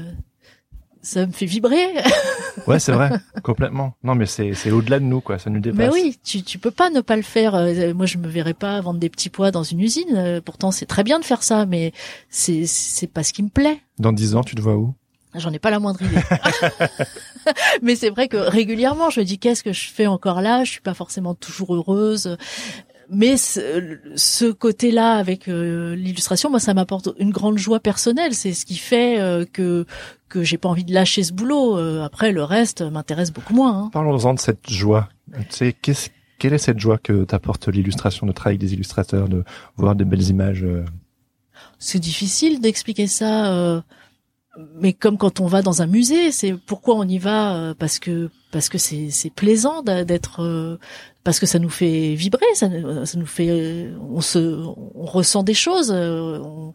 ça 1.02 1.26
me 1.26 1.32
fait 1.32 1.46
vibrer. 1.46 1.94
ouais, 2.68 2.80
c'est 2.80 2.92
vrai, 2.92 3.12
complètement. 3.44 3.96
Non, 4.04 4.16
mais 4.16 4.26
c'est 4.26 4.54
c'est 4.54 4.72
au-delà 4.72 5.00
de 5.00 5.06
nous, 5.06 5.22
quoi. 5.22 5.40
Ça 5.40 5.50
nous 5.50 5.60
dépasse. 5.60 5.78
Mais 5.78 5.90
oui, 5.90 6.20
tu 6.24 6.44
tu 6.44 6.60
peux 6.60 6.72
pas 6.72 6.90
ne 6.90 7.02
pas 7.02 7.16
le 7.16 7.22
faire. 7.22 7.56
Euh, 7.56 7.94
moi, 7.94 8.06
je 8.06 8.18
me 8.18 8.28
verrais 8.28 8.54
pas 8.54 8.80
vendre 8.82 9.00
des 9.00 9.10
petits 9.10 9.30
pois 9.30 9.52
dans 9.52 9.64
une 9.64 9.80
usine. 9.80 10.16
Euh, 10.16 10.42
pourtant, 10.42 10.72
c'est 10.72 10.86
très 10.86 11.04
bien 11.04 11.20
de 11.20 11.26
faire 11.26 11.44
ça, 11.44 11.66
mais 11.66 11.94
c'est 12.30 12.66
c'est 12.66 13.08
pas 13.08 13.24
ce 13.24 13.34
qui 13.34 13.44
me 13.44 13.50
plaît. 13.50 13.80
Dans 14.00 14.14
dix 14.14 14.36
ans, 14.36 14.44
tu 14.44 14.56
te 14.56 14.62
vois 14.62 14.76
où? 14.76 14.94
J'en 15.36 15.52
ai 15.52 15.60
pas 15.60 15.70
la 15.70 15.80
moindre 15.80 16.02
idée. 16.02 16.16
mais 17.82 17.96
c'est 17.96 18.10
vrai 18.10 18.28
que 18.28 18.38
régulièrement, 18.38 19.10
je 19.10 19.20
me 19.20 19.26
dis 19.26 19.40
qu'est-ce 19.40 19.64
que 19.64 19.74
je 19.74 19.90
fais 19.90 20.08
encore 20.08 20.42
là? 20.42 20.64
Je 20.64 20.72
suis 20.72 20.82
pas 20.82 20.94
forcément 20.94 21.36
toujours 21.36 21.76
heureuse 21.76 22.38
mais 23.10 23.38
ce, 23.38 24.52
côté-là 24.52 25.14
avec 25.16 25.48
euh, 25.48 25.96
l'illustration, 25.96 26.50
moi, 26.50 26.60
ça 26.60 26.74
m'apporte 26.74 27.10
une 27.20 27.32
grande 27.32 27.58
joie 27.58 27.80
personnelle. 27.80 28.34
C'est 28.34 28.54
ce 28.54 28.66
qui 28.66 28.78
fait 28.78 29.20
euh, 29.20 29.46
que 29.52 29.86
que 30.30 30.44
j'ai 30.44 30.58
pas 30.58 30.68
envie 30.68 30.84
de 30.84 30.94
lâcher 30.94 31.24
ce 31.24 31.32
boulot. 31.32 31.78
Euh, 31.78 32.04
après, 32.04 32.34
le 32.34 32.44
reste 32.44 32.82
m'intéresse 32.82 33.32
beaucoup 33.32 33.54
moins. 33.54 33.84
Hein. 33.84 33.90
Parlons-en 33.94 34.34
de 34.34 34.40
cette 34.40 34.70
joie. 34.70 35.08
Tu 35.34 35.46
sais, 35.50 35.74
qu'est-ce, 35.74 36.10
quelle 36.38 36.54
est 36.54 36.58
cette 36.58 36.80
joie 36.80 36.98
que 36.98 37.24
t'apporte 37.24 37.70
l'illustration, 37.70 38.28
de 38.28 38.34
travailler 38.34 38.58
des 38.58 38.74
illustrateurs, 38.74 39.30
de 39.30 39.46
voir 39.78 39.96
de 39.96 40.04
belles 40.04 40.28
images 40.28 40.66
C'est 41.80 42.00
difficile 42.00 42.60
d'expliquer 42.60 43.08
ça 43.08 43.84
mais 44.80 44.94
comme 44.94 45.18
quand 45.18 45.40
on 45.40 45.48
va 45.48 45.62
dans 45.62 45.82
un 45.82 45.88
musée, 45.88 46.32
c'est 46.32 46.54
pourquoi 46.54 46.96
on 46.96 47.08
y 47.08 47.18
va 47.18 47.74
parce 47.78 48.00
que 48.00 48.30
parce 48.52 48.70
que 48.70 48.78
c'est 48.78 49.10
c'est 49.12 49.30
plaisant 49.30 49.84
d'être 49.84 50.80
parce 51.28 51.42
que 51.42 51.46
ça 51.46 51.60
nous 51.60 51.70
fait 51.70 52.16
vibrer, 52.16 52.46
ça, 52.54 52.70
ça 53.06 53.20
nous 53.20 53.26
fait, 53.26 53.90
on 54.00 54.22
se, 54.22 54.40
on 54.40 55.06
ressent 55.06 55.44
des 55.44 55.54
choses. 55.54 55.92
On... 55.92 56.72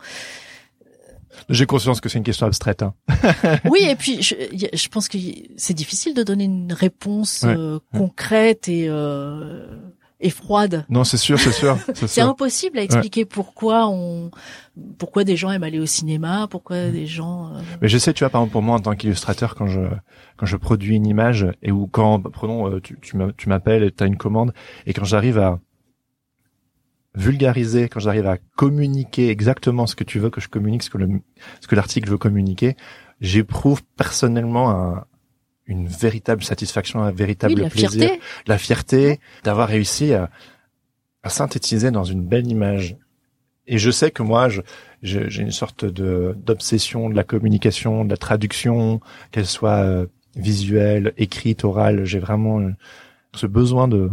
J'ai 1.49 1.65
conscience 1.65 2.03
que 2.03 2.11
c'est 2.11 2.19
une 2.19 2.25
question 2.25 2.47
abstraite. 2.47 2.83
Hein. 2.83 2.93
oui, 3.71 3.81
et 3.89 3.97
puis 3.97 4.23
je, 4.23 4.35
je 4.71 4.89
pense 4.89 5.09
que 5.09 5.17
c'est 5.57 5.73
difficile 5.73 6.13
de 6.13 6.23
donner 6.23 6.45
une 6.45 6.75
réponse 6.75 7.45
euh, 7.45 7.79
concrète 7.95 8.69
et 8.69 8.89
euh, 8.91 9.67
et 10.23 10.31
froide. 10.31 10.87
Non, 10.89 11.05
c'est 11.05 11.17
sûr, 11.17 11.39
c'est 11.39 11.53
sûr. 11.53 11.77
C'est 12.07 12.21
impossible 12.21 12.79
à 12.79 12.83
expliquer 12.83 13.25
pourquoi 13.25 13.89
on, 13.89 14.31
pourquoi 14.99 15.25
des 15.25 15.37
gens 15.37 15.51
aiment 15.51 15.65
aller 15.65 15.81
au 15.81 15.87
cinéma, 15.87 16.47
pourquoi 16.49 16.89
mm. 16.89 16.93
des 16.93 17.07
gens. 17.07 17.49
Euh, 17.49 17.61
Mais 17.83 17.89
je 17.89 17.99
sais, 17.99 18.13
tu 18.15 18.25
vois, 18.25 18.31
par 18.31 18.41
exemple 18.41 18.53
pour 18.53 18.63
moi 18.63 18.77
en 18.77 18.81
tant 18.81 18.95
qu'illustrateur, 18.95 19.55
quand 19.55 19.67
je 19.67 19.81
quand 20.37 20.47
je 20.47 20.57
produis 20.57 20.97
une 20.97 21.07
image 21.07 21.47
et 21.63 21.73
ou 21.73 21.87
quand, 21.87 22.21
prenons, 22.21 22.71
euh, 22.71 22.81
tu 22.81 22.99
tu 23.01 23.49
m'appelles, 23.49 23.93
tu 23.93 24.05
as 24.05 24.07
une 24.07 24.17
commande 24.17 24.55
et 24.87 24.93
quand 24.93 25.05
j'arrive 25.05 25.39
à 25.39 25.61
vulgariser, 27.15 27.89
quand 27.89 28.01
j'arrive 28.01 28.27
à 28.27 28.39
communiquer 28.57 29.29
exactement 29.29 29.87
ce 29.87 29.97
que 29.97 30.05
tu 30.05 30.19
veux 30.19 30.31
que 30.31 30.41
je 30.41 30.49
communique, 30.49 30.85
ce 30.85 30.91
que 30.91 30.99
le 30.99 31.09
ce 31.61 31.67
que 31.67 31.75
l'article 31.75 32.09
veut 32.09 32.19
communiquer, 32.19 32.77
j'éprouve 33.21 33.83
personnellement 33.97 34.71
un, 34.71 35.05
une 35.67 35.87
véritable 35.87 36.43
satisfaction, 36.43 37.03
un 37.03 37.11
véritable 37.11 37.61
la 37.61 37.71
plaisir, 37.71 37.91
fierté. 37.91 38.21
la 38.47 38.59
fierté 38.59 39.21
d'avoir 39.45 39.69
réussi 39.69 40.13
à, 40.13 40.31
à, 41.23 41.29
synthétiser 41.29 41.91
dans 41.91 42.05
une 42.05 42.27
belle 42.27 42.49
image. 42.49 42.97
Et 43.67 43.79
je 43.79 43.91
sais 43.91 44.11
que 44.11 44.23
moi, 44.23 44.49
j'ai 45.03 45.41
une 45.41 45.53
sorte 45.53 45.85
de 45.85 46.37
d'obsession 46.37 47.09
de 47.09 47.15
la 47.15 47.23
communication, 47.23 48.05
de 48.05 48.11
la 48.11 48.17
traduction, 48.17 49.01
qu'elle 49.31 49.47
soit 49.47 49.85
euh, 49.85 50.07
visuelle, 50.35 51.13
écrite, 51.17 51.65
orale. 51.65 52.05
J'ai 52.05 52.19
vraiment 52.19 52.61
euh, 52.61 52.71
ce 53.35 53.47
besoin 53.47 53.87
de 53.87 54.11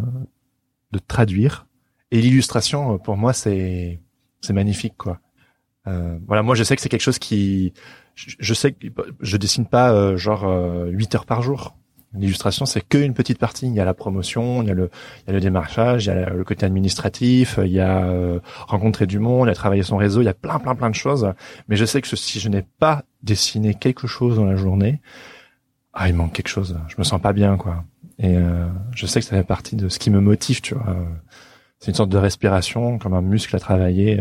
de 0.91 0.99
traduire. 0.99 1.65
Et 2.11 2.21
l'illustration, 2.21 2.99
pour 2.99 3.17
moi, 3.17 3.33
c'est 3.33 3.99
c'est 4.41 4.53
magnifique, 4.53 4.95
quoi. 4.97 5.19
Euh, 5.89 6.17
voilà, 6.27 6.43
moi, 6.43 6.55
je 6.55 6.63
sais 6.63 6.75
que 6.75 6.81
c'est 6.81 6.89
quelque 6.89 7.01
chose 7.01 7.19
qui 7.19 7.73
je, 8.15 8.53
sais 8.53 8.73
que 8.73 8.87
je 9.21 9.37
dessine 9.37 9.65
pas 9.65 9.91
euh, 9.91 10.17
genre 10.17 10.45
euh, 10.45 10.87
8 10.89 11.15
heures 11.15 11.25
par 11.25 11.41
jour. 11.41 11.75
L'illustration, 12.13 12.65
c'est 12.65 12.81
qu'une 12.81 13.13
petite 13.13 13.37
partie. 13.37 13.67
Il 13.67 13.73
y 13.73 13.79
a 13.79 13.85
la 13.85 13.93
promotion, 13.93 14.63
il 14.63 14.67
y 14.67 14.71
a 14.71 14.73
le, 14.73 14.89
il 15.21 15.27
y 15.27 15.29
a 15.29 15.33
le 15.33 15.39
démarchage, 15.39 16.05
il 16.05 16.07
y 16.07 16.11
a 16.11 16.31
le 16.31 16.43
côté 16.43 16.65
administratif, 16.65 17.59
il 17.63 17.71
y 17.71 17.79
a 17.79 18.03
euh, 18.05 18.39
rencontrer 18.67 19.05
du 19.05 19.19
monde, 19.19 19.47
il 19.47 19.49
y 19.49 19.51
a 19.51 19.55
travailler 19.55 19.83
son 19.83 19.97
réseau, 19.97 20.21
il 20.21 20.25
y 20.25 20.29
a 20.29 20.33
plein, 20.33 20.57
plein, 20.57 20.73
plein 20.73 20.89
de 20.89 20.95
choses. 20.95 21.31
Mais 21.67 21.75
je 21.75 21.85
sais 21.85 22.01
que 22.01 22.15
si 22.15 22.39
je 22.39 22.49
n'ai 22.49 22.63
pas 22.79 23.03
dessiné 23.21 23.75
quelque 23.75 24.07
chose 24.07 24.37
dans 24.37 24.45
la 24.45 24.55
journée, 24.55 25.01
ah, 25.93 26.09
il 26.09 26.15
manque 26.15 26.33
quelque 26.33 26.49
chose. 26.49 26.79
Je 26.87 26.95
me 26.97 27.03
sens 27.03 27.21
pas 27.21 27.33
bien, 27.33 27.57
quoi. 27.57 27.83
Et 28.17 28.35
euh, 28.35 28.67
je 28.95 29.05
sais 29.05 29.19
que 29.19 29.25
ça 29.25 29.35
fait 29.35 29.43
partie 29.43 29.75
de 29.75 29.87
ce 29.87 29.99
qui 29.99 30.09
me 30.09 30.19
motive, 30.19 30.61
tu 30.61 30.73
vois. 30.73 30.97
C'est 31.79 31.91
une 31.91 31.95
sorte 31.95 32.09
de 32.09 32.17
respiration, 32.17 32.97
comme 32.97 33.13
un 33.13 33.21
muscle 33.21 33.55
à 33.55 33.59
travailler. 33.59 34.19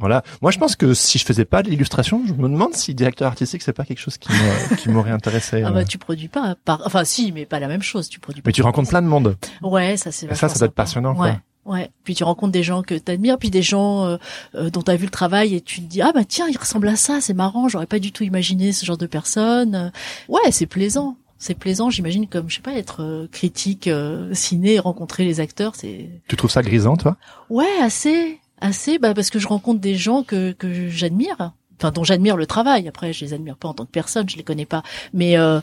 Euh, 0.00 0.06
voilà. 0.10 0.22
Moi, 0.42 0.50
je 0.50 0.58
pense 0.58 0.76
que 0.76 0.94
si 0.94 1.18
je 1.18 1.24
faisais 1.24 1.44
pas 1.44 1.62
l'illustration, 1.62 2.22
je 2.26 2.32
me 2.32 2.48
demande 2.48 2.74
si 2.74 2.94
directeur 2.94 3.28
artistique, 3.28 3.62
c'est 3.62 3.72
pas 3.72 3.84
quelque 3.84 4.00
chose 4.00 4.18
qui 4.18 4.88
m'aurait 4.88 5.10
intéressé. 5.10 5.62
Ah 5.64 5.70
bah, 5.70 5.80
euh. 5.80 5.84
tu 5.84 5.98
produis 5.98 6.28
pas, 6.28 6.56
par... 6.64 6.82
enfin, 6.86 7.04
si, 7.04 7.32
mais 7.32 7.46
pas 7.46 7.60
la 7.60 7.68
même 7.68 7.82
chose. 7.82 8.08
Tu 8.08 8.18
produis. 8.18 8.42
Pas 8.42 8.48
mais 8.48 8.52
tu 8.52 8.62
rencontres 8.62 8.88
plein 8.88 9.02
de 9.02 9.06
monde. 9.06 9.36
Ouais, 9.62 9.96
ça 9.96 10.10
c'est. 10.10 10.34
Ça, 10.34 10.48
ça 10.48 10.58
doit 10.58 10.66
être 10.66 10.74
passionnant. 10.74 11.14
Ouais. 11.14 11.38
Ouais. 11.66 11.90
Puis 12.04 12.14
tu 12.14 12.24
rencontres 12.24 12.52
des 12.52 12.62
gens 12.62 12.82
que 12.82 12.94
t'admires, 12.94 13.38
puis 13.38 13.50
des 13.50 13.62
gens 13.62 14.06
euh, 14.06 14.16
euh, 14.54 14.70
dont 14.70 14.80
t'as 14.80 14.96
vu 14.96 15.04
le 15.04 15.10
travail 15.10 15.54
et 15.54 15.60
tu 15.60 15.82
te 15.82 15.86
dis 15.86 16.00
ah 16.00 16.10
bah 16.12 16.24
tiens 16.26 16.48
il 16.48 16.56
ressemble 16.56 16.88
à 16.88 16.96
ça, 16.96 17.20
c'est 17.20 17.34
marrant, 17.34 17.68
j'aurais 17.68 17.86
pas 17.86 17.98
du 17.98 18.12
tout 18.12 18.24
imaginé 18.24 18.72
ce 18.72 18.86
genre 18.86 18.96
de 18.96 19.06
personne. 19.06 19.92
Ouais, 20.28 20.50
c'est 20.50 20.64
plaisant, 20.66 21.16
c'est 21.38 21.54
plaisant. 21.54 21.90
J'imagine 21.90 22.26
comme 22.26 22.48
je 22.48 22.56
sais 22.56 22.62
pas 22.62 22.72
être 22.72 23.28
critique 23.30 23.90
ciné, 24.32 24.78
rencontrer 24.78 25.24
les 25.24 25.38
acteurs, 25.38 25.74
c'est. 25.76 26.08
Tu 26.28 26.36
trouves 26.36 26.50
ça 26.50 26.62
grisant 26.62 26.96
toi? 26.96 27.18
Ouais, 27.50 27.78
assez 27.82 28.39
assez 28.60 28.98
bah 28.98 29.14
parce 29.14 29.30
que 29.30 29.38
je 29.38 29.48
rencontre 29.48 29.80
des 29.80 29.96
gens 29.96 30.22
que 30.22 30.52
que 30.52 30.88
j'admire 30.88 31.52
enfin 31.78 31.90
dont 31.90 32.04
j'admire 32.04 32.36
le 32.36 32.46
travail. 32.46 32.88
Après 32.88 33.12
je 33.12 33.24
les 33.24 33.32
admire 33.32 33.56
pas 33.56 33.68
en 33.68 33.74
tant 33.74 33.86
que 33.86 33.90
personne 33.90 34.28
je 34.28 34.36
les 34.36 34.42
connais 34.42 34.66
pas. 34.66 34.82
Mais 35.12 35.36
euh, 35.38 35.60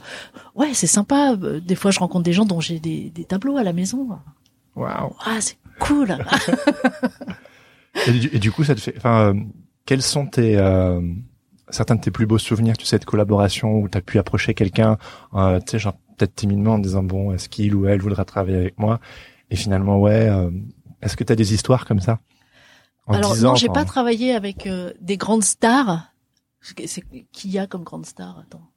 ouais 0.56 0.74
c'est 0.74 0.88
sympa 0.88 1.36
des 1.36 1.76
fois 1.76 1.92
je 1.92 2.00
rencontre 2.00 2.24
des 2.24 2.34
gens 2.34 2.46
dont 2.46 2.60
j'ai 2.60 2.80
des, 2.80 3.10
des 3.10 3.26
tableaux 3.26 3.58
à 3.58 3.64
la 3.64 3.74
maison. 3.74 4.08
Waouh. 4.76 5.16
Ah 5.26 5.40
c'est 5.40 5.58
cool. 5.80 6.18
Et, 8.06 8.40
du, 8.40 8.52
coup 8.52 8.64
ça 8.64 8.76
te 8.76 8.80
fait 8.80 8.94
enfin 8.98 9.34
euh, 9.34 9.34
quels 9.86 10.04
sont 10.04 10.28
tes 10.28 10.56
euh, 10.58 11.02
certains 11.70 11.96
de 11.96 12.02
tes 12.02 12.12
plus 12.12 12.28
beaux 12.28 12.38
souvenirs 12.38 12.78
tu 12.78 12.86
sais 12.86 13.00
de 13.00 13.06
collaboration 13.06 13.74
où 13.80 13.90
tu 13.90 13.98
as 13.98 14.02
pu 14.02 14.20
approcher 14.20 14.54
quelqu'un 14.54 14.98
euh, 15.34 15.60
tu 15.60 15.72
sais 15.72 15.80
genre 15.80 15.96
peut-être 16.16 16.36
timidement 16.36 16.76
en 16.76 16.80
disant 16.80 17.02
bon 17.02 17.34
est-ce 17.34 17.50
qu'il 17.50 17.74
ou 17.74 17.88
elle 17.88 18.00
voudra 18.00 18.24
travailler 18.24 18.58
avec 18.58 18.78
moi? 18.78 19.00
Et 19.50 19.56
finalement 19.56 20.00
ouais 20.00 20.30
est-ce 21.02 21.18
que 21.18 21.24
tu 21.24 21.34
as 21.34 21.36
des 21.36 21.54
histoires 21.56 21.86
comme 21.86 22.00
ça? 22.00 22.20
Alors 23.08 23.36
non, 23.38 23.56
j'ai 23.56 23.70
pas 23.70 23.86
travaillé 23.86 24.34
avec 24.34 24.68
euh, 24.68 24.92
des 25.02 25.18
grandes 25.18 25.44
stars. 25.44 26.12
C'est 26.62 27.04
qui 27.32 27.50
y 27.50 27.60
a 27.60 27.68
comme 27.68 27.84
grande 27.84 28.06
star? 28.06 28.40
Attends. 28.40 28.70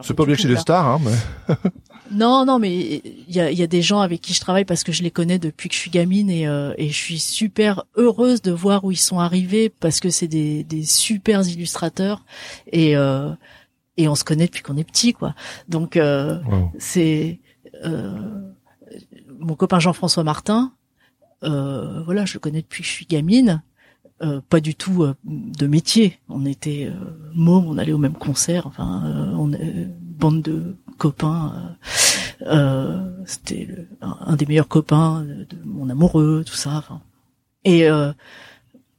C'est 0.00 0.14
pas 0.14 0.22
obligé 0.22 0.36
que 0.36 0.42
c'est 0.42 0.54
des 0.54 0.56
stars, 0.56 0.86
hein. 0.86 1.00
Mais... 1.04 1.54
non, 2.10 2.46
non, 2.46 2.58
mais 2.58 2.74
il 2.74 3.34
y 3.34 3.40
a, 3.40 3.50
y 3.50 3.62
a, 3.62 3.66
des 3.66 3.82
gens 3.82 4.00
avec 4.00 4.22
qui 4.22 4.32
je 4.32 4.40
travaille 4.40 4.64
parce 4.64 4.84
que 4.84 4.92
je 4.92 5.02
les 5.02 5.10
connais 5.10 5.38
depuis 5.38 5.68
que 5.68 5.74
je 5.74 5.80
suis 5.80 5.90
gamine 5.90 6.30
et, 6.30 6.48
euh, 6.48 6.72
et 6.78 6.88
je 6.88 6.96
suis 6.96 7.18
super 7.18 7.84
heureuse 7.96 8.40
de 8.40 8.52
voir 8.52 8.84
où 8.84 8.90
ils 8.90 8.96
sont 8.96 9.18
arrivés 9.18 9.68
parce 9.68 10.00
que 10.00 10.08
c'est 10.08 10.28
des, 10.28 10.64
des 10.64 10.84
super 10.84 11.46
illustrateurs 11.46 12.24
et 12.72 12.96
euh, 12.96 13.30
et 13.98 14.08
on 14.08 14.14
se 14.14 14.24
connaît 14.24 14.46
depuis 14.46 14.62
qu'on 14.62 14.78
est 14.78 14.84
petit, 14.84 15.12
quoi. 15.12 15.34
Donc 15.68 15.96
euh, 15.98 16.40
c'est 16.78 17.38
mon 19.38 19.56
copain 19.56 19.78
Jean-François 19.78 20.24
Martin 20.24 20.72
euh, 20.72 20.83
voilà, 21.44 22.24
je 22.24 22.34
le 22.34 22.40
connais 22.40 22.62
depuis 22.62 22.82
que 22.82 22.88
je 22.88 22.92
suis 22.92 23.06
gamine. 23.06 23.62
euh, 24.22 24.40
pas 24.48 24.60
du 24.60 24.74
tout 24.74 25.02
euh, 25.02 25.14
de 25.24 25.66
métier. 25.66 26.18
On 26.28 26.46
était 26.46 26.86
euh, 26.90 26.92
mômes, 27.34 27.66
on 27.66 27.78
allait 27.78 27.92
au 27.92 27.98
même 27.98 28.14
concert. 28.14 28.66
Enfin, 28.66 29.02
euh, 29.06 29.34
on 29.36 29.52
est 29.52 29.88
bande 30.00 30.42
de 30.42 30.76
copains. 30.98 31.76
C'était 33.26 33.68
un, 34.00 34.36
des 34.36 34.46
meilleurs 34.46 34.68
copains 34.68 35.22
de, 35.22 35.46
mon 35.64 35.88
amoureux, 35.90 36.44
tout 36.46 36.54
ça. 36.54 36.76
Enfin, 36.76 37.00
et 37.64 37.88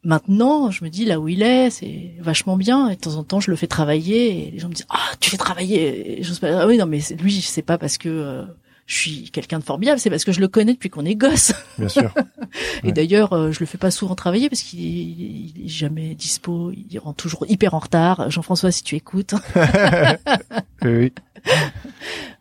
maintenant, 0.03 0.71
je 0.71 0.83
me 0.83 0.89
dis 0.89 1.05
là 1.05 1.19
où 1.19 1.27
il 1.27 1.41
est, 1.41 1.69
c'est 1.69 2.15
vachement 2.19 2.57
bien. 2.57 2.89
Et 2.89 2.95
de 2.95 3.01
temps 3.01 3.15
en 3.15 3.23
temps, 3.23 3.39
je 3.39 3.51
le 3.51 3.57
fais 3.57 3.67
travailler. 3.67 4.47
Et 4.47 4.51
les 4.51 4.59
gens 4.59 4.69
me 4.69 4.73
disent 4.73 4.87
ah 4.89 5.11
tu 5.19 5.29
fais 5.29 5.37
travailler. 5.37 6.19
Et 6.19 6.23
je 6.23 6.33
pas, 6.39 6.61
ah 6.63 6.67
oui 6.67 6.77
non 6.77 6.85
mais 6.85 6.99
lui 7.19 7.41
c'est 7.41 7.61
pas 7.61 7.77
parce 7.77 7.97
que 7.97 8.45
je 8.85 8.95
suis 8.95 9.31
quelqu'un 9.31 9.59
de 9.59 9.63
formidable, 9.63 9.99
c'est 9.99 10.09
parce 10.09 10.23
que 10.23 10.31
je 10.31 10.39
le 10.39 10.47
connais 10.47 10.73
depuis 10.73 10.89
qu'on 10.89 11.05
est 11.05 11.15
gosse. 11.15 11.53
Bien 11.77 11.87
sûr. 11.87 12.13
et 12.83 12.91
d'ailleurs, 12.91 13.33
euh, 13.33 13.51
je 13.51 13.59
le 13.59 13.65
fais 13.65 13.79
pas 13.79 13.89
souvent 13.89 14.15
travailler 14.15 14.47
parce 14.47 14.61
qu'il 14.61 14.79
est, 14.79 15.65
est 15.65 15.67
jamais 15.67 16.13
dispo, 16.13 16.71
il 16.71 16.99
rentre 16.99 17.17
toujours 17.17 17.45
hyper 17.49 17.73
en 17.73 17.79
retard. 17.79 18.29
Jean-François, 18.29 18.71
si 18.71 18.83
tu 18.83 18.95
écoutes. 18.95 19.33
oui. 20.83 21.11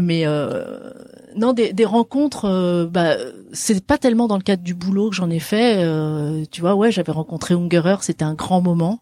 Mais 0.00 0.26
euh, 0.26 0.90
non, 1.36 1.52
des, 1.52 1.72
des 1.72 1.84
rencontres, 1.84 2.44
euh, 2.44 2.86
bah, 2.86 3.16
c'est 3.52 3.84
pas 3.84 3.98
tellement 3.98 4.28
dans 4.28 4.36
le 4.36 4.42
cadre 4.42 4.62
du 4.62 4.74
boulot 4.74 5.10
que 5.10 5.16
j'en 5.16 5.30
ai 5.30 5.38
fait. 5.38 5.82
Euh, 5.84 6.44
tu 6.50 6.60
vois, 6.60 6.74
ouais, 6.74 6.92
j'avais 6.92 7.12
rencontré 7.12 7.54
Ungerer, 7.54 7.96
c'était 8.02 8.24
un 8.24 8.34
grand 8.34 8.60
moment, 8.60 9.00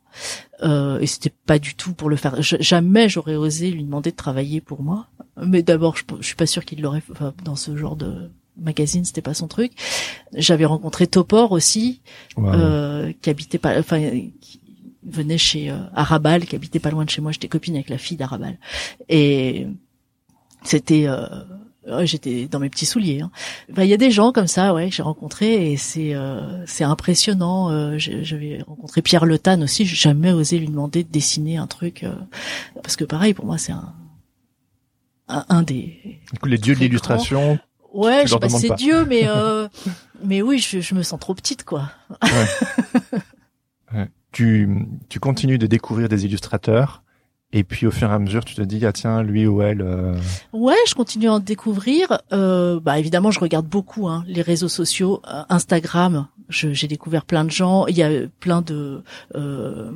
euh, 0.63 0.99
et 1.01 1.07
c'était 1.07 1.33
pas 1.47 1.59
du 1.59 1.75
tout 1.75 1.93
pour 1.93 2.09
le 2.09 2.17
faire. 2.17 2.41
jamais 2.41 3.09
j'aurais 3.09 3.37
osé 3.37 3.71
lui 3.71 3.85
demander 3.85 4.11
de 4.11 4.17
travailler 4.17 4.61
pour 4.61 4.83
moi. 4.83 5.09
Mais 5.45 5.63
d'abord, 5.63 5.97
je, 5.97 6.05
je 6.21 6.27
suis 6.27 6.37
pas 6.37 6.47
sûre 6.47 6.65
qu'il 6.65 6.81
l'aurait. 6.81 7.03
Enfin, 7.11 7.35
dans 7.45 7.57
ce 7.57 7.77
genre 7.77 7.97
de 7.97 8.31
magazine, 8.57 9.05
c'était 9.05 9.23
pas 9.23 9.35
son 9.35 9.49
truc. 9.49 9.73
J'avais 10.33 10.65
rencontré 10.65 11.07
Topor 11.07 11.53
aussi, 11.53 12.01
wow. 12.37 12.49
euh, 12.49 13.13
qui 13.21 13.31
habitait 13.31 13.59
pas, 13.59 13.79
enfin, 13.79 14.01
qui 14.41 14.61
venait 15.03 15.39
chez 15.39 15.71
euh, 15.71 15.77
Arabal, 15.95 16.47
qui 16.47 16.57
habitait 16.57 16.79
pas 16.81 16.91
loin 16.91 17.05
de 17.05 17.11
chez 17.11 17.21
moi. 17.21 17.33
J'étais 17.33 17.49
copine 17.49 17.75
avec 17.75 17.91
la 17.91 17.99
fille 17.99 18.17
d'Arabal, 18.17 18.59
et 19.09 19.67
c'était 20.67 21.07
euh, 21.07 22.05
j'étais 22.05 22.49
dans 22.49 22.59
mes 22.59 22.69
petits 22.71 22.87
souliers. 22.87 23.21
Hein. 23.21 23.31
Il 23.77 23.85
y 23.85 23.95
a 23.95 23.97
des 23.97 24.11
gens 24.11 24.33
comme 24.33 24.47
ça, 24.47 24.75
ouais, 24.75 24.89
que 24.89 24.95
j'ai 24.95 25.03
rencontrés 25.03 25.73
et 25.73 25.77
c'est 25.77 26.15
euh, 26.15 26.65
c'est 26.67 26.85
impressionnant. 26.85 27.71
Euh, 27.71 27.97
J'avais 27.99 28.63
rencontré 28.67 29.03
Pierre 29.03 29.25
Le 29.25 29.39
Tan 29.39 29.63
aussi. 29.63 29.87
J'ai 29.87 29.97
jamais 29.97 30.33
osé 30.33 30.59
lui 30.59 30.69
demander 30.69 31.05
de 31.05 31.11
dessiner 31.11 31.57
un 31.57 31.67
truc 31.67 32.03
euh, 32.03 32.15
parce 32.83 32.97
que 32.97 33.05
pareil 33.05 33.35
pour 33.35 33.47
moi 33.47 33.59
c'est 33.59 33.73
un, 33.73 33.95
un, 35.29 35.45
un 35.49 35.63
des 35.63 36.21
les 36.45 36.59
dieux 36.59 36.75
de 36.75 36.81
l'illustration. 36.81 37.59
Ouais, 37.93 38.27
je 38.27 38.33
sais 38.33 38.39
pas 38.39 38.49
c'est 38.49 38.75
Dieu, 38.75 39.05
mais 39.07 39.23
euh, 39.27 39.69
mais 40.25 40.43
oui, 40.43 40.59
je, 40.59 40.81
je, 40.81 40.95
me 40.95 41.03
sens 41.03 41.19
trop 41.21 41.35
petite 41.35 41.65
quoi. 41.65 41.91
Ouais. 42.23 43.19
ouais. 43.95 44.11
Tu 44.33 44.69
tu 45.09 45.21
continues 45.21 45.59
de 45.59 45.67
découvrir 45.67 46.09
des 46.09 46.25
illustrateurs 46.25 47.03
et 47.57 47.65
puis 47.65 47.87
au 47.87 47.91
fur 47.91 48.11
et 48.11 48.13
à 48.13 48.19
mesure, 48.19 48.45
tu 48.45 48.55
te 48.55 48.61
dis 48.61 48.85
ah 48.85 48.93
tiens 48.93 49.23
lui 49.23 49.47
ou 49.47 49.63
elle. 49.63 49.81
Euh... 49.81 50.15
Ouais, 50.53 50.77
je 50.87 50.95
continue 50.95 51.29
à 51.29 51.35
en 51.35 51.41
découvrir. 51.41 52.19
Euh, 52.33 52.79
bah 52.81 52.99
évidemment, 52.99 53.31
je 53.31 53.41
regarde 53.41 53.67
beaucoup 53.67 54.09
hein, 54.09 54.25
les 54.27 54.43
réseaux 54.43 54.69
sociaux, 54.69 55.23
euh, 55.27 55.43
Instagram. 55.49 56.29
J'ai 56.51 56.87
découvert 56.87 57.25
plein 57.25 57.45
de 57.45 57.51
gens. 57.51 57.87
Il 57.87 57.97
y 57.97 58.03
a 58.03 58.11
plein 58.41 58.61
de 58.61 59.03
euh, 59.35 59.91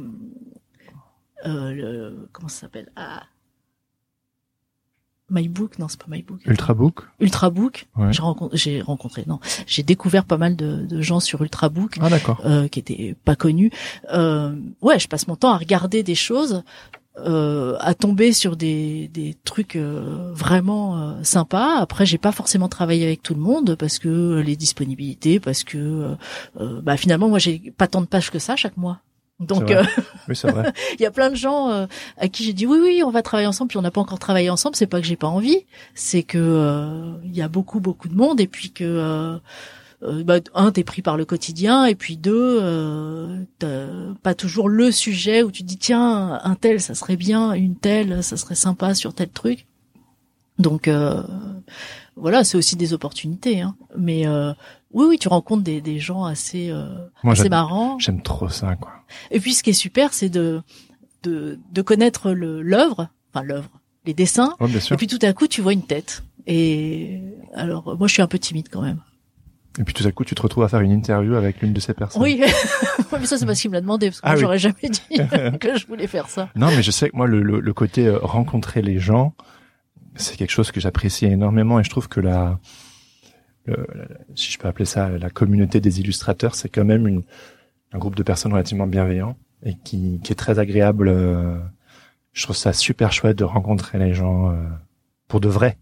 le, 1.44 2.28
comment 2.32 2.48
ça 2.48 2.62
s'appelle? 2.62 2.90
Ah. 2.96 3.24
MyBook, 5.30 5.78
non, 5.78 5.86
c'est 5.88 6.00
pas 6.00 6.08
MyBook. 6.08 6.40
Ultrabook? 6.44 7.08
Ultrabook. 7.20 7.86
Ouais. 7.96 8.12
J'ai 8.12 8.20
rencontré, 8.20 8.80
rencontré, 8.80 9.24
non, 9.28 9.38
j'ai 9.66 9.84
découvert 9.84 10.24
pas 10.24 10.38
mal 10.38 10.56
de, 10.56 10.84
de 10.86 11.00
gens 11.00 11.20
sur 11.20 11.42
Ultrabook, 11.42 11.98
ah, 12.00 12.08
d'accord. 12.08 12.40
Euh, 12.44 12.66
qui 12.66 12.80
étaient 12.80 13.14
pas 13.24 13.36
connus. 13.36 13.70
Euh, 14.12 14.56
ouais, 14.82 14.98
je 14.98 15.06
passe 15.06 15.28
mon 15.28 15.36
temps 15.36 15.52
à 15.52 15.56
regarder 15.56 16.02
des 16.02 16.16
choses 16.16 16.64
euh, 17.26 17.76
à 17.80 17.94
tomber 17.94 18.32
sur 18.32 18.56
des, 18.56 19.08
des 19.08 19.36
trucs 19.44 19.76
euh, 19.76 20.32
vraiment 20.32 20.98
euh, 20.98 21.22
sympas. 21.22 21.76
Après, 21.78 22.06
j'ai 22.06 22.18
pas 22.18 22.32
forcément 22.32 22.68
travaillé 22.68 23.04
avec 23.04 23.22
tout 23.22 23.34
le 23.34 23.40
monde 23.40 23.76
parce 23.76 23.98
que 23.98 24.40
les 24.40 24.56
disponibilités, 24.56 25.40
parce 25.40 25.64
que 25.64 26.16
bah 26.82 26.96
finalement 26.96 27.28
moi 27.28 27.38
j'ai 27.38 27.72
pas 27.76 27.86
tant 27.86 28.00
de 28.00 28.06
pages 28.06 28.30
que 28.30 28.38
ça 28.38 28.56
chaque 28.56 28.76
mois. 28.76 29.00
Donc, 29.40 29.70
euh, 29.70 29.82
oui, 30.28 30.36
c'est 30.36 30.50
vrai. 30.50 30.72
Il 30.98 31.02
y 31.02 31.06
a 31.06 31.10
plein 31.10 31.30
de 31.30 31.34
gens 31.34 31.70
euh, 31.70 31.86
à 32.18 32.28
qui 32.28 32.44
j'ai 32.44 32.52
dit 32.52 32.66
oui, 32.66 32.78
oui, 32.80 33.02
on 33.02 33.10
va 33.10 33.22
travailler 33.22 33.48
ensemble, 33.48 33.68
puis 33.68 33.78
on 33.78 33.82
n'a 33.82 33.90
pas 33.90 34.02
encore 34.02 34.18
travaillé 34.18 34.50
ensemble. 34.50 34.76
C'est 34.76 34.86
pas 34.86 35.00
que 35.00 35.06
j'ai 35.06 35.16
pas 35.16 35.28
envie, 35.28 35.64
c'est 35.94 36.22
que 36.22 36.38
euh, 36.38 37.12
il 37.24 37.34
y 37.34 37.40
a 37.40 37.48
beaucoup, 37.48 37.80
beaucoup 37.80 38.08
de 38.08 38.14
monde, 38.14 38.38
et 38.40 38.46
puis 38.46 38.70
que 38.70 39.40
bah, 40.02 40.36
un, 40.54 40.72
t'es 40.72 40.84
pris 40.84 41.02
par 41.02 41.16
le 41.16 41.24
quotidien, 41.24 41.84
et 41.84 41.94
puis 41.94 42.16
deux, 42.16 43.46
t'as 43.58 43.86
pas 44.22 44.34
toujours 44.34 44.68
le 44.68 44.90
sujet 44.90 45.42
où 45.42 45.50
tu 45.50 45.62
te 45.62 45.68
dis 45.68 45.78
tiens, 45.78 46.40
un 46.42 46.54
tel, 46.54 46.80
ça 46.80 46.94
serait 46.94 47.16
bien, 47.16 47.52
une 47.52 47.76
telle, 47.76 48.22
ça 48.22 48.36
serait 48.36 48.54
sympa 48.54 48.94
sur 48.94 49.14
tel 49.14 49.28
truc. 49.28 49.66
Donc 50.58 50.88
voilà, 52.16 52.44
c'est 52.44 52.56
aussi 52.56 52.76
des 52.76 52.92
opportunités, 52.92 53.60
hein. 53.60 53.76
mais 53.96 54.26
oui, 54.92 55.06
oui, 55.08 55.18
tu 55.18 55.28
rencontres 55.28 55.62
des, 55.62 55.80
des 55.80 55.98
gens 55.98 56.24
assez, 56.24 56.70
euh, 56.70 56.86
Moi, 57.22 57.34
assez 57.34 57.48
marrants. 57.48 57.98
J'aime 57.98 58.22
trop 58.22 58.48
ça, 58.48 58.74
quoi. 58.74 58.90
Et 59.30 59.38
puis, 59.38 59.54
ce 59.54 59.62
qui 59.62 59.70
est 59.70 59.74
super, 59.74 60.12
c'est 60.12 60.28
de, 60.28 60.62
de, 61.22 61.60
de 61.70 61.82
connaître 61.82 62.32
l'œuvre, 62.32 63.08
enfin 63.32 63.44
l'œuvre, 63.44 63.70
les 64.04 64.14
dessins. 64.14 64.56
Ouais, 64.58 64.68
bien 64.68 64.80
sûr. 64.80 64.94
Et 64.94 64.96
puis, 64.96 65.06
tout 65.06 65.18
à 65.22 65.32
coup, 65.32 65.46
tu 65.46 65.60
vois 65.60 65.72
une 65.72 65.86
tête. 65.86 66.24
Et 66.46 67.20
alors, 67.54 67.96
moi, 67.96 68.08
je 68.08 68.14
suis 68.14 68.22
un 68.22 68.26
peu 68.26 68.38
timide 68.38 68.68
quand 68.68 68.82
même. 68.82 69.00
Et 69.78 69.84
puis, 69.84 69.94
tout 69.94 70.04
à 70.06 70.10
coup, 70.12 70.24
tu 70.24 70.34
te 70.34 70.42
retrouves 70.42 70.64
à 70.64 70.68
faire 70.68 70.80
une 70.80 70.90
interview 70.90 71.34
avec 71.36 71.60
l'une 71.62 71.72
de 71.72 71.80
ces 71.80 71.94
personnes. 71.94 72.20
Oui, 72.22 72.40
mais 73.12 73.26
ça, 73.26 73.38
c'est 73.38 73.46
parce 73.46 73.60
qu'il 73.60 73.70
me 73.70 73.74
l'a 73.76 73.80
demandé, 73.80 74.08
parce 74.08 74.20
que 74.20 74.26
Ah 74.26 74.34
oui. 74.34 74.40
j'aurais 74.40 74.58
jamais 74.58 74.74
dit 74.90 75.00
que 75.60 75.78
je 75.78 75.86
voulais 75.86 76.06
faire 76.08 76.28
ça. 76.28 76.48
Non, 76.56 76.66
mais 76.68 76.82
je 76.82 76.90
sais 76.90 77.08
que 77.10 77.16
moi, 77.16 77.26
le, 77.28 77.40
le, 77.42 77.60
le 77.60 77.72
côté 77.72 78.06
euh, 78.06 78.18
rencontrer 78.18 78.82
les 78.82 78.98
gens, 78.98 79.34
c'est 80.16 80.36
quelque 80.36 80.50
chose 80.50 80.72
que 80.72 80.80
j'apprécie 80.80 81.26
énormément 81.26 81.78
et 81.78 81.84
je 81.84 81.90
trouve 81.90 82.08
que 82.08 82.20
la, 82.20 82.58
le- 83.66 83.86
la- 83.94 84.06
si 84.34 84.50
je 84.50 84.58
peux 84.58 84.66
appeler 84.68 84.84
ça 84.86 85.08
la 85.10 85.30
communauté 85.30 85.80
des 85.80 86.00
illustrateurs, 86.00 86.56
c'est 86.56 86.68
quand 86.68 86.84
même 86.84 87.06
une, 87.06 87.22
un 87.92 87.98
groupe 87.98 88.16
de 88.16 88.22
personnes 88.24 88.52
relativement 88.52 88.88
bienveillants 88.88 89.36
et 89.62 89.74
qui, 89.84 90.20
qui 90.24 90.32
est 90.32 90.36
très 90.36 90.58
agréable. 90.58 91.08
euh, 91.08 91.58
je 92.32 92.42
trouve 92.44 92.56
ça 92.56 92.72
super 92.72 93.12
chouette 93.12 93.38
de 93.38 93.44
rencontrer 93.44 93.98
les 93.98 94.14
gens 94.14 94.50
euh, 94.50 94.54
pour 95.28 95.40
de 95.40 95.48
vrai. 95.48 95.78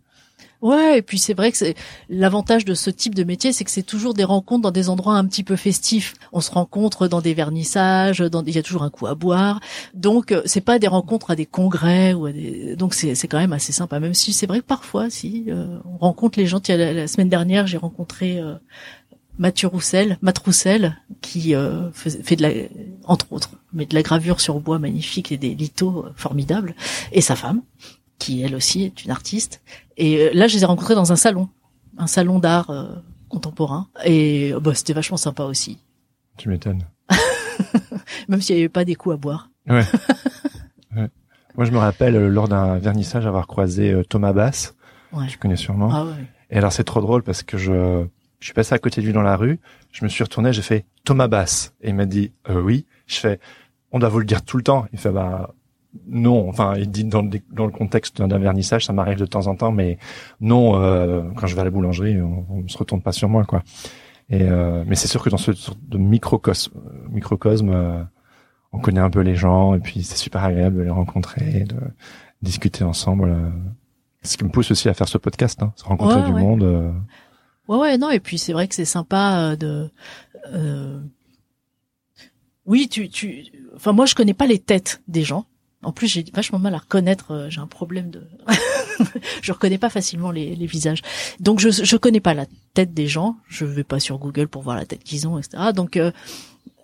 Ouais, 0.61 0.99
et 0.99 1.03
puis 1.03 1.19
c'est 1.19 1.35
vrai 1.35 1.53
que 1.53 1.59
c'est 1.59 1.77
l'avantage 2.09 2.65
de 2.65 2.75
ce 2.75 2.91
type 2.91 3.15
de 3.15 3.23
métier, 3.23 3.53
c'est 3.53 3.63
que 3.65 3.71
c'est 3.71 3.85
toujours 3.85 4.13
des 4.13 4.25
rencontres 4.25 4.63
dans 4.63 4.73
des 4.73 4.89
endroits 4.89 5.15
un 5.15 5.25
petit 5.25 5.45
peu 5.45 5.55
festifs. 5.55 6.15
On 6.33 6.41
se 6.41 6.51
rencontre 6.51 7.07
dans 7.07 7.21
des 7.21 7.33
vernissages, 7.33 8.25
il 8.47 8.55
y 8.55 8.59
a 8.59 8.63
toujours 8.63 8.83
un 8.83 8.91
coup 8.91 9.07
à 9.07 9.15
boire. 9.15 9.61
Donc 9.95 10.33
euh, 10.33 10.43
c'est 10.47 10.61
pas 10.61 10.81
des 10.81 10.89
rencontres 10.89 11.31
à 11.31 11.37
des 11.37 11.47
congrès 11.47 12.13
ou 12.13 12.27
à 12.27 12.33
des 12.33 12.75
donc 12.75 12.95
c'est 12.95 13.15
c'est 13.15 13.29
quand 13.29 13.39
même 13.39 13.53
assez 13.53 13.73
sympa 13.73 14.01
même 14.01 14.15
si 14.15 14.33
c'est 14.33 14.47
vrai 14.47 14.61
que 14.61 14.67
parfois 14.67 15.11
si 15.11 15.45
euh, 15.49 15.79
on 15.85 15.99
rencontre 15.99 16.39
les 16.41 16.47
gens, 16.47 16.61
la, 16.69 16.93
la 16.93 17.07
semaine 17.07 17.29
dernière, 17.29 17.69
j'ai 17.69 17.79
rencontré 17.79 18.41
euh, 18.41 18.55
Mathieu 19.39 19.69
Roussel, 19.69 20.19
Matt 20.21 20.39
Roussel, 20.39 20.97
qui 21.21 21.55
euh, 21.55 21.91
fait, 21.93 22.23
fait 22.23 22.37
de 22.37 22.43
la, 22.43 22.51
entre 23.05 23.33
autres, 23.33 23.51
mais 23.73 23.87
de 23.87 23.95
la 23.95 24.03
gravure 24.03 24.41
sur 24.41 24.59
bois 24.59 24.81
magnifique 24.81 25.31
et 25.31 25.37
des 25.37 25.55
lithos 25.55 26.05
euh, 26.07 26.13
formidables, 26.17 26.75
et 27.13 27.21
sa 27.21 27.37
femme, 27.37 27.63
qui 28.19 28.43
elle 28.43 28.55
aussi 28.55 28.85
est 28.85 29.05
une 29.05 29.11
artiste. 29.11 29.63
Et 29.97 30.19
euh, 30.19 30.31
là, 30.33 30.47
je 30.49 30.57
les 30.57 30.63
ai 30.63 30.67
rencontrés 30.67 30.95
dans 30.95 31.13
un 31.13 31.17
salon, 31.17 31.49
un 31.97 32.07
salon 32.07 32.39
d'art 32.39 32.71
euh, 32.71 32.87
contemporain, 33.29 33.89
et 34.05 34.53
euh, 34.53 34.61
bah, 34.61 34.75
c'était 34.75 34.93
vachement 34.93 35.17
sympa 35.17 35.45
aussi, 35.45 35.79
Tu 36.37 36.49
m'étonnes. 36.49 36.85
même 38.29 38.41
s'il 38.41 38.57
n'y 38.57 38.63
avait 38.63 38.69
pas 38.69 38.85
des 38.85 38.95
coups 38.95 39.15
à 39.15 39.17
boire. 39.19 39.51
Ouais. 39.69 39.85
Ouais. 40.97 41.11
Moi, 41.55 41.67
je 41.67 41.71
me 41.71 41.77
rappelle 41.77 42.17
lors 42.29 42.49
d'un 42.49 42.79
vernissage 42.79 43.27
avoir 43.27 43.47
croisé 43.47 43.93
euh, 43.93 44.03
Thomas 44.03 44.33
Bass. 44.33 44.75
Ouais. 45.13 45.27
Tu 45.27 45.37
connais 45.37 45.57
sûrement. 45.57 45.91
Ah 45.93 46.07
ouais. 46.07 46.25
Et 46.51 46.57
alors 46.57 46.73
c'est 46.73 46.85
trop 46.85 47.03
drôle 47.03 47.23
parce 47.23 47.43
que 47.43 47.59
je, 47.59 48.07
je 48.41 48.45
suis 48.45 48.55
passé 48.55 48.75
à 48.75 48.79
côté 48.79 49.01
de 49.01 49.07
lui 49.07 49.13
dans 49.13 49.23
la 49.23 49.37
rue, 49.37 49.61
je 49.93 50.05
me 50.05 50.09
suis 50.09 50.25
retourné, 50.25 50.53
j'ai 50.53 50.63
fait 50.63 50.87
Thomas 51.05 51.29
Bass 51.29 51.75
et 51.83 51.91
il 51.91 51.95
m'a 51.95 52.07
dit 52.07 52.33
euh, 52.49 52.61
oui. 52.61 52.87
Je 53.07 53.17
fais 53.17 53.39
on 53.93 53.99
doit 53.99 54.09
vous 54.09 54.19
le 54.19 54.25
dire 54.25 54.43
tout 54.43 54.57
le 54.57 54.63
temps. 54.63 54.87
Il 54.93 54.99
fait 54.99 55.11
bah 55.11 55.55
non. 56.07 56.49
Enfin 56.49 56.75
il 56.77 56.91
dit 56.91 57.05
dans 57.05 57.23
le, 57.23 57.31
dans 57.53 57.67
le 57.67 57.73
contexte 57.73 58.21
d'un 58.23 58.39
vernissage, 58.39 58.85
ça 58.85 58.93
m'arrive 58.93 59.19
de 59.19 59.27
temps 59.27 59.47
en 59.47 59.57
temps, 59.57 59.73
mais 59.73 59.99
non 60.41 60.81
euh, 60.83 61.23
quand 61.37 61.47
je 61.47 61.55
vais 61.55 61.61
à 61.63 61.65
la 61.65 61.71
boulangerie, 61.71 62.21
on, 62.21 62.47
on 62.51 62.69
se 62.69 62.77
retourne 62.79 63.03
pas 63.03 63.13
sur 63.13 63.29
moi 63.29 63.45
quoi. 63.45 63.63
Et 64.31 64.43
euh, 64.43 64.85
mais 64.87 64.95
c'est 64.97 65.09
sûr 65.09 65.23
que 65.23 65.31
dans 65.31 65.39
ce 65.39 65.53
sorte 65.55 65.79
de 65.89 65.97
microcosme, 65.99 66.73
microcosme, 67.11 67.71
euh, 67.71 68.03
on 68.73 68.79
connaît 68.79 69.01
un 69.01 69.09
peu 69.11 69.21
les 69.21 69.35
gens 69.37 69.75
et 69.75 69.81
puis 69.81 70.03
c'est 70.03 70.19
super 70.19 70.45
agréable 70.45 70.77
de 70.77 70.83
les 70.83 70.91
rencontrer, 70.91 71.65
de 71.65 71.77
discuter 72.43 72.85
ensemble. 72.85 73.31
euh. 73.31 73.51
Ce 74.23 74.37
qui 74.37 74.45
me 74.45 74.51
pousse 74.51 74.71
aussi 74.73 74.89
à 74.91 74.95
faire 74.95 75.09
ce 75.09 75.17
podcast, 75.17 75.63
hein, 75.63 75.73
se 75.77 75.85
rencontrer 75.85 76.21
Ouais, 76.21 76.27
du 76.27 76.33
ouais. 76.33 76.41
monde. 76.43 76.63
euh. 76.65 76.93
Ouais, 77.69 77.79
ouais, 77.79 77.99
non, 77.99 78.11
et 78.11 78.21
puis 78.21 78.37
c'est 78.37 78.53
vrai 78.53 78.67
que 78.69 78.75
c'est 78.75 78.85
sympa 78.85 79.39
euh, 79.53 79.57
de. 79.57 79.91
euh, 80.53 81.01
Oui, 82.67 82.89
tu, 82.89 83.09
tu. 83.09 83.45
Enfin, 83.77 83.93
moi, 83.93 84.07
je 84.07 84.15
connais 84.15 84.35
pas 84.35 84.47
les 84.47 84.59
têtes 84.59 85.03
des 85.09 85.23
gens. 85.23 85.47
En 85.83 85.93
plus, 85.93 86.09
j'ai 86.09 86.25
vachement 86.35 86.59
mal 86.59 86.75
à 86.75 86.79
reconnaître. 86.79 87.31
euh, 87.33 87.51
J'ai 87.51 87.61
un 87.61 87.67
problème 87.69 88.11
de. 88.11 88.27
je 89.43 89.53
reconnais 89.53 89.79
pas 89.79 89.91
facilement 89.91 90.31
les, 90.33 90.55
visages. 90.67 91.03
Donc, 91.39 91.61
je 91.61 91.71
je 91.71 91.97
connais 91.97 92.21
pas 92.21 92.35
la 92.35 92.47
tête 92.75 92.93
des 92.95 93.07
gens. 93.07 93.37
Je 93.49 93.65
vais 93.65 93.85
pas 93.85 94.01
sur 94.01 94.19
Google 94.19 94.49
pour 94.49 94.63
voir 94.63 94.77
la 94.77 94.87
tête 94.87 95.05
qu'ils 95.05 95.29
ont, 95.29 95.39
etc. 95.39 95.73
Donc, 95.75 95.97
euh, 95.97 96.11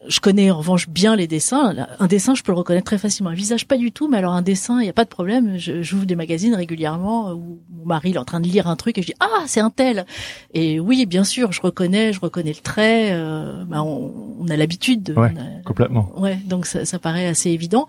je 0.09 0.21
connais 0.21 0.51
en 0.51 0.59
revanche 0.59 0.89
bien 0.89 1.17
les 1.17 1.27
dessins. 1.27 1.75
Un 1.99 2.07
dessin, 2.07 2.35
je 2.35 2.43
peux 2.43 2.53
le 2.53 2.59
reconnaître 2.59 2.85
très 2.85 2.99
facilement. 2.99 3.31
Un 3.31 3.35
visage, 3.35 3.67
pas 3.67 3.77
du 3.77 3.93
tout. 3.93 4.09
Mais 4.09 4.19
alors 4.19 4.33
un 4.33 4.43
dessin, 4.43 4.81
il 4.81 4.87
y 4.87 4.91
a 4.91 4.93
pas 4.93 5.05
de 5.05 5.09
problème. 5.09 5.57
J'ouvre 5.57 6.05
des 6.05 6.17
magazines 6.17 6.55
régulièrement 6.55 7.33
où 7.33 7.61
mon 7.71 7.85
mari 7.85 8.11
il 8.11 8.17
est 8.17 8.19
en 8.19 8.25
train 8.25 8.41
de 8.41 8.47
lire 8.47 8.69
un 8.69 8.77
truc 8.77 8.99
et 8.99 9.03
je 9.03 9.09
dis 9.09 9.15
ah 9.21 9.45
c'est 9.47 9.61
un 9.61 9.71
tel. 9.71 10.07
Et 10.53 10.81
oui, 10.81 11.07
bien 11.07 11.25
sûr, 11.25 11.53
je 11.53 11.61
reconnais, 11.61 12.13
je 12.13 12.21
reconnais 12.21 12.53
le 12.53 12.63
trait. 12.63 13.11
Euh, 13.13 13.65
bah, 13.65 13.83
on, 13.83 14.47
a 14.49 14.57
l'habitude. 14.57 15.15
Ouais, 15.17 15.33
complètement. 15.65 16.13
Ouais, 16.19 16.39
donc 16.45 16.67
ça, 16.67 16.85
ça 16.85 16.99
paraît 16.99 17.27
assez 17.27 17.51
évident. 17.51 17.87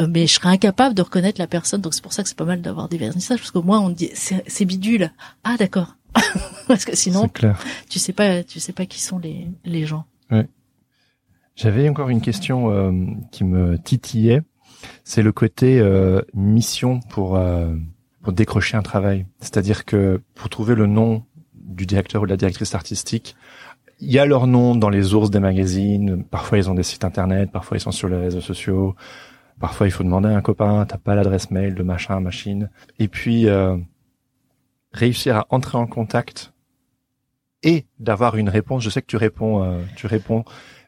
Euh, 0.00 0.06
mais 0.08 0.26
je 0.26 0.34
serais 0.34 0.48
incapable 0.48 0.94
de 0.94 1.02
reconnaître 1.02 1.40
la 1.40 1.46
personne. 1.46 1.80
Donc 1.80 1.94
c'est 1.94 2.02
pour 2.02 2.12
ça 2.12 2.22
que 2.22 2.28
c'est 2.28 2.38
pas 2.38 2.44
mal 2.44 2.62
d'avoir 2.62 2.88
des 2.88 2.98
vernissages 2.98 3.38
parce 3.38 3.50
qu'au 3.50 3.62
moins 3.62 3.80
on 3.80 3.90
dit 3.90 4.10
c'est 4.14 4.64
bidule. 4.64 5.12
Ah 5.44 5.56
d'accord. 5.58 5.96
parce 6.68 6.84
que 6.84 6.94
sinon, 6.94 7.28
tu 7.88 7.98
sais 7.98 8.12
pas, 8.12 8.44
tu 8.44 8.60
sais 8.60 8.72
pas 8.72 8.86
qui 8.86 9.00
sont 9.00 9.18
les 9.18 9.48
les 9.64 9.84
gens. 9.84 10.04
Ouais. 10.30 10.48
J'avais 11.56 11.88
encore 11.88 12.08
une 12.08 12.20
question 12.20 12.70
euh, 12.70 12.92
qui 13.30 13.44
me 13.44 13.78
titillait. 13.78 14.42
C'est 15.04 15.22
le 15.22 15.30
côté 15.30 15.78
euh, 15.78 16.20
mission 16.34 17.00
pour 17.10 17.36
euh, 17.36 17.74
pour 18.22 18.32
décrocher 18.32 18.76
un 18.76 18.82
travail. 18.82 19.26
C'est-à-dire 19.38 19.84
que 19.84 20.20
pour 20.34 20.48
trouver 20.48 20.74
le 20.74 20.86
nom 20.86 21.24
du 21.54 21.86
directeur 21.86 22.22
ou 22.22 22.26
de 22.26 22.30
la 22.30 22.36
directrice 22.36 22.74
artistique, 22.74 23.36
il 24.00 24.10
y 24.10 24.18
a 24.18 24.26
leur 24.26 24.48
nom 24.48 24.74
dans 24.74 24.90
les 24.90 25.14
ours 25.14 25.30
des 25.30 25.38
magazines. 25.38 26.24
Parfois 26.24 26.58
ils 26.58 26.68
ont 26.68 26.74
des 26.74 26.82
sites 26.82 27.04
internet, 27.04 27.52
parfois 27.52 27.76
ils 27.76 27.80
sont 27.80 27.92
sur 27.92 28.08
les 28.08 28.16
réseaux 28.16 28.40
sociaux. 28.40 28.96
Parfois 29.60 29.86
il 29.86 29.92
faut 29.92 30.02
demander 30.02 30.28
à 30.28 30.36
un 30.36 30.42
copain, 30.42 30.84
t'as 30.86 30.98
pas 30.98 31.14
l'adresse 31.14 31.52
mail 31.52 31.76
de 31.76 31.82
machin, 31.84 32.18
machine. 32.18 32.68
Et 32.98 33.06
puis 33.06 33.46
réussir 34.92 35.36
à 35.36 35.46
entrer 35.50 35.78
en 35.78 35.86
contact 35.86 36.52
et 37.62 37.86
d'avoir 38.00 38.36
une 38.36 38.48
réponse. 38.48 38.82
Je 38.82 38.90
sais 38.90 39.00
que 39.00 39.06
tu 39.06 39.16
réponds, 39.16 39.78
tu 39.94 40.08
réponds 40.08 40.44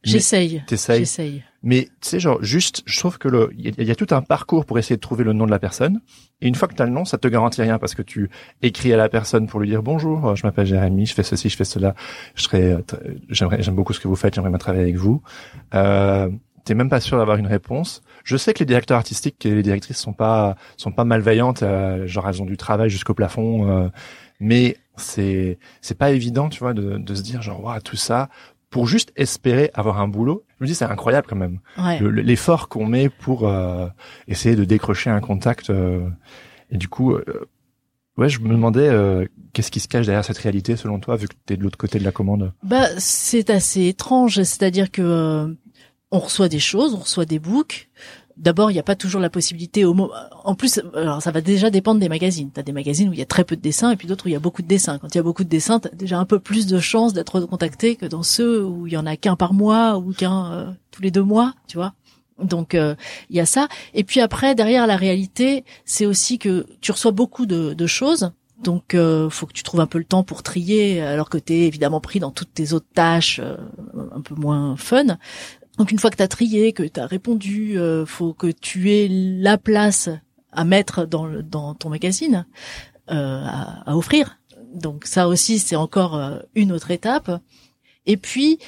J'essaye. 0.06 0.62
J'essaye. 1.00 1.42
Mais 1.62 1.88
tu 2.00 2.08
sais, 2.08 2.20
genre, 2.20 2.42
juste, 2.42 2.82
je 2.86 2.98
trouve 2.98 3.18
que 3.18 3.28
le, 3.28 3.50
il 3.58 3.82
y, 3.82 3.90
a 3.90 3.94
tout 3.94 4.06
un 4.10 4.22
parcours 4.22 4.66
pour 4.66 4.78
essayer 4.78 4.96
de 4.96 5.00
trouver 5.00 5.24
le 5.24 5.32
nom 5.32 5.46
de 5.46 5.50
la 5.50 5.58
personne. 5.58 6.00
Et 6.40 6.46
une 6.46 6.54
fois 6.54 6.68
que 6.68 6.74
tu 6.74 6.82
as 6.82 6.86
le 6.86 6.92
nom, 6.92 7.04
ça 7.04 7.18
te 7.18 7.26
garantit 7.26 7.60
rien 7.60 7.78
parce 7.78 7.94
que 7.94 8.02
tu 8.02 8.30
écris 8.62 8.92
à 8.92 8.96
la 8.96 9.08
personne 9.08 9.48
pour 9.48 9.58
lui 9.58 9.68
dire 9.68 9.82
bonjour, 9.82 10.36
je 10.36 10.46
m'appelle 10.46 10.66
Jérémy, 10.66 11.06
je 11.06 11.14
fais 11.14 11.24
ceci, 11.24 11.48
je 11.48 11.56
fais 11.56 11.64
cela, 11.64 11.94
je 12.34 12.42
serais, 12.42 12.72
euh, 12.74 12.82
j'aimerais, 13.30 13.62
j'aime 13.62 13.74
beaucoup 13.74 13.92
ce 13.92 14.00
que 14.00 14.06
vous 14.06 14.16
faites, 14.16 14.34
j'aimerais 14.34 14.50
bien 14.50 14.58
travailler 14.58 14.84
avec 14.84 14.96
vous. 14.96 15.22
Euh, 15.74 16.28
T'es 16.66 16.74
même 16.74 16.88
pas 16.88 16.98
sûr 16.98 17.16
d'avoir 17.16 17.36
une 17.36 17.46
réponse. 17.46 18.02
Je 18.24 18.36
sais 18.36 18.52
que 18.52 18.58
les 18.58 18.66
directeurs 18.66 18.96
artistiques 18.96 19.46
et 19.46 19.54
les 19.54 19.62
directrices 19.62 19.98
sont 19.98 20.12
pas 20.12 20.56
sont 20.76 20.90
pas 20.90 21.04
malveillantes, 21.04 21.62
euh, 21.62 22.08
genre 22.08 22.28
elles 22.28 22.42
ont 22.42 22.44
du 22.44 22.56
travail 22.56 22.90
jusqu'au 22.90 23.14
plafond, 23.14 23.70
euh, 23.70 23.88
mais 24.40 24.76
c'est 24.96 25.58
c'est 25.80 25.96
pas 25.96 26.10
évident, 26.10 26.48
tu 26.48 26.58
vois, 26.58 26.74
de, 26.74 26.98
de 26.98 27.14
se 27.14 27.22
dire 27.22 27.40
genre 27.40 27.62
waouh 27.62 27.80
tout 27.82 27.94
ça 27.94 28.30
pour 28.70 28.86
juste 28.86 29.12
espérer 29.16 29.70
avoir 29.74 30.00
un 30.00 30.08
boulot. 30.08 30.44
Je 30.58 30.64
me 30.64 30.68
dis 30.68 30.74
c'est 30.74 30.84
incroyable 30.84 31.26
quand 31.28 31.36
même. 31.36 31.60
L'effort 32.00 32.68
qu'on 32.68 32.86
met 32.86 33.08
pour 33.08 33.48
euh, 33.48 33.88
essayer 34.28 34.56
de 34.56 34.64
décrocher 34.64 35.10
un 35.10 35.20
contact. 35.20 35.70
Euh, 35.70 36.08
et 36.70 36.76
du 36.76 36.88
coup, 36.88 37.12
euh, 37.12 37.24
ouais, 38.16 38.28
je 38.28 38.40
me 38.40 38.48
demandais 38.48 38.90
qu'est-ce 39.52 39.70
qui 39.70 39.80
se 39.80 39.88
cache 39.88 40.06
derrière 40.06 40.24
cette 40.24 40.38
réalité 40.38 40.76
selon 40.76 40.98
toi, 40.98 41.16
vu 41.16 41.28
que 41.28 41.34
tu 41.46 41.54
es 41.54 41.56
de 41.56 41.62
l'autre 41.62 41.78
côté 41.78 41.98
de 41.98 42.04
la 42.04 42.12
commande? 42.12 42.52
Bah 42.62 42.86
c'est 42.98 43.50
assez 43.50 43.86
étrange, 43.86 44.36
c'est-à-dire 44.36 44.90
que 44.90 45.56
on 46.10 46.18
reçoit 46.18 46.48
des 46.48 46.60
choses, 46.60 46.94
on 46.94 46.98
reçoit 46.98 47.26
des 47.26 47.38
books 47.38 47.88
d'abord, 48.36 48.70
il 48.70 48.74
n'y 48.74 48.80
a 48.80 48.84
pas 48.84 48.96
toujours 48.96 49.20
la 49.20 49.30
possibilité 49.30 49.84
au 49.84 49.94
En 50.44 50.54
plus, 50.54 50.80
alors 50.94 51.22
ça 51.22 51.30
va 51.30 51.40
déjà 51.40 51.70
dépendre 51.70 52.00
des 52.00 52.08
magazines. 52.08 52.50
T'as 52.52 52.62
des 52.62 52.72
magazines 52.72 53.08
où 53.08 53.12
il 53.12 53.18
y 53.18 53.22
a 53.22 53.26
très 53.26 53.44
peu 53.44 53.56
de 53.56 53.60
dessins 53.60 53.90
et 53.90 53.96
puis 53.96 54.08
d'autres 54.08 54.26
où 54.26 54.28
il 54.28 54.32
y 54.32 54.36
a 54.36 54.40
beaucoup 54.40 54.62
de 54.62 54.68
dessins. 54.68 54.98
Quand 54.98 55.14
il 55.14 55.18
y 55.18 55.20
a 55.20 55.22
beaucoup 55.22 55.44
de 55.44 55.48
dessins, 55.48 55.80
t'as 55.80 55.90
déjà 55.90 56.18
un 56.18 56.24
peu 56.24 56.38
plus 56.38 56.66
de 56.66 56.78
chances 56.78 57.12
d'être 57.12 57.40
contacté 57.40 57.96
que 57.96 58.06
dans 58.06 58.22
ceux 58.22 58.64
où 58.64 58.86
il 58.86 58.92
y 58.92 58.96
en 58.96 59.06
a 59.06 59.16
qu'un 59.16 59.36
par 59.36 59.52
mois 59.52 59.98
ou 59.98 60.12
qu'un 60.12 60.52
euh, 60.52 60.70
tous 60.90 61.02
les 61.02 61.10
deux 61.10 61.22
mois, 61.22 61.54
tu 61.66 61.76
vois. 61.76 61.94
Donc 62.42 62.74
euh, 62.74 62.94
il 63.30 63.36
y 63.36 63.40
a 63.40 63.46
ça. 63.46 63.68
Et 63.94 64.04
puis 64.04 64.20
après, 64.20 64.54
derrière 64.54 64.86
la 64.86 64.96
réalité, 64.96 65.64
c'est 65.84 66.06
aussi 66.06 66.38
que 66.38 66.66
tu 66.80 66.92
reçois 66.92 67.12
beaucoup 67.12 67.46
de, 67.46 67.86
choses. 67.86 68.30
Donc 68.62 68.94
euh, 68.94 69.28
faut 69.28 69.46
que 69.46 69.52
tu 69.52 69.62
trouves 69.62 69.80
un 69.80 69.86
peu 69.86 69.98
le 69.98 70.04
temps 70.04 70.22
pour 70.22 70.42
trier, 70.42 71.00
alors 71.00 71.28
que 71.28 71.38
tu 71.38 71.52
es 71.52 71.66
évidemment 71.66 72.00
pris 72.00 72.20
dans 72.20 72.30
toutes 72.30 72.52
tes 72.54 72.72
autres 72.72 72.86
tâches 72.94 73.40
euh, 73.42 73.56
un 74.14 74.20
peu 74.20 74.34
moins 74.34 74.76
fun. 74.76 75.18
Donc 75.78 75.92
une 75.92 75.98
fois 75.98 76.10
que 76.10 76.16
tu 76.16 76.22
as 76.22 76.28
trié, 76.28 76.72
que 76.72 76.82
tu 76.82 77.00
as 77.00 77.06
répondu, 77.06 77.78
euh, 77.78 78.06
faut 78.06 78.32
que 78.32 78.48
tu 78.48 78.92
aies 78.92 79.08
la 79.08 79.58
place 79.58 80.08
à 80.52 80.64
mettre 80.64 81.06
dans, 81.06 81.28
dans 81.42 81.74
ton 81.74 81.90
magazine, 81.90 82.46
euh, 83.10 83.42
à, 83.44 83.90
à, 83.90 83.96
offrir. 83.96 84.38
Donc 84.74 85.04
ça 85.04 85.28
aussi, 85.28 85.58
c'est 85.58 85.76
encore 85.76 86.16
euh, 86.16 86.38
une 86.54 86.72
autre 86.72 86.90
étape. 86.90 87.30
Et 88.06 88.16
puis, 88.16 88.58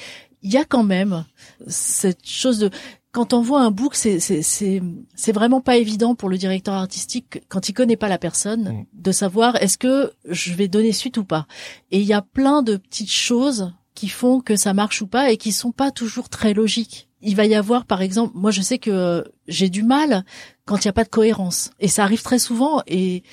il 0.41 0.51
y 0.51 0.57
a 0.57 0.65
quand 0.65 0.83
même 0.83 1.25
cette 1.67 2.25
chose 2.25 2.59
de 2.59 2.69
quand 3.11 3.33
on 3.33 3.41
voit 3.41 3.61
un 3.61 3.71
book, 3.71 3.95
c'est 3.95 4.19
c'est 4.19 4.81
c'est 5.15 5.31
vraiment 5.31 5.61
pas 5.61 5.77
évident 5.77 6.13
pour 6.13 6.29
le 6.29 6.37
directeur 6.37 6.75
artistique 6.75 7.41
quand 7.49 7.67
il 7.67 7.73
connaît 7.73 7.97
pas 7.97 8.07
la 8.07 8.19
personne 8.19 8.69
mmh. 8.69 8.85
de 8.93 9.11
savoir 9.11 9.55
est-ce 9.55 9.79
que 9.79 10.13
je 10.25 10.53
vais 10.53 10.67
donner 10.67 10.91
suite 10.91 11.17
ou 11.17 11.23
pas. 11.23 11.47
Et 11.89 11.99
il 11.99 12.05
y 12.05 12.13
a 12.13 12.21
plein 12.21 12.61
de 12.61 12.77
petites 12.77 13.11
choses 13.11 13.73
qui 13.99 14.07
font 14.07 14.39
que 14.39 14.55
ça 14.55 14.73
marche 14.73 15.01
ou 15.01 15.07
pas 15.07 15.29
et 15.29 15.35
qui 15.35 15.51
sont 15.51 15.73
pas 15.73 15.91
toujours 15.91 16.29
très 16.29 16.53
logiques. 16.53 17.09
Il 17.21 17.35
va 17.35 17.45
y 17.45 17.53
avoir, 17.53 17.85
par 17.85 18.01
exemple, 18.01 18.31
moi 18.33 18.49
je 18.49 18.61
sais 18.61 18.77
que 18.77 19.29
j'ai 19.49 19.67
du 19.67 19.83
mal 19.83 20.23
quand 20.63 20.77
il 20.77 20.87
n'y 20.87 20.91
a 20.91 20.93
pas 20.93 21.03
de 21.03 21.09
cohérence. 21.09 21.71
Et 21.81 21.89
ça 21.89 22.03
arrive 22.05 22.21
très 22.21 22.39
souvent 22.39 22.81
et 22.87 23.23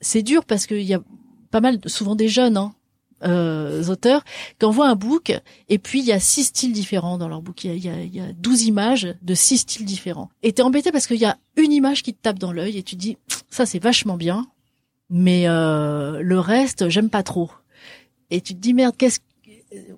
c'est 0.00 0.24
dur 0.24 0.44
parce 0.44 0.66
qu'il 0.66 0.82
y 0.82 0.94
a 0.94 1.00
pas 1.52 1.60
mal, 1.60 1.78
souvent 1.86 2.16
des 2.16 2.26
jeunes, 2.26 2.56
hein, 2.56 2.74
euh, 3.22 3.84
auteurs 3.84 4.24
qui 4.58 4.66
envoient 4.66 4.88
un 4.88 4.96
book 4.96 5.32
et 5.68 5.78
puis 5.78 6.00
il 6.00 6.06
y 6.06 6.12
a 6.12 6.18
six 6.18 6.46
styles 6.46 6.72
différents 6.72 7.18
dans 7.18 7.28
leur 7.28 7.40
book. 7.40 7.62
Il 7.62 7.78
y 7.78 7.88
a, 7.88 8.02
il 8.02 8.12
y 8.12 8.18
a, 8.18 8.32
12 8.32 8.64
images 8.64 9.14
de 9.22 9.34
six 9.34 9.58
styles 9.58 9.86
différents. 9.86 10.28
Et 10.42 10.52
t'es 10.52 10.62
embêté 10.62 10.90
parce 10.90 11.06
qu'il 11.06 11.18
y 11.18 11.24
a 11.24 11.38
une 11.56 11.70
image 11.70 12.02
qui 12.02 12.14
te 12.14 12.20
tape 12.20 12.40
dans 12.40 12.50
l'œil 12.50 12.78
et 12.78 12.82
tu 12.82 12.96
dis 12.96 13.16
ça 13.48 13.64
c'est 13.64 13.78
vachement 13.78 14.16
bien, 14.16 14.48
mais 15.08 15.46
euh, 15.46 16.20
le 16.20 16.40
reste 16.40 16.88
j'aime 16.88 17.10
pas 17.10 17.22
trop. 17.22 17.48
Et 18.30 18.40
tu 18.40 18.54
te 18.54 18.58
dis 18.58 18.74
merde 18.74 18.96
qu'est-ce 18.98 19.20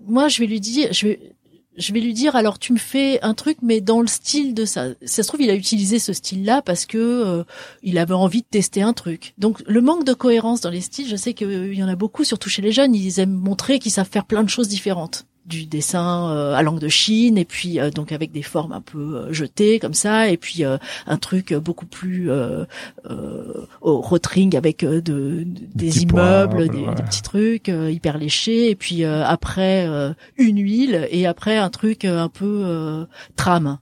moi, 0.07 0.29
je 0.29 0.41
vais 0.41 0.47
lui 0.47 0.61
dire, 0.61 0.93
je 0.93 1.07
vais, 1.07 1.35
je 1.79 1.93
vais 1.93 2.01
lui 2.01 2.13
dire 2.13 2.37
alors 2.37 2.59
tu 2.59 2.73
me 2.73 2.79
fais 2.79 3.21
un 3.23 3.35
truc 3.35 3.59
mais 3.63 3.81
dans 3.81 4.01
le 4.01 4.09
style 4.09 4.53
de 4.53 4.65
ça. 4.65 4.89
Ça 5.05 5.23
se 5.23 5.29
trouve 5.29 5.41
il 5.41 5.51
a 5.51 5.55
utilisé 5.55 5.99
ce 5.99 6.13
style-là 6.13 6.61
parce 6.61 6.87
que 6.87 6.99
euh, 6.99 7.45
il 7.83 7.99
avait 7.99 8.15
envie 8.15 8.43
de 8.43 8.47
tester 8.51 8.83
un 8.83 8.93
truc. 8.93 9.35
Donc 9.39 9.63
le 9.67 9.81
manque 9.81 10.05
de 10.05 10.13
cohérence 10.13 10.61
dans 10.61 10.71
les 10.71 10.81
styles, 10.81 11.09
je 11.09 11.17
sais 11.17 11.35
qu'il 11.35 11.75
y 11.75 11.83
en 11.83 11.89
a 11.89 11.97
beaucoup 11.97 12.25
surtout 12.25 12.51
chez 12.51 12.63
les 12.63 12.73
jeunes, 12.73 12.95
ils 12.95 13.21
aiment 13.21 13.33
montrer 13.33 13.79
qu'ils 13.79 13.93
savent 13.93 14.09
faire 14.11 14.27
plein 14.27 14.43
de 14.43 14.49
choses 14.49 14.69
différentes 14.69 15.28
du 15.49 15.67
dessin 15.67 16.31
euh, 16.31 16.55
à 16.55 16.63
langue 16.63 16.79
de 16.79 16.89
Chine 16.89 17.39
et 17.39 17.45
puis 17.45 17.81
euh, 17.81 17.91
donc 17.91 18.13
avec 18.13 18.31
des 18.31 18.43
formes 18.43 18.73
un 18.73 18.83
peu 18.83 19.17
euh, 19.17 19.33
jetées 19.33 19.79
comme 19.79 19.95
ça 19.95 20.29
et 20.29 20.37
puis 20.37 20.63
un 20.65 21.17
truc 21.17 21.55
beaucoup 21.55 21.87
plus 21.87 22.31
au 22.31 24.01
rotring 24.01 24.57
avec 24.57 24.85
de, 24.85 25.45
des, 25.75 26.03
immeubles, 26.03 26.69
des, 26.69 26.85
petits 27.05 27.23
trucs 27.23 27.69
hyper 27.69 28.19
léchés 28.19 28.71
et 28.71 28.75
puis 28.75 29.05
après 29.05 29.89
une 30.37 30.59
huile 30.59 31.09
et 31.11 31.27
après 31.27 31.57
un 31.57 31.71
truc 31.71 32.05
un 32.05 32.29
peu 32.29 33.07
trame. 33.37 33.79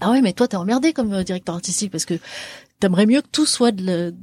Ah 0.00 0.10
ouais 0.10 0.22
mais 0.22 0.32
toi 0.32 0.48
t'es 0.48 0.56
emmerdé 0.56 0.92
comme 0.92 1.22
directeur 1.22 1.56
artistique 1.56 1.90
parce 1.90 2.04
que 2.04 2.14
t'aimerais 2.80 3.06
mieux 3.06 3.20
que 3.20 3.28
tout 3.30 3.46
soit 3.46 3.72
de 3.72 4.14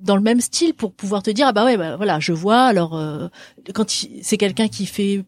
dans 0.00 0.16
le 0.16 0.22
même 0.22 0.40
style 0.40 0.74
pour 0.74 0.92
pouvoir 0.92 1.22
te 1.22 1.30
dire 1.30 1.46
ah 1.48 1.52
bah 1.52 1.64
ouais 1.64 1.76
bah 1.76 1.96
voilà 1.96 2.20
je 2.20 2.32
vois 2.32 2.64
alors 2.64 3.00
quand 3.74 3.88
c'est 3.88 4.36
quelqu'un 4.36 4.68
qui 4.68 4.86
fait 4.86 5.24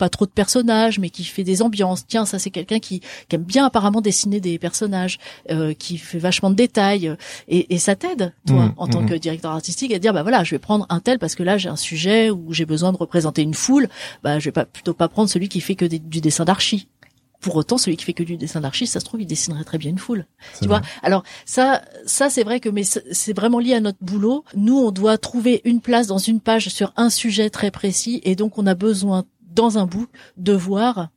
pas 0.00 0.08
trop 0.08 0.24
de 0.24 0.30
personnages, 0.30 0.98
mais 0.98 1.10
qui 1.10 1.24
fait 1.24 1.44
des 1.44 1.60
ambiances. 1.60 2.06
Tiens, 2.06 2.24
ça 2.24 2.38
c'est 2.38 2.50
quelqu'un 2.50 2.78
qui, 2.78 3.02
aime 3.30 3.42
bien 3.42 3.66
apparemment 3.66 4.00
dessiner 4.00 4.40
des 4.40 4.58
personnages, 4.58 5.18
euh, 5.50 5.74
qui 5.74 5.98
fait 5.98 6.18
vachement 6.18 6.48
de 6.48 6.54
détails, 6.54 7.14
et, 7.48 7.78
ça 7.78 7.96
t'aide, 7.96 8.32
toi, 8.46 8.66
mmh, 8.66 8.74
en 8.78 8.88
tant 8.88 9.02
mmh. 9.02 9.06
que 9.06 9.14
directeur 9.14 9.52
artistique, 9.52 9.92
à 9.92 9.98
dire 9.98 10.14
bah 10.14 10.22
voilà, 10.22 10.42
je 10.42 10.52
vais 10.52 10.58
prendre 10.58 10.86
un 10.88 11.00
tel 11.00 11.18
parce 11.18 11.34
que 11.34 11.42
là 11.42 11.58
j'ai 11.58 11.68
un 11.68 11.76
sujet 11.76 12.30
où 12.30 12.54
j'ai 12.54 12.64
besoin 12.64 12.92
de 12.92 12.96
représenter 12.96 13.42
une 13.42 13.52
foule, 13.52 13.88
bah 14.22 14.38
je 14.38 14.46
vais 14.46 14.52
pas 14.52 14.64
plutôt 14.64 14.94
pas 14.94 15.08
prendre 15.08 15.28
celui 15.28 15.50
qui 15.50 15.60
fait 15.60 15.74
que 15.74 15.84
du 15.84 16.20
dessin 16.22 16.46
d'archi. 16.46 16.88
Pour 17.40 17.56
autant, 17.56 17.78
celui 17.78 17.96
qui 17.96 18.04
fait 18.04 18.12
que 18.12 18.22
du 18.22 18.36
dessin 18.36 18.60
d'archi, 18.60 18.86
ça 18.86 19.00
se 19.00 19.04
trouve, 19.04 19.22
il 19.22 19.26
dessinerait 19.26 19.64
très 19.64 19.78
bien 19.78 19.90
une 19.90 19.98
foule. 19.98 20.26
Tu 20.60 20.68
vois? 20.68 20.82
Alors 21.02 21.24
ça, 21.46 21.82
ça 22.04 22.28
c'est 22.28 22.42
vrai 22.42 22.60
que, 22.60 22.68
mais 22.68 22.82
c'est 22.84 23.32
vraiment 23.34 23.58
lié 23.58 23.74
à 23.74 23.80
notre 23.80 23.98
boulot. 24.02 24.44
Nous, 24.56 24.78
on 24.78 24.90
doit 24.90 25.16
trouver 25.16 25.62
une 25.64 25.80
place 25.80 26.06
dans 26.06 26.18
une 26.18 26.40
page 26.40 26.68
sur 26.68 26.92
un 26.96 27.08
sujet 27.08 27.48
très 27.48 27.70
précis, 27.70 28.20
et 28.24 28.36
donc 28.36 28.58
on 28.58 28.66
a 28.66 28.74
besoin 28.74 29.24
dans 29.50 29.78
un 29.78 29.86
bout 29.86 30.08
de 30.36 30.52
voir 30.52 31.10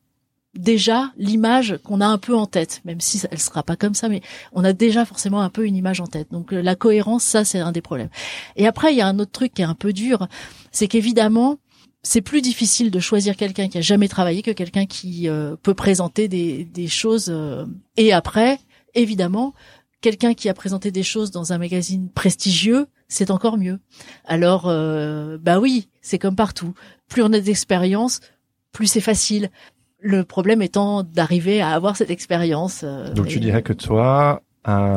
déjà 0.56 1.12
l'image 1.18 1.80
qu'on 1.84 2.02
a 2.02 2.06
un 2.06 2.18
peu 2.18 2.36
en 2.36 2.46
tête, 2.46 2.82
même 2.86 3.02
si 3.02 3.22
elle 3.32 3.40
sera 3.40 3.64
pas 3.64 3.76
comme 3.76 3.96
ça, 3.96 4.08
mais 4.08 4.22
on 4.52 4.64
a 4.64 4.74
déjà 4.74 5.06
forcément 5.06 5.42
un 5.42 5.50
peu 5.50 5.66
une 5.66 5.76
image 5.76 6.00
en 6.00 6.08
tête. 6.08 6.32
Donc 6.32 6.54
euh, 6.54 6.62
la 6.62 6.76
cohérence, 6.76 7.24
ça 7.24 7.44
c'est 7.44 7.60
un 7.60 7.72
des 7.72 7.82
problèmes. 7.82 8.10
Et 8.56 8.68
après, 8.68 8.94
il 8.94 8.98
y 8.98 9.02
a 9.02 9.08
un 9.08 9.18
autre 9.20 9.32
truc 9.32 9.54
qui 9.54 9.62
est 9.62 9.66
un 9.66 9.74
peu 9.74 9.94
dur, 9.94 10.28
c'est 10.72 10.88
qu'évidemment, 10.88 11.58
c'est 12.04 12.22
plus 12.22 12.42
difficile 12.42 12.92
de 12.92 13.00
choisir 13.00 13.36
quelqu'un 13.36 13.70
qui 13.70 13.78
a 13.78 13.82
jamais 13.82 14.10
travaillé 14.10 14.42
que 14.42 14.52
quelqu'un 14.52 14.86
qui 14.86 15.30
euh, 15.30 15.56
peut 15.64 15.74
présenter 15.74 16.28
des, 16.28 16.88
choses. 16.88 17.30
Euh, 17.30 17.66
et 17.96 18.12
après, 18.12 18.60
évidemment, 18.94 19.54
quelqu'un 20.04 20.36
qui 20.36 20.49
a 20.49 20.54
présenté 20.54 20.91
des 20.91 21.01
choses 21.01 21.32
dans 21.32 21.54
un 21.54 21.58
magazine 21.58 22.10
prestigieux, 22.10 22.86
c'est 23.08 23.32
encore 23.32 23.58
mieux. 23.58 23.80
Alors, 24.26 24.66
bah 25.41 25.60
oui, 25.60 25.89
c'est 26.01 26.20
comme 26.20 26.36
partout 26.36 26.76
plus 27.14 27.22
on 27.22 27.32
a 27.32 27.39
d'expérience, 27.39 28.22
plus 28.72 28.88
c'est 28.88 29.01
facile. 29.01 29.51
Le 29.99 30.24
problème 30.24 30.62
étant 30.64 31.04
d'arriver 31.04 31.62
à 31.62 31.70
avoir 31.70 31.95
cette 31.95 32.10
expérience. 32.10 32.82
euh, 32.84 33.14
Donc 33.14 33.28
tu 33.28 33.39
dirais 33.39 33.62
que 33.62 33.72
toi, 33.72 34.41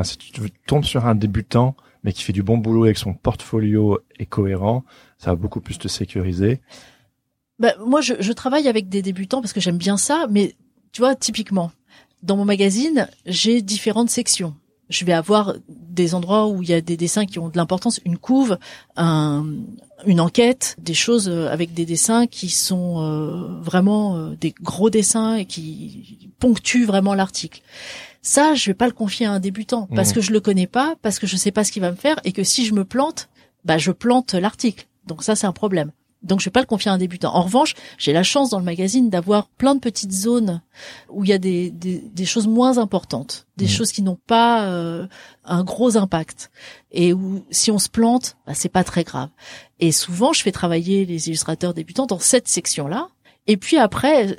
si 0.03 0.17
tu 0.17 0.51
tombes 0.67 0.85
sur 0.85 1.07
un 1.07 1.15
débutant, 1.15 1.77
mais 2.03 2.13
qui 2.13 2.23
fait 2.23 2.33
du 2.33 2.43
bon 2.43 2.57
boulot 2.57 2.85
avec 2.85 2.97
son 2.97 3.13
portfolio 3.13 4.01
et 4.19 4.27
cohérent, 4.27 4.85
ça 5.19 5.31
va 5.31 5.37
beaucoup 5.37 5.61
plus 5.61 5.79
te 5.79 5.89
sécuriser. 5.89 6.61
Bah, 7.59 7.75
moi, 7.85 8.01
je, 8.01 8.15
je 8.19 8.33
travaille 8.33 8.67
avec 8.67 8.89
des 8.89 9.03
débutants 9.03 9.41
parce 9.43 9.53
que 9.53 9.61
j'aime 9.61 9.79
bien 9.79 9.97
ça, 9.99 10.27
mais 10.31 10.57
tu 10.93 11.03
vois, 11.03 11.15
typiquement, 11.15 11.71
dans 12.23 12.37
mon 12.37 12.45
magazine, 12.47 13.09
j'ai 13.27 13.61
différentes 13.61 14.11
sections. 14.11 14.55
Je 14.89 15.05
vais 15.05 15.13
avoir 15.13 15.55
des 15.69 16.15
endroits 16.15 16.47
où 16.47 16.63
il 16.63 16.69
y 16.69 16.75
a 16.75 16.81
des 16.81 16.97
dessins 16.97 17.27
qui 17.27 17.39
ont 17.39 17.49
de 17.49 17.57
l'importance, 17.57 18.01
une 18.05 18.19
couve, 18.19 18.57
un, 18.97 19.45
une 20.07 20.21
enquête, 20.21 20.77
des 20.81 20.95
choses 20.95 21.29
euh, 21.29 21.49
avec 21.49 21.75
des 21.75 21.85
dessins 21.85 22.27
qui 22.27 22.49
sont 22.51 23.01
euh, 23.01 23.61
vraiment 23.61 24.17
euh, 24.17 24.37
des 24.41 24.55
gros 24.63 24.91
dessins 24.91 25.35
et 25.37 25.45
qui 25.45 26.31
ponctuent 26.39 26.85
vraiment 26.85 27.15
l'article. 27.15 27.63
Ça, 28.23 28.55
je 28.55 28.67
vais 28.71 28.75
pas 28.75 28.87
le 28.87 28.93
confier 28.93 29.27
à 29.27 29.33
un 29.33 29.41
débutant 29.41 29.89
parce 29.95 30.11
Mhm. 30.11 30.15
que 30.15 30.21
je 30.21 30.33
le 30.33 30.41
connais 30.41 30.67
pas, 30.67 30.95
parce 31.03 31.19
que 31.19 31.27
je 31.27 31.37
sais 31.37 31.51
pas 31.53 31.65
ce 31.65 31.73
qu'il 31.73 31.83
va 31.83 31.91
me 31.91 31.97
faire 31.97 32.21
et 32.25 32.33
que 32.33 32.45
si 32.45 32.65
je 32.67 32.75
me 32.75 32.85
plante, 32.85 33.29
bah 33.65 33.79
je 33.79 33.91
plante 33.93 34.35
l'article. 34.35 34.87
Donc 35.07 35.23
ça, 35.25 35.35
c'est 35.37 35.47
un 35.47 35.53
problème. 35.53 35.91
Donc 36.27 36.41
je 36.41 36.45
vais 36.47 36.51
pas 36.51 36.61
le 36.61 36.67
confier 36.67 36.91
à 36.91 36.95
un 36.95 36.99
débutant. 36.99 37.35
En 37.35 37.43
revanche, 37.43 37.75
j'ai 37.99 38.13
la 38.13 38.23
chance 38.23 38.51
dans 38.51 38.59
le 38.59 38.65
magazine 38.65 39.09
d'avoir 39.11 39.49
plein 39.49 39.75
de 39.75 39.81
petites 39.81 40.13
zones 40.13 40.61
où 41.09 41.25
il 41.25 41.31
y 41.31 41.33
a 41.33 41.39
des, 41.39 41.71
des, 41.71 41.99
des 41.99 42.25
choses 42.25 42.47
moins 42.47 42.79
importantes, 42.79 43.47
des 43.57 43.65
Mhm. 43.65 43.71
choses 43.71 43.93
qui 43.93 44.03
n'ont 44.03 44.19
pas 44.27 44.67
euh, 44.67 45.07
un 45.45 45.65
gros 45.65 45.97
impact 45.97 46.51
et 46.93 47.13
où 47.13 47.45
si 47.51 47.71
on 47.71 47.79
se 47.79 47.89
plante, 47.89 48.37
bah, 48.47 48.55
c'est 48.55 48.69
pas 48.69 48.85
très 48.85 49.05
grave. 49.05 49.29
Et 49.81 49.93
souvent, 49.93 50.33
je 50.33 50.43
fais 50.43 50.53
travailler 50.53 51.05
les 51.07 51.29
illustrateurs 51.29 51.75
débutants 51.75 52.07
dans 52.07 52.19
cette 52.19 52.49
section-là. 52.49 53.09
Et 53.49 53.57
puis 53.57 53.77
après, 53.79 54.37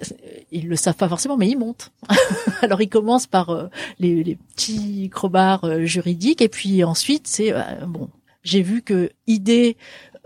ils 0.51 0.67
le 0.67 0.75
savent 0.75 0.95
pas 0.95 1.07
forcément, 1.07 1.38
mais 1.38 1.47
ils 1.47 1.57
montent. 1.57 1.91
Alors 2.61 2.81
ils 2.81 2.89
commencent 2.89 3.27
par 3.27 3.51
euh, 3.51 3.69
les, 3.99 4.21
les 4.21 4.35
petits 4.35 5.09
crobards 5.09 5.63
euh, 5.63 5.85
juridiques, 5.85 6.41
et 6.41 6.49
puis 6.49 6.83
ensuite 6.83 7.25
c'est 7.27 7.53
euh, 7.53 7.61
bon. 7.88 8.09
J'ai 8.43 8.61
vu 8.61 8.81
que 8.81 9.09
idée, 9.25 9.77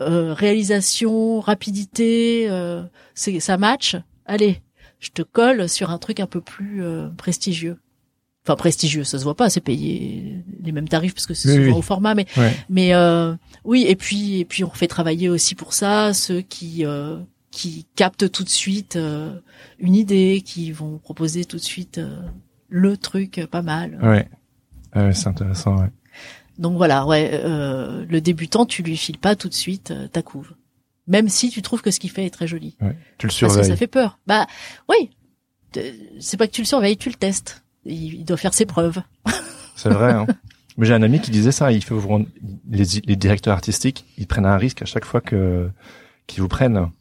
euh, 0.02 0.34
réalisation, 0.34 1.40
rapidité, 1.40 2.48
euh, 2.50 2.84
c'est 3.16 3.40
ça 3.40 3.58
match. 3.58 3.96
Allez, 4.26 4.62
je 5.00 5.10
te 5.10 5.22
colle 5.22 5.68
sur 5.70 5.90
un 5.92 5.98
truc 5.98 6.20
un 6.20 6.28
peu 6.28 6.42
plus 6.42 6.84
euh, 6.84 7.10
prestigieux. 7.18 7.78
Enfin 8.46 8.56
prestigieux, 8.56 9.04
ça 9.04 9.20
se 9.20 9.24
voit 9.24 9.36
pas, 9.36 9.50
c'est 9.52 9.62
payé 9.62 10.44
les 10.64 10.72
mêmes 10.72 10.90
tarifs 10.90 11.14
parce 11.14 11.28
que 11.28 11.36
c'est 11.36 11.50
Oui, 11.50 11.56
souvent 11.58 11.68
oui. 11.74 11.80
au 11.80 11.82
format, 11.84 12.16
mais 12.16 12.26
Ouais. 12.38 12.56
mais 12.70 12.94
euh, 12.96 13.36
oui, 13.64 13.86
et 13.88 13.96
puis 13.96 14.40
et 14.40 14.46
puis 14.46 14.64
on 14.64 14.72
fait 14.72 14.88
travailler 14.88 15.30
aussi 15.30 15.54
pour 15.54 15.74
ça 15.74 16.12
ceux 16.14 16.42
qui 16.42 16.84
euh, 16.86 17.18
qui 17.52 17.86
captent 17.96 18.32
tout 18.32 18.44
de 18.44 18.50
suite 18.50 18.96
euh, 18.96 19.36
une 19.78 19.94
idée, 19.94 20.42
qui 20.44 20.72
vont 20.72 20.98
proposer 20.98 21.46
tout 21.46 21.58
de 21.58 21.62
suite 21.62 22.00
euh, 22.00 22.20
le 22.70 22.98
truc 22.98 23.46
pas 23.52 23.62
mal. 23.62 24.00
Ouais. 24.02 24.28
Ouais, 24.96 25.14
c'est 25.14 25.28
intéressant, 25.28 25.78
ouais. 25.78 25.90
Donc 26.62 26.78
voilà, 26.78 27.06
ouais, 27.06 27.32
euh, 27.34 28.06
le 28.08 28.22
débutant, 28.22 28.66
tu 28.66 28.84
lui 28.84 28.96
files 28.96 29.18
pas 29.18 29.36
tout 29.36 29.50
de 29.50 29.54
suite 29.54 29.92
euh, 29.92 30.08
ta 30.08 30.22
couve, 30.22 30.54
même 31.08 31.28
si 31.28 31.50
tu 31.50 31.62
trouves 31.62 31.82
que 31.82 31.92
ce 31.92 32.00
qu'il 32.00 32.12
fait 32.12 32.26
est 32.26 32.30
très 32.30 32.48
joli, 32.48 32.78
ouais. 32.82 32.96
Tu 33.18 33.26
le 33.26 33.30
parce 33.30 33.40
que 33.40 33.48
surveilles. 33.50 33.66
ça 33.66 33.76
fait 33.76 33.88
peur. 33.88 34.20
Bah 34.28 34.46
oui, 34.88 35.10
Euh, 35.78 35.92
c'est 36.20 36.38
pas 36.38 36.48
que 36.48 36.52
tu 36.54 36.62
le 36.62 36.68
surveilles, 36.68 36.98
tu 36.98 37.10
le 37.10 37.16
testes. 37.16 37.64
Il, 37.86 38.14
il 38.14 38.26
doit 38.26 38.38
faire 38.38 38.54
ses 38.54 38.66
preuves. 38.66 39.02
C'est 39.76 39.90
vrai. 39.90 40.12
Hein. 40.12 40.28
Mais 40.78 40.86
j'ai 40.86 40.94
un 40.94 41.02
ami 41.02 41.20
qui 41.20 41.32
disait 41.32 41.52
ça. 41.52 41.72
Il 41.72 41.84
faut 41.84 41.98
vous 41.98 42.08
rendre- 42.08 42.28
les, 42.70 42.84
les 43.06 43.16
directeurs 43.16 43.54
artistiques, 43.54 44.06
ils 44.18 44.28
prennent 44.28 44.46
un 44.46 44.58
risque 44.58 44.82
à 44.84 44.86
chaque 44.86 45.06
fois 45.06 45.20
que 45.22 45.70
qu'ils 46.28 46.42
vous 46.44 46.48
prennent. 46.48 46.92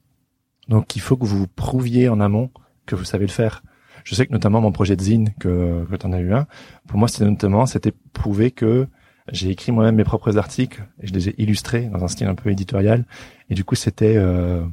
Donc 0.69 0.97
il 0.97 1.03
faut 1.03 1.17
que 1.17 1.27
vous 1.27 1.47
prouviez 1.49 2.09
en 2.09 2.21
amont 2.21 2.51
que 2.87 2.95
vous 2.95 3.05
savez 3.05 3.27
le 3.27 3.33
faire. 3.33 3.63
Je 4.05 4.15
sais 4.15 4.27
que 4.27 4.33
notamment 4.33 4.61
mon 4.63 4.73
projet 4.73 4.97
de 4.97 5.03
zine 5.03 5.35
que 5.39 5.85
que 5.91 5.97
t'en 5.97 6.13
as 6.13 6.21
eu 6.21 6.33
un. 6.33 6.47
Pour 6.89 6.99
moi, 6.99 7.09
c'était 7.09 7.27
notamment 7.27 7.67
c'était 7.67 7.93
prouver 8.13 8.51
que 8.51 8.87
j'ai 9.33 9.51
écrit 9.51 9.73
moi-même 9.73 9.97
mes 9.97 10.05
propres 10.05 10.39
articles 10.39 10.83
et 11.03 11.07
je 11.07 11.13
les 11.13 11.29
ai 11.29 11.35
illustrés 11.43 11.83
dans 11.87 12.05
un 12.05 12.09
style 12.09 12.27
un 12.27 12.35
peu 12.35 12.51
éditorial. 12.51 13.05
Et 13.49 13.55
du 13.55 13.65
coup, 13.65 13.75
c'était 13.75 14.17
euh, 14.17 14.65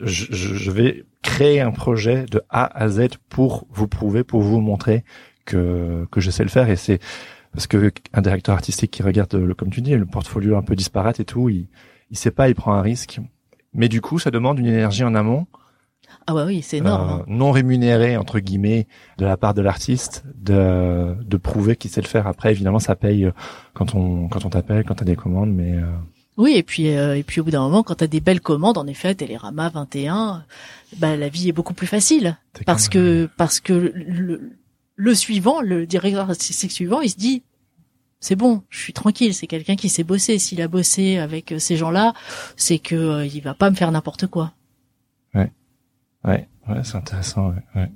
je, 0.00 0.26
je 0.30 0.70
vais 0.70 1.04
créer 1.22 1.60
un 1.60 1.72
projet 1.72 2.26
de 2.30 2.42
A 2.48 2.64
à 2.64 2.88
Z 2.88 3.08
pour 3.28 3.66
vous 3.70 3.88
prouver, 3.88 4.24
pour 4.24 4.40
vous 4.40 4.60
montrer 4.60 5.04
que 5.44 6.06
que 6.10 6.20
je 6.20 6.30
sais 6.30 6.42
le 6.42 6.48
faire. 6.48 6.70
Et 6.70 6.76
c'est 6.76 7.00
parce 7.52 7.66
que 7.66 7.92
un 8.12 8.22
directeur 8.22 8.54
artistique 8.54 8.90
qui 8.90 9.02
regarde 9.02 9.34
le, 9.34 9.54
comme 9.54 9.70
tu 9.70 9.80
dis, 9.80 9.94
le 9.94 10.06
portfolio 10.06 10.56
un 10.56 10.62
peu 10.62 10.76
disparate 10.76 11.20
et 11.20 11.24
tout, 11.24 11.48
il 11.48 11.66
il 12.10 12.16
sait 12.16 12.30
pas, 12.30 12.48
il 12.48 12.54
prend 12.54 12.74
un 12.74 12.82
risque. 12.82 13.20
Mais 13.72 13.88
du 13.88 14.00
coup, 14.00 14.18
ça 14.18 14.30
demande 14.30 14.58
une 14.58 14.66
énergie 14.66 15.04
en 15.04 15.14
amont, 15.14 15.46
Ah 16.26 16.34
ouais, 16.34 16.44
oui, 16.44 16.62
c'est 16.62 16.78
énorme. 16.78 17.08
euh, 17.10 17.12
hein. 17.22 17.24
non 17.26 17.50
rémunérée 17.50 18.16
entre 18.16 18.38
guillemets 18.38 18.86
de 19.18 19.24
la 19.24 19.36
part 19.36 19.54
de 19.54 19.62
l'artiste, 19.62 20.24
de 20.36 21.14
de 21.22 21.36
prouver 21.36 21.76
qu'il 21.76 21.90
sait 21.90 22.00
le 22.00 22.06
faire. 22.08 22.26
Après, 22.26 22.50
évidemment, 22.50 22.78
ça 22.78 22.96
paye 22.96 23.24
euh, 23.26 23.32
quand 23.74 23.94
on 23.94 24.28
quand 24.28 24.44
on 24.44 24.50
t'appelle, 24.50 24.84
quand 24.84 24.94
t'as 24.94 25.04
des 25.04 25.16
commandes, 25.16 25.50
mais 25.52 25.72
euh, 25.74 25.84
Oui, 26.36 26.54
et 26.56 26.62
puis 26.62 26.88
euh, 26.96 27.16
et 27.16 27.22
puis 27.22 27.40
au 27.40 27.44
bout 27.44 27.50
d'un 27.50 27.62
moment, 27.62 27.82
quand 27.82 27.96
t'as 27.96 28.06
des 28.06 28.20
belles 28.20 28.40
commandes, 28.40 28.78
en 28.78 28.86
effet, 28.86 29.14
Télérama 29.14 29.68
21, 29.68 30.44
bah 30.98 31.16
la 31.16 31.28
vie 31.28 31.48
est 31.48 31.52
beaucoup 31.52 31.74
plus 31.74 31.86
facile 31.86 32.36
parce 32.66 32.86
euh, 32.88 32.90
que 32.90 33.28
parce 33.36 33.60
que 33.60 33.72
le, 33.72 34.52
le 34.96 35.14
suivant, 35.14 35.60
le 35.60 35.86
directeur 35.86 36.28
artistique 36.30 36.72
suivant, 36.72 37.00
il 37.00 37.10
se 37.10 37.16
dit 37.16 37.42
c'est 38.22 38.36
bon, 38.36 38.62
je 38.68 38.78
suis 38.78 38.92
tranquille, 38.92 39.32
c'est 39.32 39.46
quelqu'un 39.46 39.76
qui 39.76 39.88
sait 39.88 40.04
bosser. 40.04 40.38
S'il 40.38 40.60
a 40.60 40.68
bossé 40.68 41.16
avec 41.16 41.52
euh, 41.52 41.58
ces 41.58 41.76
gens-là, 41.78 42.12
c'est 42.54 42.78
que 42.78 42.94
euh, 42.94 43.24
il 43.26 43.40
va 43.40 43.54
pas 43.54 43.70
me 43.70 43.74
faire 43.76 43.90
n'importe 43.92 44.26
quoi. 44.26 44.52
Ouais, 45.34 45.50
ouais, 46.24 46.48
c'est 46.84 46.96
intéressant. 46.96 47.50
Ouais, 47.50 47.62
ouais. 47.76 47.90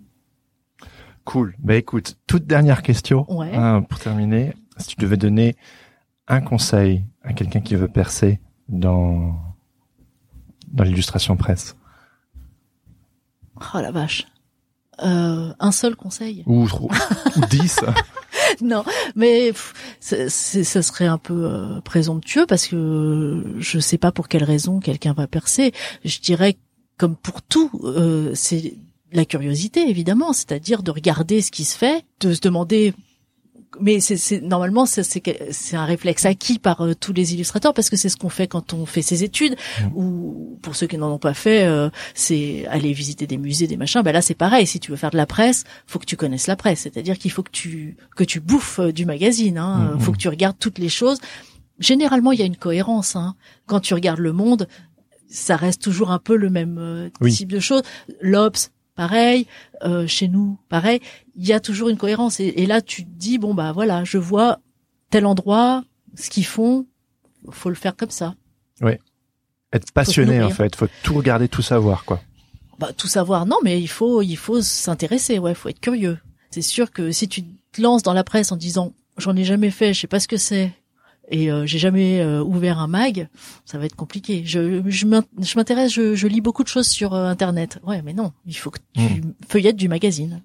Cool. 1.24 1.54
Bah 1.58 1.74
écoute, 1.76 2.16
toute 2.26 2.46
dernière 2.46 2.82
question 2.82 3.24
Ouais. 3.34 3.54
hein, 3.54 3.82
pour 3.82 3.98
terminer. 3.98 4.52
Si 4.76 4.88
tu 4.88 4.96
devais 4.96 5.16
donner 5.16 5.56
un 6.28 6.40
conseil 6.40 7.04
à 7.22 7.32
quelqu'un 7.32 7.60
qui 7.60 7.76
veut 7.76 7.88
percer 7.88 8.40
dans 8.68 9.34
dans 10.68 10.84
l'illustration 10.84 11.36
presse 11.36 11.76
Oh 13.74 13.78
la 13.80 13.90
vache. 13.92 14.26
Euh, 15.02 15.52
un 15.58 15.72
seul 15.72 15.96
conseil? 15.96 16.42
Ou 16.46 16.66
trop- 16.68 16.90
ou 17.36 17.40
dix, 17.50 17.80
Non, 18.62 18.84
mais 19.16 19.52
ça 20.00 20.28
serait 20.82 21.06
un 21.06 21.18
peu 21.18 21.46
euh, 21.46 21.80
présomptueux 21.80 22.46
parce 22.46 22.66
que 22.66 23.54
je 23.58 23.78
sais 23.80 23.98
pas 23.98 24.12
pour 24.12 24.28
quelle 24.28 24.44
raison 24.44 24.78
quelqu'un 24.80 25.12
va 25.12 25.26
percer. 25.26 25.72
Je 26.04 26.18
dirais 26.20 26.56
comme 26.96 27.16
pour 27.16 27.42
tout, 27.42 27.70
euh, 27.84 28.32
c'est 28.34 28.74
la 29.14 29.24
curiosité 29.24 29.88
évidemment, 29.88 30.32
c'est-à-dire 30.32 30.82
de 30.82 30.90
regarder 30.90 31.40
ce 31.40 31.50
qui 31.50 31.64
se 31.64 31.76
fait, 31.76 32.04
de 32.20 32.34
se 32.34 32.40
demander. 32.40 32.92
Mais 33.80 33.98
c'est 33.98 34.40
normalement 34.40 34.86
c'est 34.86 35.74
un 35.76 35.84
réflexe 35.84 36.26
acquis 36.26 36.60
par 36.60 36.82
euh, 36.82 36.94
tous 36.94 37.12
les 37.12 37.34
illustrateurs 37.34 37.74
parce 37.74 37.90
que 37.90 37.96
c'est 37.96 38.08
ce 38.08 38.16
qu'on 38.16 38.28
fait 38.28 38.46
quand 38.46 38.72
on 38.72 38.86
fait 38.86 39.02
ses 39.02 39.24
études 39.24 39.56
ou 39.96 40.56
pour 40.62 40.76
ceux 40.76 40.86
qui 40.86 40.96
n'en 40.96 41.10
ont 41.10 41.18
pas 41.18 41.34
fait, 41.34 41.64
euh, 41.64 41.90
c'est 42.14 42.66
aller 42.66 42.92
visiter 42.92 43.26
des 43.26 43.36
musées, 43.36 43.66
des 43.66 43.76
machins. 43.76 44.02
Ben 44.02 44.12
là 44.12 44.22
c'est 44.22 44.36
pareil. 44.36 44.64
Si 44.68 44.78
tu 44.78 44.92
veux 44.92 44.96
faire 44.96 45.10
de 45.10 45.16
la 45.16 45.26
presse, 45.26 45.64
faut 45.88 45.98
que 45.98 46.04
tu 46.04 46.16
connaisses 46.16 46.46
la 46.46 46.54
presse. 46.54 46.82
C'est-à-dire 46.82 47.18
qu'il 47.18 47.32
faut 47.32 47.42
que 47.42 47.50
tu 47.50 47.96
que 48.14 48.22
tu 48.22 48.38
bouffes 48.38 48.78
euh, 48.78 48.92
du 48.92 49.06
magazine. 49.06 49.58
Hein. 49.58 49.94
Mhm. 49.94 50.00
Faut 50.00 50.12
que 50.12 50.18
tu 50.18 50.28
regardes 50.28 50.58
toutes 50.58 50.78
les 50.78 50.88
choses. 50.88 51.18
Généralement, 51.80 52.30
il 52.30 52.38
y 52.38 52.42
a 52.42 52.46
une 52.46 52.56
cohérence. 52.56 53.16
Hein. 53.16 53.34
Quand 53.66 53.80
tu 53.80 53.94
regardes 53.94 54.20
le 54.20 54.32
monde, 54.32 54.68
ça 55.34 55.56
reste 55.56 55.82
toujours 55.82 56.10
un 56.10 56.18
peu 56.18 56.36
le 56.36 56.48
même 56.50 56.78
euh, 56.78 57.10
Oui. 57.20 57.32
type 57.32 57.50
de 57.50 57.60
choses. 57.60 57.82
L'Obs, 58.20 58.70
pareil. 58.94 59.46
Euh, 59.82 60.06
chez 60.06 60.28
nous, 60.28 60.58
pareil. 60.68 61.00
Il 61.36 61.46
y 61.46 61.52
a 61.52 61.60
toujours 61.60 61.88
une 61.88 61.96
cohérence. 61.96 62.40
Et, 62.40 62.46
et 62.56 62.66
là, 62.66 62.80
tu 62.80 63.04
te 63.04 63.10
dis 63.10 63.38
bon 63.38 63.52
bah 63.54 63.72
voilà, 63.72 64.04
je 64.04 64.18
vois 64.18 64.60
tel 65.10 65.26
endroit, 65.26 65.84
ce 66.14 66.30
qu'ils 66.30 66.46
font, 66.46 66.86
faut 67.50 67.68
le 67.68 67.74
faire 67.74 67.96
comme 67.96 68.10
ça. 68.10 68.34
être 69.72 69.92
passionné 69.92 70.42
en 70.42 70.50
fait, 70.50 70.76
faut 70.76 70.86
tout 71.02 71.14
regarder, 71.14 71.48
tout 71.48 71.62
savoir 71.62 72.04
quoi. 72.04 72.20
Bah, 72.78 72.92
tout 72.96 73.06
savoir, 73.06 73.46
non, 73.46 73.56
mais 73.62 73.80
il 73.80 73.86
faut, 73.88 74.20
il 74.22 74.36
faut 74.36 74.60
s'intéresser, 74.60 75.38
ouais, 75.38 75.54
faut 75.54 75.68
être 75.68 75.80
curieux. 75.80 76.18
C'est 76.50 76.62
sûr 76.62 76.90
que 76.90 77.12
si 77.12 77.28
tu 77.28 77.42
te 77.72 77.80
lances 77.82 78.02
dans 78.02 78.12
la 78.12 78.24
presse 78.24 78.50
en 78.52 78.56
disant 78.56 78.92
j'en 79.16 79.36
ai 79.36 79.44
jamais 79.44 79.70
fait, 79.70 79.94
je 79.94 80.00
sais 80.00 80.06
pas 80.08 80.20
ce 80.20 80.28
que 80.28 80.36
c'est, 80.36 80.72
et 81.30 81.50
euh, 81.50 81.66
j'ai 81.66 81.78
jamais 81.78 82.20
euh, 82.20 82.42
ouvert 82.42 82.78
un 82.78 82.86
mag, 82.86 83.28
ça 83.64 83.78
va 83.78 83.86
être 83.86 83.96
compliqué. 83.96 84.42
Je, 84.44 84.82
je 84.86 85.06
m'in- 85.06 85.24
je 85.40 85.56
m'intéresse, 85.56 85.92
je, 85.92 86.14
je 86.14 86.26
lis 86.26 86.40
beaucoup 86.40 86.62
de 86.62 86.68
choses 86.68 86.86
sur 86.88 87.14
euh, 87.14 87.26
internet. 87.28 87.78
Ouais, 87.86 88.02
mais 88.02 88.12
non, 88.12 88.32
il 88.46 88.56
faut 88.56 88.70
que 88.70 88.78
tu 88.94 89.22
feuillettes 89.48 89.76
du 89.76 89.88
magazine. 89.88 90.42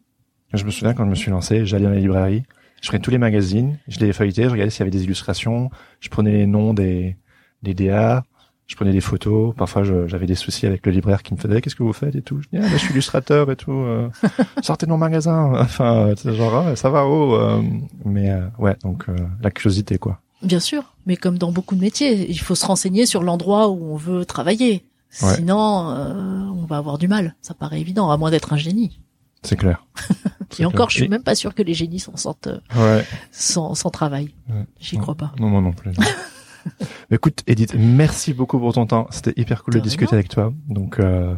Je 0.53 0.63
me 0.63 0.71
souviens 0.71 0.93
quand 0.93 1.05
je 1.05 1.09
me 1.09 1.15
suis 1.15 1.30
lancé, 1.32 1.65
j'allais 1.65 1.86
dans 1.86 1.91
les 1.91 1.99
librairies, 2.01 2.43
je 2.82 2.88
prenais 2.88 3.01
tous 3.01 3.11
les 3.11 3.17
magazines, 3.19 3.77
je 3.88 3.99
les 3.99 4.13
feuilletais, 4.13 4.45
je 4.45 4.49
regardais 4.49 4.71
s'il 4.71 4.80
y 4.80 4.82
avait 4.84 4.91
des 4.91 5.03
illustrations, 5.03 5.69
je 5.99 6.09
prenais 6.09 6.32
les 6.32 6.47
noms 6.47 6.73
des, 6.73 7.17
des 7.61 7.73
DA, 7.73 8.23
je 8.65 8.75
prenais 8.75 8.91
des 8.91 9.01
photos. 9.01 9.53
Parfois, 9.55 9.84
j'avais 9.84 10.25
des 10.27 10.36
soucis 10.36 10.65
avec 10.65 10.86
le 10.86 10.91
libraire 10.91 11.21
qui 11.23 11.34
me 11.34 11.39
faisait 11.39 11.59
qu'est-ce 11.61 11.75
que 11.75 11.84
vous 11.84 11.93
faites 11.93 12.15
et 12.15 12.21
tout. 12.21 12.39
Je 12.41 12.47
dis 12.49 12.57
ah, 12.57 12.61
bah, 12.61 12.67
je 12.73 12.77
suis 12.77 12.91
illustrateur 12.91 13.51
et 13.51 13.55
tout. 13.55 13.71
euh, 13.73 14.09
sortez 14.63 14.86
de 14.86 14.91
mon 14.91 14.97
magasin. 14.97 15.51
Enfin, 15.59 16.13
genre 16.25 16.55
ah, 16.67 16.75
ça 16.75 16.89
va 16.89 17.05
oh. 17.05 17.36
euh, 17.36 17.61
mais 18.05 18.30
euh, 18.32 18.47
ouais, 18.59 18.75
donc 18.84 19.09
euh, 19.09 19.15
la 19.41 19.51
curiosité 19.51 19.97
quoi. 19.97 20.21
Bien 20.42 20.60
sûr, 20.60 20.96
mais 21.06 21.18
comme 21.18 21.38
dans 21.38 21.52
beaucoup 21.52 21.76
de 21.76 21.82
métiers, 21.82 22.30
il 22.30 22.40
faut 22.40 22.56
se 22.56 22.66
renseigner 22.66 23.06
sur 23.06 23.24
l'endroit 23.24 23.70
où 23.70 23.94
on 23.94 23.98
veut 23.98 24.26
travailler. 24.26 24.86
Ouais. 25.22 25.36
Sinon, 25.36 25.90
euh, 25.90 26.44
on 26.56 26.66
va 26.66 26.78
avoir 26.78 26.98
du 26.98 27.08
mal. 27.08 27.36
Ça 27.42 27.54
paraît 27.54 27.82
évident, 27.82 28.10
à 28.12 28.18
moins 28.18 28.32
d'être 28.32 28.54
un 28.54 28.58
génie. 28.58 29.00
C'est 29.44 29.56
clair. 29.58 29.86
Et 30.60 30.66
encore, 30.66 30.90
je 30.90 30.98
suis 30.98 31.08
même 31.08 31.24
pas 31.24 31.36
sûr 31.36 31.54
que 31.56 31.62
les 31.64 31.74
génies 31.74 32.00
s'en 32.00 32.16
sortent 32.18 32.48
euh, 32.48 32.60
Ouais. 32.76 33.06
sans, 33.32 33.76
sans 33.76 33.90
travail. 33.90 34.34
Ouais. 34.50 34.66
J'y 34.80 34.98
crois 34.98 35.16
pas. 35.16 35.32
Non, 35.40 35.50
moi 35.50 35.62
non 35.62 35.72
plus. 35.74 35.92
Mais 37.10 37.16
Écoute, 37.16 37.44
Edith, 37.48 37.74
merci 37.78 38.34
beaucoup 38.34 38.60
pour 38.60 38.74
ton 38.74 38.86
temps. 38.86 39.08
C'était 39.12 39.34
hyper 39.38 39.64
cool 39.64 39.74
de, 39.76 39.80
De 39.80 39.84
discuter 39.84 40.14
avec 40.14 40.30
toi. 40.30 40.54
Donc, 40.68 41.00
euh, 41.00 41.36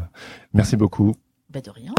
merci 0.54 0.76
beaucoup. 0.76 1.16
Bah 1.49 1.62
de 1.62 1.70
rien. 1.70 1.93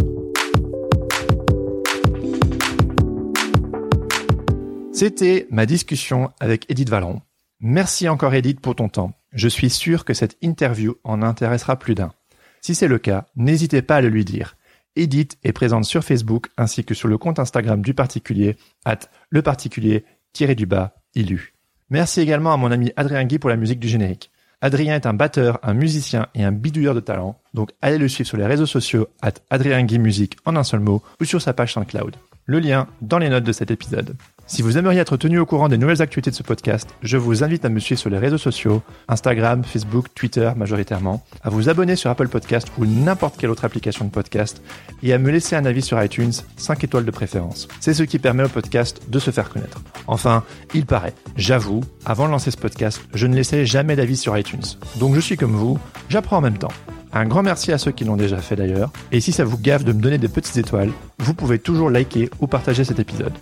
C'était 4.92 5.46
ma 5.50 5.64
discussion 5.64 6.30
avec 6.38 6.70
Edith 6.70 6.90
Valeron. 6.90 7.22
Merci 7.60 8.08
encore 8.08 8.34
Edith 8.34 8.60
pour 8.60 8.76
ton 8.76 8.90
temps. 8.90 9.12
Je 9.32 9.48
suis 9.48 9.70
sûr 9.70 10.04
que 10.04 10.12
cette 10.12 10.36
interview 10.42 10.96
en 11.02 11.22
intéressera 11.22 11.78
plus 11.78 11.94
d'un. 11.94 12.12
Si 12.60 12.74
c'est 12.74 12.88
le 12.88 12.98
cas, 12.98 13.26
n'hésitez 13.34 13.80
pas 13.80 13.96
à 13.96 14.00
le 14.02 14.10
lui 14.10 14.24
dire. 14.24 14.54
Edith 14.94 15.38
est 15.44 15.52
présente 15.52 15.86
sur 15.86 16.04
Facebook 16.04 16.48
ainsi 16.58 16.84
que 16.84 16.92
sur 16.92 17.08
le 17.08 17.16
compte 17.16 17.38
Instagram 17.38 17.80
du 17.80 17.94
particulier, 17.94 18.56
at 18.84 18.98
le 19.30 19.40
particulier-du-bas, 19.40 20.94
ilu. 21.14 21.54
Merci 21.88 22.20
également 22.20 22.52
à 22.52 22.58
mon 22.58 22.70
ami 22.70 22.92
Adrien 22.96 23.24
Guy 23.24 23.38
pour 23.38 23.50
la 23.50 23.56
musique 23.56 23.80
du 23.80 23.88
générique. 23.88 24.30
Adrien 24.60 24.94
est 24.94 25.06
un 25.06 25.14
batteur, 25.14 25.58
un 25.62 25.74
musicien 25.74 26.28
et 26.34 26.44
un 26.44 26.52
bidouilleur 26.52 26.94
de 26.94 27.00
talent, 27.00 27.40
donc 27.54 27.70
allez 27.80 27.98
le 27.98 28.08
suivre 28.08 28.28
sur 28.28 28.36
les 28.36 28.46
réseaux 28.46 28.66
sociaux 28.66 29.08
at 29.22 29.34
Adrien 29.50 29.82
Guy 29.84 29.98
Musique 29.98 30.36
en 30.44 30.54
un 30.54 30.62
seul 30.64 30.80
mot 30.80 31.02
ou 31.20 31.24
sur 31.24 31.40
sa 31.40 31.54
page 31.54 31.72
SoundCloud. 31.72 32.14
Le 32.44 32.58
lien 32.58 32.88
dans 33.00 33.18
les 33.18 33.28
notes 33.28 33.44
de 33.44 33.52
cet 33.52 33.70
épisode. 33.70 34.16
Si 34.52 34.60
vous 34.60 34.76
aimeriez 34.76 35.00
être 35.00 35.16
tenu 35.16 35.38
au 35.38 35.46
courant 35.46 35.70
des 35.70 35.78
nouvelles 35.78 36.02
actualités 36.02 36.30
de 36.30 36.36
ce 36.36 36.42
podcast, 36.42 36.86
je 37.02 37.16
vous 37.16 37.42
invite 37.42 37.64
à 37.64 37.70
me 37.70 37.80
suivre 37.80 37.98
sur 37.98 38.10
les 38.10 38.18
réseaux 38.18 38.36
sociaux, 38.36 38.82
Instagram, 39.08 39.64
Facebook, 39.64 40.08
Twitter 40.14 40.52
majoritairement, 40.54 41.24
à 41.42 41.48
vous 41.48 41.70
abonner 41.70 41.96
sur 41.96 42.10
Apple 42.10 42.28
Podcast 42.28 42.68
ou 42.76 42.84
n'importe 42.84 43.38
quelle 43.38 43.48
autre 43.48 43.64
application 43.64 44.04
de 44.04 44.10
podcast 44.10 44.60
et 45.02 45.14
à 45.14 45.18
me 45.18 45.30
laisser 45.30 45.56
un 45.56 45.64
avis 45.64 45.80
sur 45.80 46.02
iTunes, 46.04 46.32
5 46.58 46.84
étoiles 46.84 47.06
de 47.06 47.10
préférence. 47.10 47.66
C'est 47.80 47.94
ce 47.94 48.02
qui 48.02 48.18
permet 48.18 48.44
au 48.44 48.50
podcast 48.50 49.00
de 49.08 49.18
se 49.18 49.30
faire 49.30 49.48
connaître. 49.48 49.80
Enfin, 50.06 50.44
il 50.74 50.84
paraît, 50.84 51.14
j'avoue, 51.34 51.80
avant 52.04 52.26
de 52.26 52.32
lancer 52.32 52.50
ce 52.50 52.58
podcast, 52.58 53.00
je 53.14 53.26
ne 53.26 53.34
laissais 53.34 53.64
jamais 53.64 53.96
d'avis 53.96 54.18
sur 54.18 54.36
iTunes. 54.36 54.60
Donc 54.96 55.14
je 55.14 55.20
suis 55.20 55.38
comme 55.38 55.56
vous, 55.56 55.78
j'apprends 56.10 56.36
en 56.36 56.42
même 56.42 56.58
temps. 56.58 56.72
Un 57.12 57.26
grand 57.26 57.42
merci 57.42 57.72
à 57.72 57.78
ceux 57.78 57.92
qui 57.92 58.04
l'ont 58.04 58.16
déjà 58.16 58.38
fait 58.38 58.56
d'ailleurs. 58.56 58.90
Et 59.10 59.20
si 59.20 59.32
ça 59.32 59.44
vous 59.44 59.58
gaffe 59.58 59.84
de 59.84 59.92
me 59.92 60.00
donner 60.00 60.18
des 60.18 60.28
petites 60.28 60.56
étoiles, 60.56 60.90
vous 61.18 61.34
pouvez 61.34 61.58
toujours 61.58 61.90
liker 61.90 62.30
ou 62.40 62.46
partager 62.46 62.84
cet 62.84 62.98
épisode. 62.98 63.32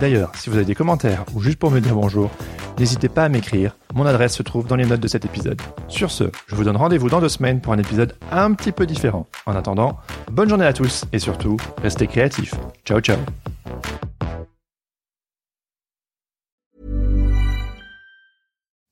D'ailleurs, 0.00 0.30
si 0.36 0.50
vous 0.50 0.56
avez 0.56 0.64
des 0.64 0.74
commentaires 0.74 1.24
ou 1.34 1.40
juste 1.40 1.58
pour 1.58 1.70
me 1.70 1.80
dire 1.80 1.94
bonjour, 1.94 2.30
n'hésitez 2.78 3.08
pas 3.08 3.24
à 3.24 3.28
m'écrire. 3.28 3.76
Mon 3.94 4.06
adresse 4.06 4.34
se 4.34 4.42
trouve 4.42 4.66
dans 4.66 4.76
les 4.76 4.86
notes 4.86 5.00
de 5.00 5.08
cet 5.08 5.24
épisode. 5.24 5.60
Sur 5.88 6.10
ce, 6.10 6.24
je 6.46 6.54
vous 6.54 6.64
donne 6.64 6.76
rendez-vous 6.76 7.08
dans 7.08 7.20
deux 7.20 7.28
semaines 7.28 7.60
pour 7.60 7.72
un 7.72 7.78
épisode 7.78 8.14
un 8.30 8.52
petit 8.52 8.72
peu 8.72 8.86
différent. 8.86 9.26
En 9.46 9.56
attendant, 9.56 9.98
bonne 10.30 10.48
journée 10.48 10.66
à 10.66 10.72
tous 10.72 11.04
et 11.12 11.18
surtout, 11.18 11.56
restez 11.82 12.06
créatifs. 12.06 12.54
Ciao 12.84 13.00
ciao 13.00 13.18